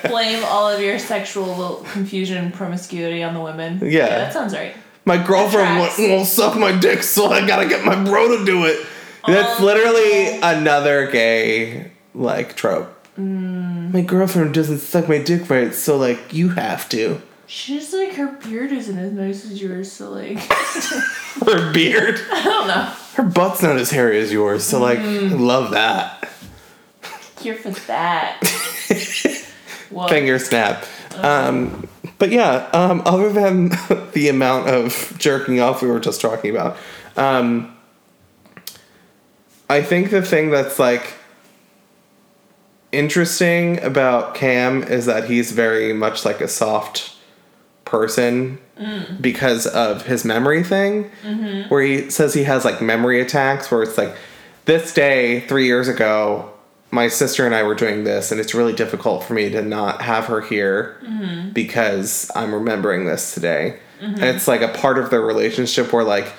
Blame 0.08 0.44
all 0.46 0.68
of 0.70 0.82
your 0.82 0.98
sexual 0.98 1.86
confusion 1.92 2.38
and 2.38 2.54
promiscuity 2.54 3.22
on 3.24 3.34
the 3.36 3.42
women. 3.42 3.80
Yeah. 3.84 4.08
that 4.08 4.34
sounds 4.34 4.54
right. 4.54 4.74
My 5.06 5.18
girlfriend 5.24 5.78
won't, 5.80 5.94
won't 6.00 6.28
suck 6.28 6.58
my 6.58 6.72
dick, 6.72 7.04
so 7.04 7.28
I 7.28 7.46
gotta 7.46 7.68
get 7.68 7.86
my 7.86 8.04
bro 8.04 8.38
to 8.40 8.46
do 8.46 8.66
it. 8.66 8.86
That's 9.28 9.60
Oh. 9.60 9.64
literally 9.66 10.40
another 10.42 11.12
gay 11.12 11.92
like 12.16 12.56
trope. 12.56 12.92
Mm. 13.18 13.94
My 13.94 14.02
girlfriend 14.02 14.54
doesn't 14.54 14.80
suck 14.80 15.10
my 15.10 15.18
dick 15.18 15.50
right, 15.50 15.74
so 15.74 15.98
like 15.98 16.34
you 16.34 16.50
have 16.50 16.88
to. 16.90 17.22
She's 17.48 17.94
like 17.94 18.14
her 18.16 18.28
beard 18.28 18.72
isn't 18.72 18.98
as 18.98 19.12
nice 19.14 19.46
as 19.46 19.62
yours, 19.62 19.92
so 19.92 20.10
like 20.12 20.38
Her 21.46 21.72
beard, 21.72 22.20
I 22.32 22.44
don't 22.44 22.68
know. 22.68 22.92
her 23.16 23.24
butt's 23.24 23.64
not 23.64 23.78
as 23.78 23.90
hairy 23.92 24.20
as 24.20 24.32
yours, 24.32 24.64
so 24.64 24.80
like 24.80 25.00
Mm. 25.00 25.40
Love 25.40 25.72
that. 25.72 26.30
Here 27.40 27.56
for 27.56 27.70
that. 27.88 28.40
Finger 30.10 30.38
snap. 30.40 30.86
Um, 31.16 31.88
but 32.20 32.32
yeah, 32.32 32.68
um, 32.74 33.02
other 33.06 33.32
than 33.32 33.70
the 34.14 34.28
amount 34.30 34.68
of 34.70 35.16
jerking 35.18 35.60
off 35.60 35.82
we 35.82 35.88
were 35.88 36.00
just 36.00 36.20
talking 36.20 36.52
about, 36.52 36.78
um, 37.16 37.76
I 39.70 39.82
think 39.82 40.10
the 40.12 40.22
thing 40.22 40.50
that's 40.50 40.78
like 40.80 41.14
interesting 42.92 43.80
about 43.84 44.36
Cam 44.36 44.84
is 44.84 45.06
that 45.06 45.30
he's 45.30 45.52
very 45.52 45.94
much 45.94 46.26
like 46.26 46.42
a 46.42 46.48
soft 46.48 47.14
person 47.86 48.60
mm. 48.78 49.22
because 49.22 49.66
of 49.68 50.06
his 50.06 50.26
memory 50.26 50.64
thing, 50.64 51.10
mm-hmm. 51.24 51.70
where 51.70 51.82
he 51.82 52.10
says 52.10 52.34
he 52.34 52.44
has 52.44 52.66
like 52.66 52.82
memory 52.82 53.22
attacks, 53.22 53.72
where 53.72 53.84
it's 53.84 53.98
like, 53.98 54.16
this 54.66 54.94
day 54.94 55.42
three 55.42 55.66
years 55.66 55.88
ago, 55.88 56.52
my 56.92 57.08
sister 57.08 57.46
and 57.46 57.56
I 57.56 57.64
were 57.64 57.76
doing 57.76 58.04
this, 58.04 58.32
and 58.32 58.40
it's 58.40 58.54
really 58.54 58.74
difficult 58.74 59.24
for 59.24 59.34
me 59.34 59.50
to 59.50 59.62
not 59.62 60.02
have 60.02 60.26
her 60.26 60.42
here 60.42 60.98
mm-hmm. 61.04 61.52
because 61.52 62.30
I'm 62.36 62.54
remembering 62.54 63.06
this 63.06 63.34
today. 63.34 63.80
And 64.00 64.24
it's 64.24 64.48
like 64.48 64.62
a 64.62 64.68
part 64.68 65.00
of 65.00 65.10
their 65.10 65.22
relationship 65.22 65.92
where 65.92 66.04
like 66.04 66.32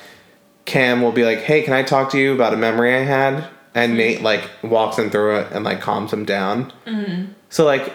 Cam 0.65 1.03
will 1.03 1.13
be 1.13 1.25
like, 1.25 1.41
"Hey, 1.41 1.63
can 1.63 1.73
I 1.73 1.83
talk 1.83 2.11
to 2.11 2.19
you 2.19 2.33
about 2.33 2.55
a 2.55 2.57
memory 2.57 2.95
I 2.95 3.01
had?" 3.01 3.49
And 3.79 3.97
Nate 3.97 4.23
like 4.23 4.51
walks 4.63 4.99
him 4.99 5.09
through 5.09 5.37
it 5.37 5.53
and 5.53 5.65
like 5.65 5.81
calms 5.81 6.13
him 6.13 6.25
down. 6.25 6.73
Mm-hmm. 6.85 7.33
So 7.49 7.65
like 7.65 7.93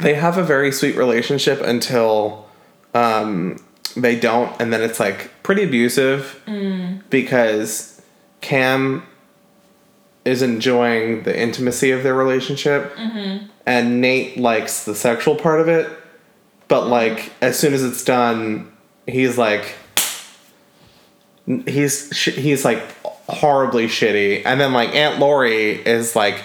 they 0.00 0.12
have 0.12 0.36
a 0.36 0.42
very 0.42 0.70
sweet 0.70 0.96
relationship 0.96 1.62
until 1.62 2.46
um, 2.92 3.56
they 3.96 4.20
don't, 4.20 4.54
and 4.60 4.70
then 4.70 4.82
it's 4.82 5.00
like 5.00 5.30
pretty 5.42 5.64
abusive 5.64 6.42
mm. 6.46 7.02
because 7.08 8.02
Cam 8.42 9.02
is 10.26 10.42
enjoying 10.42 11.22
the 11.22 11.38
intimacy 11.38 11.90
of 11.90 12.02
their 12.02 12.14
relationship, 12.14 12.94
mm-hmm. 12.96 13.46
and 13.64 14.00
Nate 14.02 14.36
likes 14.36 14.84
the 14.84 14.94
sexual 14.94 15.36
part 15.36 15.60
of 15.60 15.68
it. 15.68 15.90
But 16.68 16.86
like 16.86 17.32
as 17.40 17.58
soon 17.58 17.72
as 17.72 17.82
it's 17.82 18.04
done, 18.04 18.70
he's 19.06 19.38
like 19.38 19.74
he's 21.66 22.10
he's 22.26 22.62
like 22.62 22.82
horribly 23.34 23.86
shitty, 23.86 24.42
and 24.44 24.60
then 24.60 24.72
like 24.72 24.94
Aunt 24.94 25.18
Lori 25.18 25.70
is 25.72 26.14
like 26.16 26.42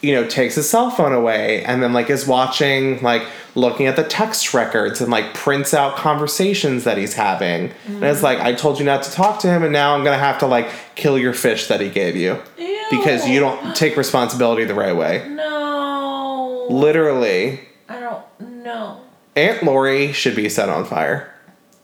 you 0.00 0.14
know 0.14 0.26
takes 0.28 0.54
his 0.56 0.68
cell 0.68 0.90
phone 0.90 1.12
away 1.14 1.64
and 1.64 1.82
then 1.82 1.94
like 1.94 2.10
is 2.10 2.26
watching 2.26 3.00
like 3.02 3.26
looking 3.54 3.86
at 3.86 3.96
the 3.96 4.04
text 4.04 4.52
records 4.52 5.00
and 5.00 5.10
like 5.10 5.32
prints 5.32 5.72
out 5.72 5.96
conversations 5.96 6.84
that 6.84 6.98
he's 6.98 7.14
having 7.14 7.72
and 7.86 8.04
it's 8.04 8.22
like 8.22 8.38
i 8.40 8.52
told 8.52 8.78
you 8.78 8.84
not 8.84 9.02
to 9.02 9.10
talk 9.12 9.38
to 9.38 9.46
him 9.48 9.62
and 9.62 9.72
now 9.72 9.94
i'm 9.94 10.04
gonna 10.04 10.18
have 10.18 10.38
to 10.38 10.46
like 10.46 10.68
kill 10.94 11.18
your 11.18 11.32
fish 11.32 11.68
that 11.68 11.80
he 11.80 11.88
gave 11.88 12.16
you 12.16 12.38
Ew. 12.58 12.84
because 12.90 13.26
you 13.26 13.40
don't 13.40 13.74
take 13.74 13.96
responsibility 13.96 14.64
the 14.64 14.74
right 14.74 14.94
way 14.94 15.26
No. 15.30 16.66
literally 16.68 17.60
I 17.88 17.98
don't 18.00 18.24
know. 18.62 19.00
aunt 19.36 19.62
lori 19.62 20.12
should 20.12 20.36
be 20.36 20.50
set 20.50 20.68
on 20.68 20.84
fire 20.84 21.32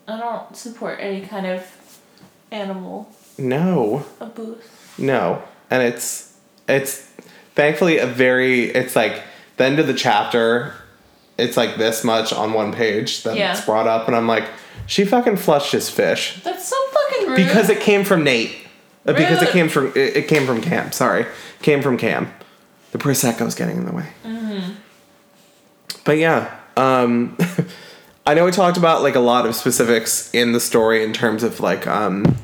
I 0.07 0.19
don't 0.19 0.55
support 0.55 0.99
any 1.01 1.21
kind 1.21 1.47
of 1.47 1.65
animal 2.51 3.11
no 3.41 4.05
abuse. 4.19 4.57
No, 4.97 5.41
and 5.69 5.81
it's 5.83 6.33
it's 6.67 7.01
thankfully 7.55 7.97
a 7.97 8.05
very 8.07 8.65
it's 8.65 8.95
like 8.95 9.23
the 9.57 9.65
end 9.65 9.79
of 9.79 9.87
the 9.87 9.93
chapter. 9.93 10.73
It's 11.37 11.57
like 11.57 11.77
this 11.77 12.03
much 12.03 12.31
on 12.33 12.53
one 12.53 12.71
page 12.73 13.23
that 13.23 13.35
Yeah. 13.35 13.51
it's 13.53 13.65
brought 13.65 13.87
up, 13.87 14.07
and 14.07 14.15
I'm 14.15 14.27
like, 14.27 14.43
she 14.85 15.05
fucking 15.05 15.37
flushed 15.37 15.71
his 15.71 15.89
fish 15.89 16.39
That's 16.43 16.67
so 16.67 16.75
fucking 16.91 17.27
rude. 17.29 17.35
because 17.37 17.69
it 17.69 17.79
came 17.79 18.03
from 18.03 18.23
Nate. 18.23 18.55
Uh, 19.07 19.13
Because 19.13 19.41
it 19.41 19.49
came 19.49 19.67
from 19.67 19.87
it, 19.95 20.15
it 20.17 20.27
came 20.27 20.45
from 20.45 20.61
Cam. 20.61 20.91
Sorry, 20.91 21.25
came 21.63 21.81
from 21.81 21.97
Cam. 21.97 22.31
The 22.91 22.99
prosecco's 22.99 23.55
getting 23.55 23.77
in 23.77 23.85
the 23.85 23.93
way. 23.93 24.07
Mm-hmm. 24.23 24.73
But 26.03 26.17
yeah, 26.17 26.53
um, 26.77 27.37
I 28.25 28.33
know 28.35 28.45
we 28.45 28.51
talked 28.51 28.77
about 28.77 29.01
like 29.01 29.15
a 29.15 29.19
lot 29.19 29.45
of 29.47 29.55
specifics 29.55 30.29
in 30.33 30.51
the 30.51 30.59
story 30.59 31.03
in 31.03 31.13
terms 31.13 31.41
of 31.43 31.59
like 31.59 31.87
um, 31.87 32.35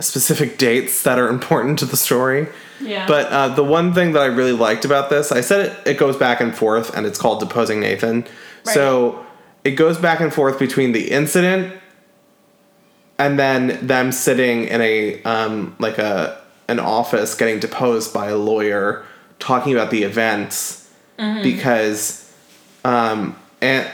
specific 0.00 0.58
dates 0.58 1.02
that 1.04 1.18
are 1.18 1.28
important 1.28 1.78
to 1.78 1.86
the 1.86 1.96
story. 1.96 2.48
yeah. 2.80 3.06
But 3.06 3.26
uh, 3.26 3.48
the 3.48 3.64
one 3.64 3.92
thing 3.94 4.12
that 4.12 4.22
I 4.22 4.26
really 4.26 4.52
liked 4.52 4.84
about 4.84 5.10
this, 5.10 5.30
I 5.30 5.40
said 5.40 5.66
it, 5.66 5.90
it 5.90 5.98
goes 5.98 6.16
back 6.16 6.40
and 6.40 6.54
forth, 6.54 6.96
and 6.96 7.06
it's 7.06 7.18
called 7.18 7.40
Deposing 7.40 7.80
Nathan. 7.80 8.26
So 8.64 9.24
it 9.62 9.72
goes 9.72 9.98
back 9.98 10.20
and 10.20 10.32
forth 10.32 10.58
between 10.58 10.92
the 10.92 11.10
incident 11.10 11.74
and 13.18 13.38
then 13.38 13.86
them 13.86 14.12
sitting 14.12 14.64
in 14.64 14.80
a 14.80 15.22
um, 15.22 15.76
like 15.78 15.98
a 15.98 16.40
an 16.68 16.80
office 16.80 17.34
getting 17.34 17.60
deposed 17.60 18.12
by 18.12 18.28
a 18.28 18.36
lawyer 18.36 19.04
talking 19.38 19.72
about 19.72 19.90
the 19.90 20.02
events 20.02 20.90
because 21.42 22.32
um, 22.84 23.36
Aunt 23.60 23.88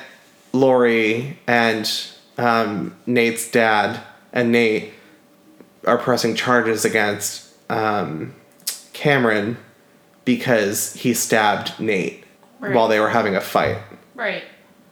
Lori 0.52 1.38
and 1.46 1.90
um, 2.38 2.96
Nate's 3.06 3.50
dad 3.50 4.00
and 4.32 4.52
Nate 4.52 4.94
are 5.86 5.98
pressing 5.98 6.34
charges 6.34 6.84
against 6.84 7.48
um, 7.70 8.34
Cameron 8.92 9.56
because 10.24 10.92
he 10.94 11.14
stabbed 11.14 11.78
Nate 11.80 12.24
Right. 12.60 12.74
while 12.74 12.88
they 12.88 13.00
were 13.00 13.08
having 13.08 13.34
a 13.36 13.40
fight. 13.40 13.78
right. 14.14 14.42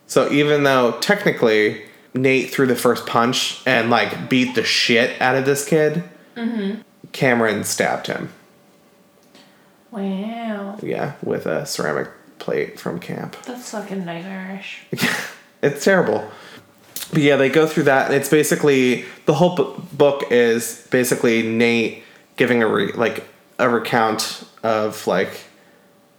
So 0.07 0.33
even 0.33 0.63
though 0.63 0.93
technically 1.01 1.83
Nate 2.15 2.49
threw 2.51 2.67
the 2.67 2.75
first 2.75 3.05
punch 3.07 3.61
and 3.67 3.91
like 3.91 4.31
beat 4.31 4.55
the 4.55 4.65
shit 4.65 5.21
out 5.21 5.37
of 5.37 5.45
this 5.45 5.67
kid, 5.67 6.03
Cameron 7.13 7.65
stabbed 7.65 8.07
him. 8.07 8.31
Wow. 9.91 10.79
Yeah, 10.83 11.13
with 11.23 11.45
a 11.47 11.67
ceramic 11.67 12.09
plate 12.39 12.79
from 12.81 13.01
camp. 13.01 13.37
That's 13.45 13.71
fucking 13.71 14.05
nightmarish. 14.05 14.83
it's 15.63 15.85
terrible. 15.85 16.27
But 17.11 17.23
yeah, 17.23 17.37
they 17.37 17.49
go 17.49 17.67
through 17.67 17.85
that, 17.85 18.07
and 18.07 18.15
it's 18.15 18.29
basically 18.29 19.05
the 19.25 19.35
whole 19.35 19.57
bu- 19.57 19.81
book 19.93 20.25
is 20.31 20.87
basically 20.91 21.43
Nate 21.43 22.03
giving 22.37 22.63
a 22.63 22.67
re, 22.67 22.93
like 22.93 23.25
a 23.59 23.69
recount 23.69 24.45
of 24.63 25.07
like 25.07 25.41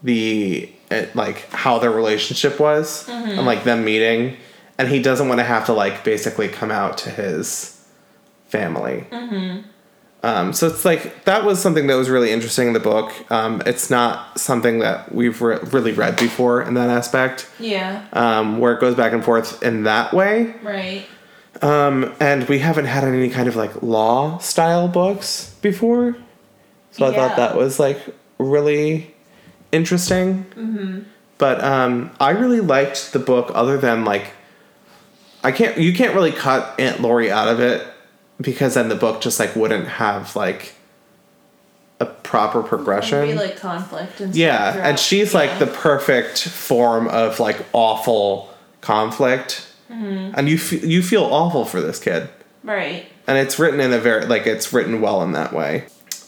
the 0.02 0.70
it, 0.90 1.16
like 1.16 1.48
how 1.52 1.80
their 1.80 1.92
relationship 1.92 2.60
was 2.60 3.08
mm-hmm. 3.08 3.30
and 3.30 3.46
like 3.46 3.64
them 3.64 3.86
meeting, 3.86 4.38
and 4.78 4.88
he 4.88 5.02
doesn't 5.02 5.28
want 5.28 5.40
to 5.40 5.44
have 5.44 5.66
to 5.68 5.74
like 5.74 6.04
basically 6.04 6.48
come 6.48 6.72
out 6.72 6.98
to 7.00 7.10
his 7.10 7.86
family. 8.48 9.06
Mm-hmm. 9.12 9.68
Um, 10.22 10.52
so 10.52 10.68
it's 10.68 10.84
like 10.84 11.24
that 11.26 11.46
was 11.46 11.62
something 11.62 11.88
that 11.88 11.96
was 11.96 12.10
really 12.10 12.32
interesting 12.32 12.68
in 12.68 12.74
the 12.74 12.80
book. 12.82 13.14
Um, 13.32 13.62
it's 13.66 13.90
not 13.90 14.38
something 14.38 14.80
that 14.80 15.14
we've 15.16 15.42
re- 15.42 15.60
really 15.72 15.94
read 15.94 16.18
before 16.18 16.62
in 16.62 16.74
that 16.74 16.90
aspect 16.90 17.48
Yeah. 17.58 18.04
um, 18.12 18.60
where 18.60 18.74
it 18.74 18.82
goes 18.82 18.96
back 18.96 19.14
and 19.14 19.24
forth 19.24 19.64
in 19.64 19.84
that 19.84 20.14
way. 20.14 20.56
Right. 20.62 21.06
Um, 21.62 22.14
and 22.20 22.44
we 22.50 22.60
haven't 22.60 22.86
had 22.86 23.06
any 23.06 23.30
kind 23.30 23.48
of 23.48 23.56
like 23.56 23.82
law 23.82 24.38
style 24.40 24.88
books 24.90 25.56
before. 25.62 26.18
So 26.92 27.06
I 27.06 27.12
Yeah. 27.12 27.16
thought 27.16 27.38
that 27.38 27.56
was 27.56 27.80
like 27.80 28.00
really 28.38 29.16
interesting. 29.72 30.46
Mm-hmm. 30.58 31.00
But 31.38 31.64
um, 31.64 32.12
I 32.20 32.32
really 32.32 32.60
liked 32.60 33.14
the 33.14 33.20
book 33.20 33.52
other 33.56 33.78
than 33.78 34.04
like, 34.04 34.32
I 35.46 35.54
can't, 35.54 35.78
you 35.78 35.94
can't 35.94 36.14
really 36.14 36.34
cut 36.34 36.76
Aunt 36.78 37.00
Lori 37.02 37.32
out 37.32 37.48
of 37.48 37.62
it 37.62 37.88
because 38.42 38.74
then 38.76 38.90
the 38.90 38.96
book 38.96 39.22
just 39.22 39.40
like 39.40 39.56
wouldn't 39.56 39.88
have 39.88 40.36
like 40.36 40.74
a 42.00 42.06
proper 42.06 42.64
progression. 42.64 43.26
Be 43.28 43.34
like 43.36 43.58
conflict 43.58 44.22
and 44.22 44.36
Yeah, 44.36 44.72
throughout. 44.72 44.86
and 44.88 45.00
she's 45.00 45.34
Yeah. 45.34 45.40
like 45.40 45.60
the 45.60 45.68
perfect 45.68 46.48
form 46.48 47.08
of 47.08 47.40
like 47.40 47.58
awful 47.74 48.50
conflict, 48.82 49.66
Mm-hmm. 49.92 50.32
and 50.38 50.48
you 50.48 50.56
f- 50.56 50.84
you 50.84 51.02
feel 51.02 51.24
awful 51.26 51.66
for 51.66 51.82
this 51.82 52.00
kid, 52.00 52.30
right. 52.64 53.08
and 53.28 53.38
it's 53.40 53.58
written 53.60 53.80
in 53.80 53.92
a 53.92 53.98
very 54.00 54.26
like 54.28 54.46
it's 54.48 54.72
written 54.72 55.02
well 55.02 55.22
in 55.24 55.32
that 55.34 55.52
way. 55.52 55.86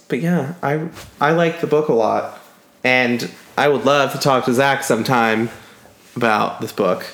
But 0.09 0.19
yeah, 0.19 0.55
I 0.63 0.89
I 1.21 1.31
like 1.31 1.61
the 1.61 1.67
book 1.67 1.87
a 1.87 1.93
lot, 1.93 2.39
and 2.83 3.29
I 3.57 3.67
would 3.69 3.85
love 3.85 4.11
to 4.13 4.17
talk 4.17 4.45
to 4.45 4.53
Zack 4.53 4.83
sometime 4.83 5.49
about 6.15 6.59
this 6.59 6.71
book. 6.73 7.05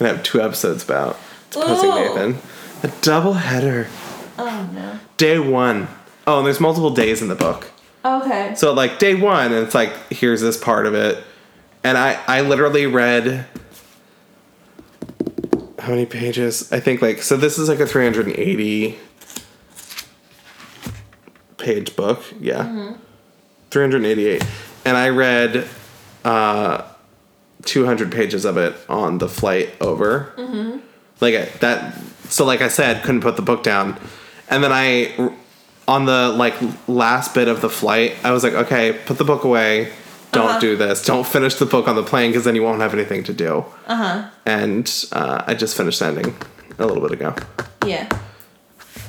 I'm 0.00 0.06
have 0.06 0.22
two 0.22 0.42
episodes 0.42 0.82
about 0.84 1.16
Deposing. 1.50 1.88
Nathan, 1.90 2.38
a 2.82 2.88
double 3.00 3.34
header. 3.34 3.86
Oh 4.38 4.70
no. 4.72 4.98
Day 5.16 5.38
one. 5.38 5.88
Oh, 6.26 6.38
and 6.38 6.46
there's 6.46 6.60
multiple 6.60 6.90
days 6.90 7.22
in 7.22 7.28
the 7.28 7.34
book. 7.34 7.70
Okay. 8.04 8.54
So 8.56 8.72
like 8.72 8.98
day 8.98 9.14
one, 9.14 9.52
and 9.52 9.64
it's 9.66 9.74
like 9.74 9.92
here's 10.10 10.40
this 10.40 10.56
part 10.56 10.86
of 10.86 10.94
it, 10.94 11.22
and 11.82 11.96
I 11.98 12.18
I 12.26 12.40
literally 12.42 12.86
read 12.86 13.46
how 15.78 15.88
many 15.90 16.06
pages? 16.06 16.72
I 16.72 16.80
think 16.80 17.00
like 17.02 17.22
so 17.22 17.36
this 17.36 17.58
is 17.58 17.68
like 17.68 17.80
a 17.80 17.86
380 17.86 18.98
page 21.58 21.96
book. 21.96 22.22
Yeah, 22.40 22.64
Mhm. 22.64 22.96
388, 23.70 24.44
and 24.84 24.96
I 24.96 25.08
read 25.08 25.66
uh 26.24 26.82
200 27.64 28.12
pages 28.12 28.44
of 28.44 28.56
it 28.56 28.74
on 28.88 29.18
the 29.18 29.28
flight 29.28 29.70
over. 29.80 30.32
Mm-hmm. 30.36 30.78
Like 31.20 31.34
I- 31.34 31.48
that. 31.60 31.98
So 32.28 32.44
like 32.44 32.60
I 32.62 32.68
said, 32.68 33.02
couldn't 33.02 33.20
put 33.20 33.36
the 33.36 33.42
book 33.42 33.62
down, 33.62 33.96
and 34.48 34.62
then 34.62 34.72
I 34.72 35.32
on 35.88 36.04
the 36.06 36.30
like 36.30 36.54
last 36.88 37.34
bit 37.34 37.48
of 37.48 37.60
the 37.60 37.70
flight, 37.70 38.14
I 38.24 38.32
was 38.32 38.42
like, 38.42 38.54
okay, 38.54 38.92
put 39.06 39.18
the 39.18 39.24
book 39.24 39.44
away. 39.44 39.92
Don't 40.32 40.48
Uh-huh. 40.48 40.58
do 40.60 40.76
this. 40.76 41.04
Don't 41.04 41.26
finish 41.26 41.54
the 41.54 41.66
book 41.66 41.88
on 41.88 41.94
the 41.96 42.02
plane 42.02 42.30
because 42.30 42.44
then 42.44 42.54
you 42.56 42.62
won't 42.62 42.80
have 42.80 42.92
anything 42.92 43.22
to 43.24 43.32
do. 43.32 43.64
Uh 43.86 43.96
huh. 43.96 44.30
And 44.44 44.92
uh, 45.12 45.44
I 45.46 45.54
just 45.54 45.76
finished 45.76 46.00
the 46.00 46.06
ending 46.06 46.34
a 46.78 46.84
little 46.86 47.02
bit 47.02 47.12
ago. 47.12 47.34
Yeah. 47.86 48.08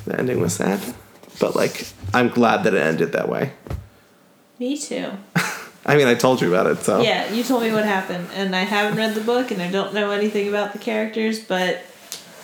The 0.06 0.18
ending 0.18 0.40
was 0.40 0.54
sad, 0.54 0.80
but 1.40 1.54
like 1.56 1.86
I'm 2.14 2.28
glad 2.28 2.62
that 2.64 2.72
it 2.74 2.80
ended 2.82 3.12
that 3.12 3.28
way. 3.28 3.52
Me 4.58 4.78
too. 4.78 5.10
I 5.86 5.96
mean, 5.96 6.06
I 6.06 6.14
told 6.14 6.40
you 6.42 6.48
about 6.54 6.66
it, 6.66 6.78
so 6.84 7.00
Yeah, 7.00 7.32
you 7.32 7.42
told 7.42 7.62
me 7.62 7.72
what 7.72 7.84
happened, 7.84 8.28
and 8.34 8.54
I 8.54 8.60
haven't 8.64 8.96
read 8.98 9.14
the 9.14 9.20
book, 9.22 9.50
and 9.50 9.60
I 9.62 9.70
don't 9.70 9.94
know 9.94 10.10
anything 10.10 10.48
about 10.48 10.72
the 10.72 10.78
characters, 10.78 11.38
but 11.40 11.82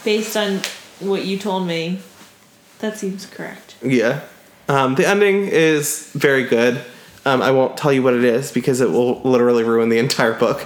based 0.04 0.36
on 0.36 0.60
what 1.00 1.24
you 1.24 1.38
told 1.38 1.66
me, 1.66 2.00
that 2.90 2.98
seems 2.98 3.26
correct. 3.26 3.76
Yeah. 3.82 4.20
Um, 4.68 4.94
the 4.94 5.06
ending 5.08 5.48
is 5.48 6.10
very 6.12 6.44
good. 6.44 6.80
Um, 7.24 7.40
I 7.42 7.50
won't 7.50 7.76
tell 7.76 7.92
you 7.92 8.02
what 8.02 8.14
it 8.14 8.24
is 8.24 8.52
because 8.52 8.80
it 8.82 8.90
will 8.90 9.20
literally 9.22 9.62
ruin 9.64 9.88
the 9.88 9.98
entire 9.98 10.34
book. 10.34 10.64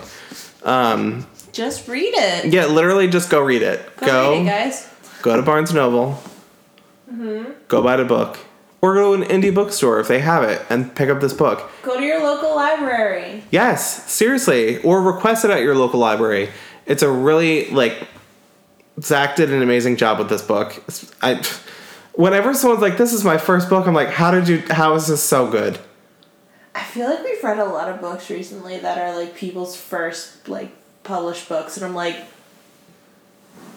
Um, 0.64 1.26
Just 1.52 1.86
read 1.88 2.12
it. 2.14 2.52
yeah, 2.52 2.66
literally 2.66 3.06
just 3.08 3.30
go 3.30 3.40
read 3.40 3.62
it. 3.62 3.80
Go, 3.98 4.06
Go, 4.06 4.30
read 4.32 4.42
it, 4.42 4.46
guys. 4.46 4.88
go 5.22 5.36
to 5.36 5.42
Barnes 5.42 5.72
Noble. 5.72 6.20
Mhm. 7.12 7.54
Go 7.68 7.82
buy 7.82 7.96
the 7.96 8.04
book, 8.04 8.38
or 8.80 8.94
go 8.94 9.16
to 9.16 9.22
an 9.22 9.28
indie 9.28 9.54
bookstore 9.54 9.98
if 10.00 10.08
they 10.08 10.18
have 10.20 10.42
it, 10.42 10.60
and 10.68 10.94
pick 10.94 11.08
up 11.08 11.20
this 11.20 11.32
book. 11.32 11.70
Go 11.82 11.96
to 11.96 12.02
your 12.04 12.20
local 12.22 12.54
library. 12.56 13.44
Yes, 13.50 14.10
seriously, 14.12 14.82
or 14.82 15.00
request 15.00 15.44
it 15.44 15.50
at 15.50 15.62
your 15.62 15.74
local 15.74 16.00
library. 16.00 16.50
It's 16.86 17.02
a 17.02 17.10
really 17.10 17.70
like 17.70 17.96
Zack 19.00 19.36
did 19.36 19.52
an 19.52 19.62
amazing 19.62 19.96
job 19.96 20.18
with 20.18 20.28
this 20.28 20.42
book. 20.42 20.82
I, 21.22 21.40
whenever 22.18 22.52
someone's 22.52 22.82
like, 22.82 22.98
"This 22.98 23.12
is 23.12 23.24
my 23.24 23.38
first 23.38 23.68
book," 23.70 23.86
I'm 23.86 23.94
like, 23.94 24.10
"How 24.10 24.30
did 24.30 24.48
you? 24.48 24.62
How 24.70 24.94
is 24.94 25.06
this 25.06 25.22
so 25.22 25.46
good?" 25.50 25.78
I 26.74 26.82
feel 26.82 27.08
like 27.08 27.24
we've 27.24 27.42
read 27.42 27.58
a 27.58 27.64
lot 27.64 27.88
of 27.88 28.00
books 28.00 28.28
recently 28.30 28.78
that 28.78 28.98
are 28.98 29.16
like 29.16 29.34
people's 29.34 29.76
first 29.76 30.48
like 30.48 30.70
published 31.02 31.48
books, 31.48 31.76
and 31.76 31.86
I'm 31.86 31.94
like, 31.94 32.16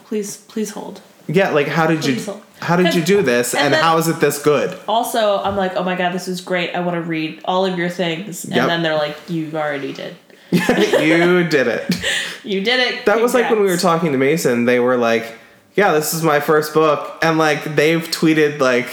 please, 0.06 0.38
please 0.38 0.72
hold. 0.72 1.02
Yeah, 1.28 1.52
like 1.52 1.68
how 1.68 1.88
did 1.88 2.02
Please 2.02 2.26
you? 2.28 2.34
hold. 2.34 2.44
How 2.60 2.76
did 2.76 2.94
you 2.94 3.02
do 3.04 3.22
this, 3.32 3.54
And 3.54 3.66
and, 3.66 3.74
then- 3.74 3.84
how 3.84 3.98
is 3.98 4.08
it 4.08 4.20
this 4.20 4.42
good? 4.42 4.78
Also, 4.88 5.40
I'm 5.42 5.56
like, 5.56 5.76
oh 5.76 5.84
my 5.84 5.96
god, 5.96 6.12
this 6.14 6.28
is 6.28 6.42
great. 6.42 6.76
I 6.76 6.82
want 6.82 6.96
to 6.96 7.02
read 7.02 7.42
all 7.46 7.66
of 7.66 7.78
your 7.78 7.90
things, 7.90 8.44
and 8.44 8.56
Yep. 8.56 8.68
then 8.68 8.84
they're 8.84 8.96
like, 8.96 9.18
you 9.30 9.50
already 9.54 9.94
did. 9.94 10.16
you 10.52 11.48
did 11.48 11.68
it. 11.68 11.96
You 12.44 12.60
did 12.64 12.80
it. 12.80 13.06
That 13.06 13.22
was 13.22 13.36
like 13.36 13.52
when 13.52 13.60
we 13.62 13.68
were 13.68 13.78
talking 13.78 14.12
to 14.14 14.18
Mason. 14.18 14.66
They 14.66 14.80
were 14.80 14.98
like, 14.98 15.32
"Yeah, 15.76 15.94
this 15.94 16.14
is 16.14 16.24
my 16.24 16.40
first 16.40 16.74
book," 16.74 17.18
and 17.22 17.38
like 17.38 17.76
they've 17.76 18.02
tweeted 18.10 18.60
like 18.60 18.88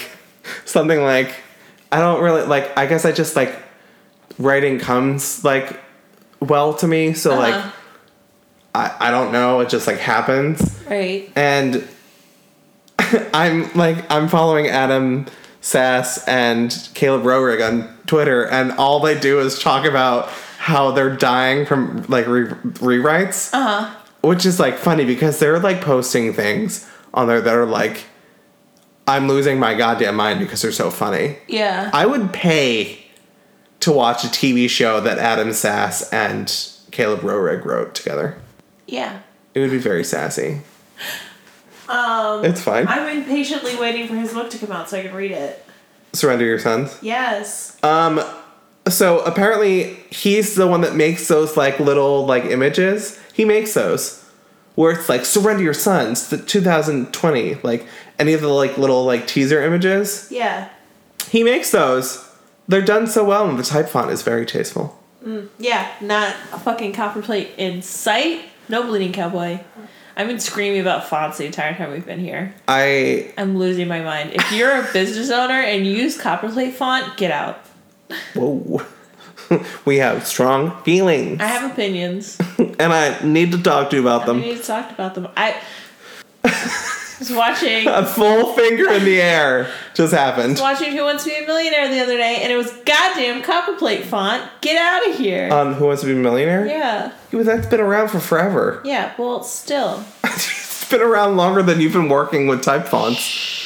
something 0.64 1.02
like, 1.02 1.34
"I 1.92 2.00
don't 2.00 2.22
really 2.22 2.42
like. 2.46 2.76
I 2.78 2.86
guess 2.86 3.04
I 3.04 3.12
just 3.12 3.36
like 3.36 3.54
writing 4.38 4.78
comes 4.78 5.42
like 5.44 5.78
well 6.40 6.74
to 6.74 6.86
me, 6.86 7.12
so 7.14 7.34
like 7.36 7.54
Uh-huh. 7.54 7.70
I 8.74 9.08
I 9.08 9.10
don't 9.10 9.32
know. 9.32 9.60
It 9.60 9.68
just 9.68 9.86
like 9.86 9.98
happens." 9.98 10.74
Right. 10.88 11.30
and 11.36 11.86
I'm 13.34 13.72
like 13.74 14.10
I'm 14.10 14.28
following 14.28 14.68
Adam 14.68 15.26
Sass 15.60 16.26
and 16.28 16.88
Caleb 16.94 17.22
Roehrig 17.24 17.66
on 17.66 17.88
Twitter, 18.06 18.44
and 18.46 18.72
all 18.72 19.00
they 19.00 19.18
do 19.18 19.40
is 19.40 19.58
talk 19.58 19.84
about 19.84 20.28
how 20.58 20.90
they're 20.92 21.14
dying 21.16 21.66
from 21.66 22.04
like 22.08 22.26
re- 22.26 22.46
rewrites, 22.80 23.50
Uh 23.52 23.62
huh. 23.82 23.94
Which 24.22 24.44
is 24.44 24.58
like 24.58 24.78
funny 24.78 25.04
because 25.04 25.38
they're 25.38 25.58
like 25.60 25.80
posting 25.80 26.32
things 26.32 26.88
on 27.14 27.28
there 27.28 27.40
that 27.40 27.54
are 27.54 27.66
like, 27.66 28.04
"I'm 29.06 29.28
losing 29.28 29.58
my 29.58 29.74
goddamn 29.74 30.16
mind" 30.16 30.40
because 30.40 30.60
they're 30.62 30.72
so 30.72 30.90
funny. 30.90 31.38
Yeah. 31.46 31.90
I 31.92 32.04
would 32.06 32.32
pay 32.32 33.04
to 33.80 33.92
watch 33.92 34.24
a 34.24 34.28
TV 34.28 34.68
show 34.68 35.00
that 35.00 35.18
Adam 35.18 35.52
Sass 35.52 36.12
and 36.12 36.52
Caleb 36.90 37.20
Roehrig 37.20 37.64
wrote 37.64 37.94
together. 37.94 38.36
yeah. 38.86 39.20
It 39.54 39.60
would 39.60 39.70
be 39.70 39.78
very 39.78 40.04
sassy. 40.04 40.60
Um. 41.88 42.44
It's 42.44 42.60
fine. 42.62 42.86
I'm 42.86 43.16
impatiently 43.16 43.74
waiting 43.76 44.06
for 44.06 44.14
his 44.14 44.32
book 44.32 44.50
to 44.50 44.58
come 44.58 44.70
out 44.70 44.90
so 44.90 44.98
I 44.98 45.02
can 45.02 45.14
read 45.14 45.30
it. 45.32 45.64
Surrender 46.12 46.44
Your 46.44 46.58
Sons. 46.58 46.96
Yes. 47.02 47.76
Um, 47.82 48.20
so 48.88 49.20
apparently 49.20 49.94
he's 50.10 50.54
the 50.54 50.66
one 50.66 50.82
that 50.82 50.94
makes 50.94 51.28
those 51.28 51.56
like 51.56 51.80
little 51.80 52.26
like 52.26 52.44
images. 52.44 53.18
He 53.38 53.44
makes 53.44 53.72
those 53.72 54.28
where 54.74 54.90
it's 54.90 55.08
like 55.08 55.24
surrender 55.24 55.62
your 55.62 55.72
sons, 55.72 56.28
the 56.28 56.38
2020, 56.38 57.54
like 57.62 57.86
any 58.18 58.32
of 58.32 58.40
the 58.40 58.48
like 58.48 58.76
little 58.76 59.04
like 59.04 59.28
teaser 59.28 59.62
images. 59.62 60.26
Yeah. 60.28 60.68
He 61.30 61.44
makes 61.44 61.70
those. 61.70 62.28
They're 62.66 62.82
done 62.82 63.06
so 63.06 63.24
well, 63.24 63.48
and 63.48 63.56
the 63.56 63.62
type 63.62 63.88
font 63.88 64.10
is 64.10 64.22
very 64.22 64.44
tasteful. 64.44 65.00
Mm, 65.24 65.50
yeah. 65.56 65.88
Not 66.00 66.34
a 66.52 66.58
fucking 66.58 66.94
copper 66.94 67.22
plate 67.22 67.50
in 67.56 67.80
sight. 67.80 68.46
No 68.68 68.82
bleeding 68.82 69.12
cowboy. 69.12 69.60
I've 70.16 70.26
been 70.26 70.40
screaming 70.40 70.80
about 70.80 71.08
fonts 71.08 71.38
the 71.38 71.46
entire 71.46 71.76
time 71.76 71.92
we've 71.92 72.04
been 72.04 72.18
here. 72.18 72.56
I 72.66 73.32
I'm 73.38 73.56
losing 73.56 73.86
my 73.86 74.00
mind. 74.00 74.32
If 74.32 74.50
you're 74.50 74.80
a 74.80 74.92
business 74.92 75.30
owner 75.30 75.54
and 75.54 75.86
you 75.86 75.92
use 75.92 76.20
copperplate 76.20 76.74
font, 76.74 77.16
get 77.16 77.30
out. 77.30 77.64
whoa. 78.34 78.84
we 79.84 79.96
have 79.98 80.26
strong 80.26 80.82
feelings, 80.82 81.40
I 81.40 81.46
have 81.46 81.70
opinions. 81.70 82.38
and 82.58 82.92
I 82.92 83.18
need 83.24 83.52
to 83.52 83.62
talk 83.62 83.90
to 83.90 83.96
you 83.96 84.02
about 84.02 84.26
them. 84.26 84.40
need 84.40 84.56
to 84.58 84.62
talk 84.62 84.90
about 84.90 85.14
them. 85.14 85.28
I 85.36 85.56
was 87.18 87.32
watching 87.32 87.88
A 87.88 88.06
full 88.06 88.52
finger 88.54 88.90
in 88.92 89.04
the 89.04 89.20
air 89.20 89.70
just 89.94 90.12
happened. 90.14 90.58
watching 90.60 90.92
Who 90.96 91.02
Wants 91.04 91.24
to 91.24 91.30
Be 91.30 91.36
a 91.42 91.46
Millionaire 91.46 91.88
the 91.88 92.00
other 92.00 92.16
day, 92.16 92.38
and 92.42 92.52
it 92.52 92.56
was 92.56 92.70
goddamn 92.84 93.42
copperplate 93.42 94.04
font. 94.04 94.48
Get 94.60 94.76
out 94.76 95.08
of 95.10 95.16
here. 95.18 95.52
On 95.52 95.74
Who 95.74 95.86
Wants 95.86 96.02
to 96.02 96.06
Be 96.06 96.12
a 96.12 96.16
Millionaire? 96.16 96.66
yeah, 96.66 97.12
Yeah, 97.32 97.42
that's 97.42 97.66
been 97.66 97.80
around 97.80 98.08
for 98.08 98.20
forever. 98.20 98.80
yeah. 98.84 99.12
Well, 99.18 99.42
still, 99.42 100.04
it's 100.24 100.88
been 100.88 101.00
around 101.02 101.36
longer 101.36 101.62
than 101.62 101.80
you've 101.80 101.92
been 101.92 102.08
working 102.08 102.46
with 102.46 102.62
type 102.62 102.86
fonts. 102.86 103.57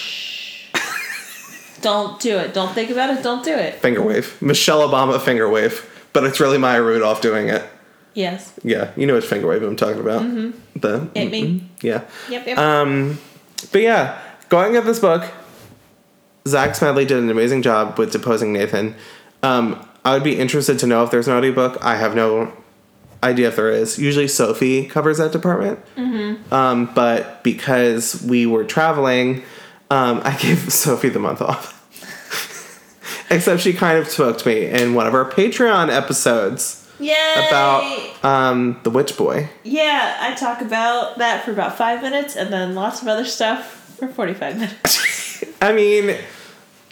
Don't 1.83 2.19
do 2.21 2.39
it. 2.39 2.55
Don't 2.55 2.73
think 2.73 2.91
about 2.91 3.11
it. 3.17 3.23
Don't 3.23 3.45
do 3.45 3.53
it. 3.55 3.75
Finger 3.77 4.01
wave. 4.03 4.41
Michelle 4.41 4.89
Obama 4.89 5.21
finger 5.21 5.49
wave. 5.49 5.89
But 6.13 6.25
it's 6.25 6.41
really 6.41 6.59
Maya 6.59 6.83
Rudolph 6.83 7.21
doing 7.21 7.49
it. 7.49 7.63
Yes. 8.15 8.53
Yeah, 8.63 8.91
you 8.97 9.07
know 9.07 9.15
which 9.15 9.25
finger 9.25 9.47
wave 9.47 9.63
I'm 9.63 9.77
talking 9.77 10.01
about. 10.01 10.23
The 10.77 11.09
Hit 11.15 11.31
me. 11.31 11.69
yeah. 11.81 12.03
Yep. 12.29 12.47
Yep. 12.47 12.59
Um, 12.59 13.19
but 13.73 13.81
yeah, 13.81 14.21
going 14.51 14.77
at 14.77 14.85
this 14.85 14.99
book, 14.99 15.25
Zack 16.47 16.75
Smedley 16.75 17.05
did 17.07 17.19
an 17.19 17.31
amazing 17.31 17.63
job 17.63 17.99
with 17.99 18.13
deposing 18.13 18.53
Nathan. 18.53 18.95
Um, 19.43 19.89
I 20.05 20.13
would 20.15 20.25
be 20.25 20.39
interested 20.39 20.79
to 20.81 20.87
know 20.87 21.05
if 21.05 21.11
there's 21.11 21.29
an 21.29 21.35
audiobook. 21.35 21.79
I 21.83 21.97
have 21.97 22.15
no 22.15 22.53
idea 23.23 23.49
if 23.49 23.57
there 23.57 23.71
is. 23.71 23.99
Usually 23.99 24.29
Sophie 24.29 24.87
covers 24.87 25.19
that 25.19 25.33
department. 25.33 25.79
Um, 26.53 26.91
but 26.95 27.43
because 27.45 28.21
we 28.23 28.45
were 28.47 28.65
traveling, 28.65 29.43
um, 29.91 30.21
I 30.25 30.37
gave 30.37 30.59
Sophie 30.73 31.09
the 31.09 31.21
month 31.21 31.41
off. 31.41 31.72
Except 33.33 33.61
she 33.63 33.73
kind 33.73 33.99
of 33.99 34.09
spoke 34.09 34.39
to 34.39 34.49
me 34.49 34.67
in 34.67 34.95
one 34.95 35.07
of 35.07 35.15
our 35.15 35.29
Patreon 35.29 35.89
episodes 35.89 36.87
Yay! 37.01 37.15
about 37.49 38.25
um, 38.25 38.79
the 38.83 38.91
Witch 38.91 39.17
Boy. 39.17 39.49
yeah, 39.65 40.19
I 40.21 40.35
talk 40.35 40.61
about 40.61 41.19
that 41.19 41.45
for 41.45 41.51
about 41.51 41.77
five 41.77 42.03
minutes, 42.03 42.37
and 42.37 42.53
then 42.53 42.75
lots 42.75 43.03
of 43.03 43.09
other 43.09 43.25
stuff 43.25 43.97
for 43.99 44.07
forty-five 44.09 44.59
minutes. 44.59 45.45
I 45.63 45.73
mean, 45.73 46.17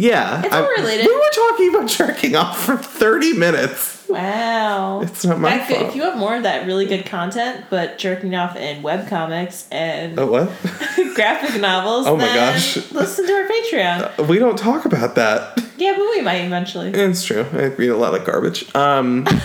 yeah. 0.01 0.43
It's 0.45 0.55
all 0.55 0.68
related. 0.78 1.07
We 1.07 1.14
were 1.14 1.30
talking 1.34 1.74
about 1.74 1.88
jerking 1.88 2.34
off 2.34 2.64
for 2.64 2.76
30 2.76 3.34
minutes. 3.34 3.99
Wow. 4.11 5.00
It's 5.02 5.24
not 5.24 5.38
my 5.38 5.50
That 5.56 5.68
could- 5.68 5.76
fault. 5.76 5.88
if 5.90 5.96
you 5.96 6.02
have 6.02 6.16
more 6.16 6.36
of 6.36 6.42
that 6.42 6.66
really 6.66 6.86
good 6.86 7.06
content, 7.06 7.64
but 7.70 7.98
jerking 7.98 8.34
off 8.34 8.56
in 8.56 8.82
webcomics 8.82 9.64
and 9.70 10.18
Oh, 10.18 10.26
what? 10.26 10.50
graphic 11.14 11.61
novels, 11.61 12.06
Oh 12.06 12.16
my 12.16 12.26
gosh. 12.26 12.76
listen 12.92 13.26
to 13.26 13.32
our 13.32 13.44
Patreon. 13.48 14.26
we 14.28 14.38
don't 14.38 14.58
talk 14.58 14.84
about 14.84 15.14
that. 15.14 15.62
Yeah, 15.76 15.92
but 15.96 16.02
we 16.11 16.20
might 16.20 16.42
eventually. 16.44 16.90
It's 16.90 17.24
true. 17.24 17.46
I 17.52 17.64
read 17.66 17.88
a 17.90 17.96
lot 17.96 18.14
of 18.14 18.24
garbage. 18.24 18.72
Um? 18.74 19.26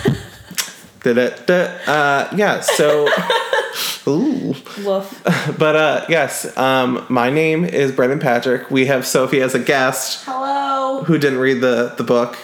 Uh, 1.06 2.28
yeah, 2.34 2.60
so 2.60 3.06
Ooh. 4.08 4.56
Woof. 4.84 5.22
But 5.56 5.76
uh, 5.76 6.04
yes, 6.08 6.56
um, 6.58 7.06
my 7.08 7.30
name 7.30 7.64
is 7.64 7.92
Brendan 7.92 8.18
Patrick. 8.18 8.72
We 8.72 8.86
have 8.86 9.06
Sophie 9.06 9.40
as 9.40 9.54
a 9.54 9.60
guest 9.60 10.24
Hello. 10.24 11.04
who 11.04 11.16
didn't 11.16 11.38
read 11.38 11.60
the, 11.60 11.94
the 11.96 12.02
book. 12.02 12.36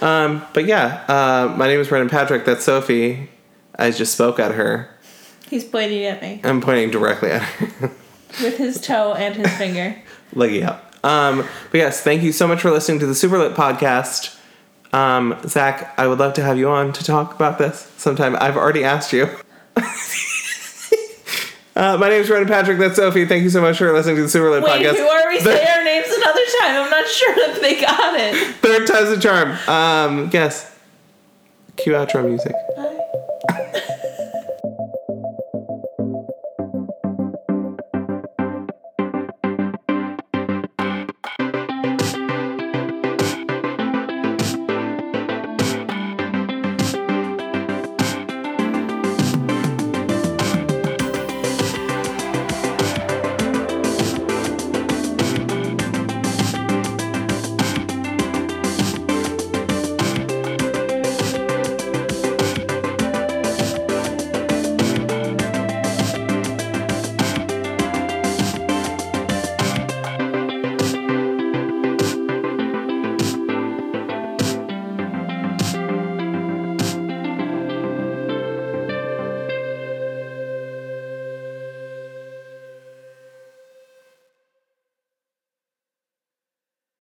Um, 0.00 0.42
but 0.54 0.64
yeah, 0.64 1.04
uh, 1.08 1.54
my 1.56 1.66
name 1.66 1.80
is 1.80 1.88
Brendan 1.88 2.08
Patrick. 2.08 2.44
That's 2.44 2.64
Sophie. 2.64 3.28
I 3.78 3.90
just 3.90 4.14
spoke 4.14 4.38
at 4.38 4.52
her. 4.52 4.88
He's 5.48 5.64
pointing 5.64 6.04
at 6.04 6.22
me 6.22 6.40
I'm 6.44 6.60
pointing 6.60 6.90
directly 6.90 7.30
at 7.30 7.42
her. 7.42 7.90
with 8.42 8.56
his 8.56 8.80
toe 8.80 9.14
and 9.14 9.34
his 9.34 9.52
finger. 9.56 9.96
Leggy 10.32 10.62
up. 10.62 10.94
Um, 11.04 11.38
but 11.70 11.78
yes, 11.78 12.02
thank 12.02 12.22
you 12.22 12.32
so 12.32 12.46
much 12.46 12.60
for 12.60 12.70
listening 12.70 13.00
to 13.00 13.06
the 13.06 13.14
Superlit 13.14 13.54
podcast. 13.54 14.36
Um, 14.92 15.36
Zack, 15.46 15.94
I 15.98 16.06
would 16.06 16.18
love 16.18 16.34
to 16.34 16.42
have 16.42 16.58
you 16.58 16.68
on 16.68 16.92
to 16.92 17.04
talk 17.04 17.34
about 17.34 17.58
this 17.58 17.90
sometime. 17.96 18.36
I've 18.40 18.56
already 18.56 18.84
asked 18.84 19.12
you. 19.12 19.28
uh, 21.80 21.96
my 21.98 22.08
name 22.10 22.20
is 22.20 22.28
Brendan 22.28 22.48
Patrick. 22.48 22.78
That's 22.78 22.96
Sophie. 22.96 23.24
Thank 23.26 23.42
you 23.42 23.50
so 23.50 23.60
much 23.60 23.78
for 23.78 23.92
listening 23.92 24.16
to 24.16 24.22
the 24.22 24.28
Superlit 24.28 24.62
Wait, 24.62 24.84
podcast. 24.86 24.96
who 24.96 25.06
are 25.08 25.28
we 25.28 25.38
The 25.38 25.44
say 25.44 25.66
our 25.66 25.84
names 25.84 26.08
another 26.08 26.44
time? 26.60 26.82
I'm 26.84 26.90
not 26.90 27.06
sure 27.08 27.34
that 27.34 27.58
they 27.60 27.80
got 27.80 28.20
it. 28.20 28.54
Third 28.56 28.86
time's 28.86 29.08
a 29.10 29.20
charm. 29.20 29.52
Um, 29.68 30.30
yes. 30.32 30.76
Cue 31.76 31.92
outro 31.94 32.24
music. 32.26 32.52
Bye. 32.76 32.98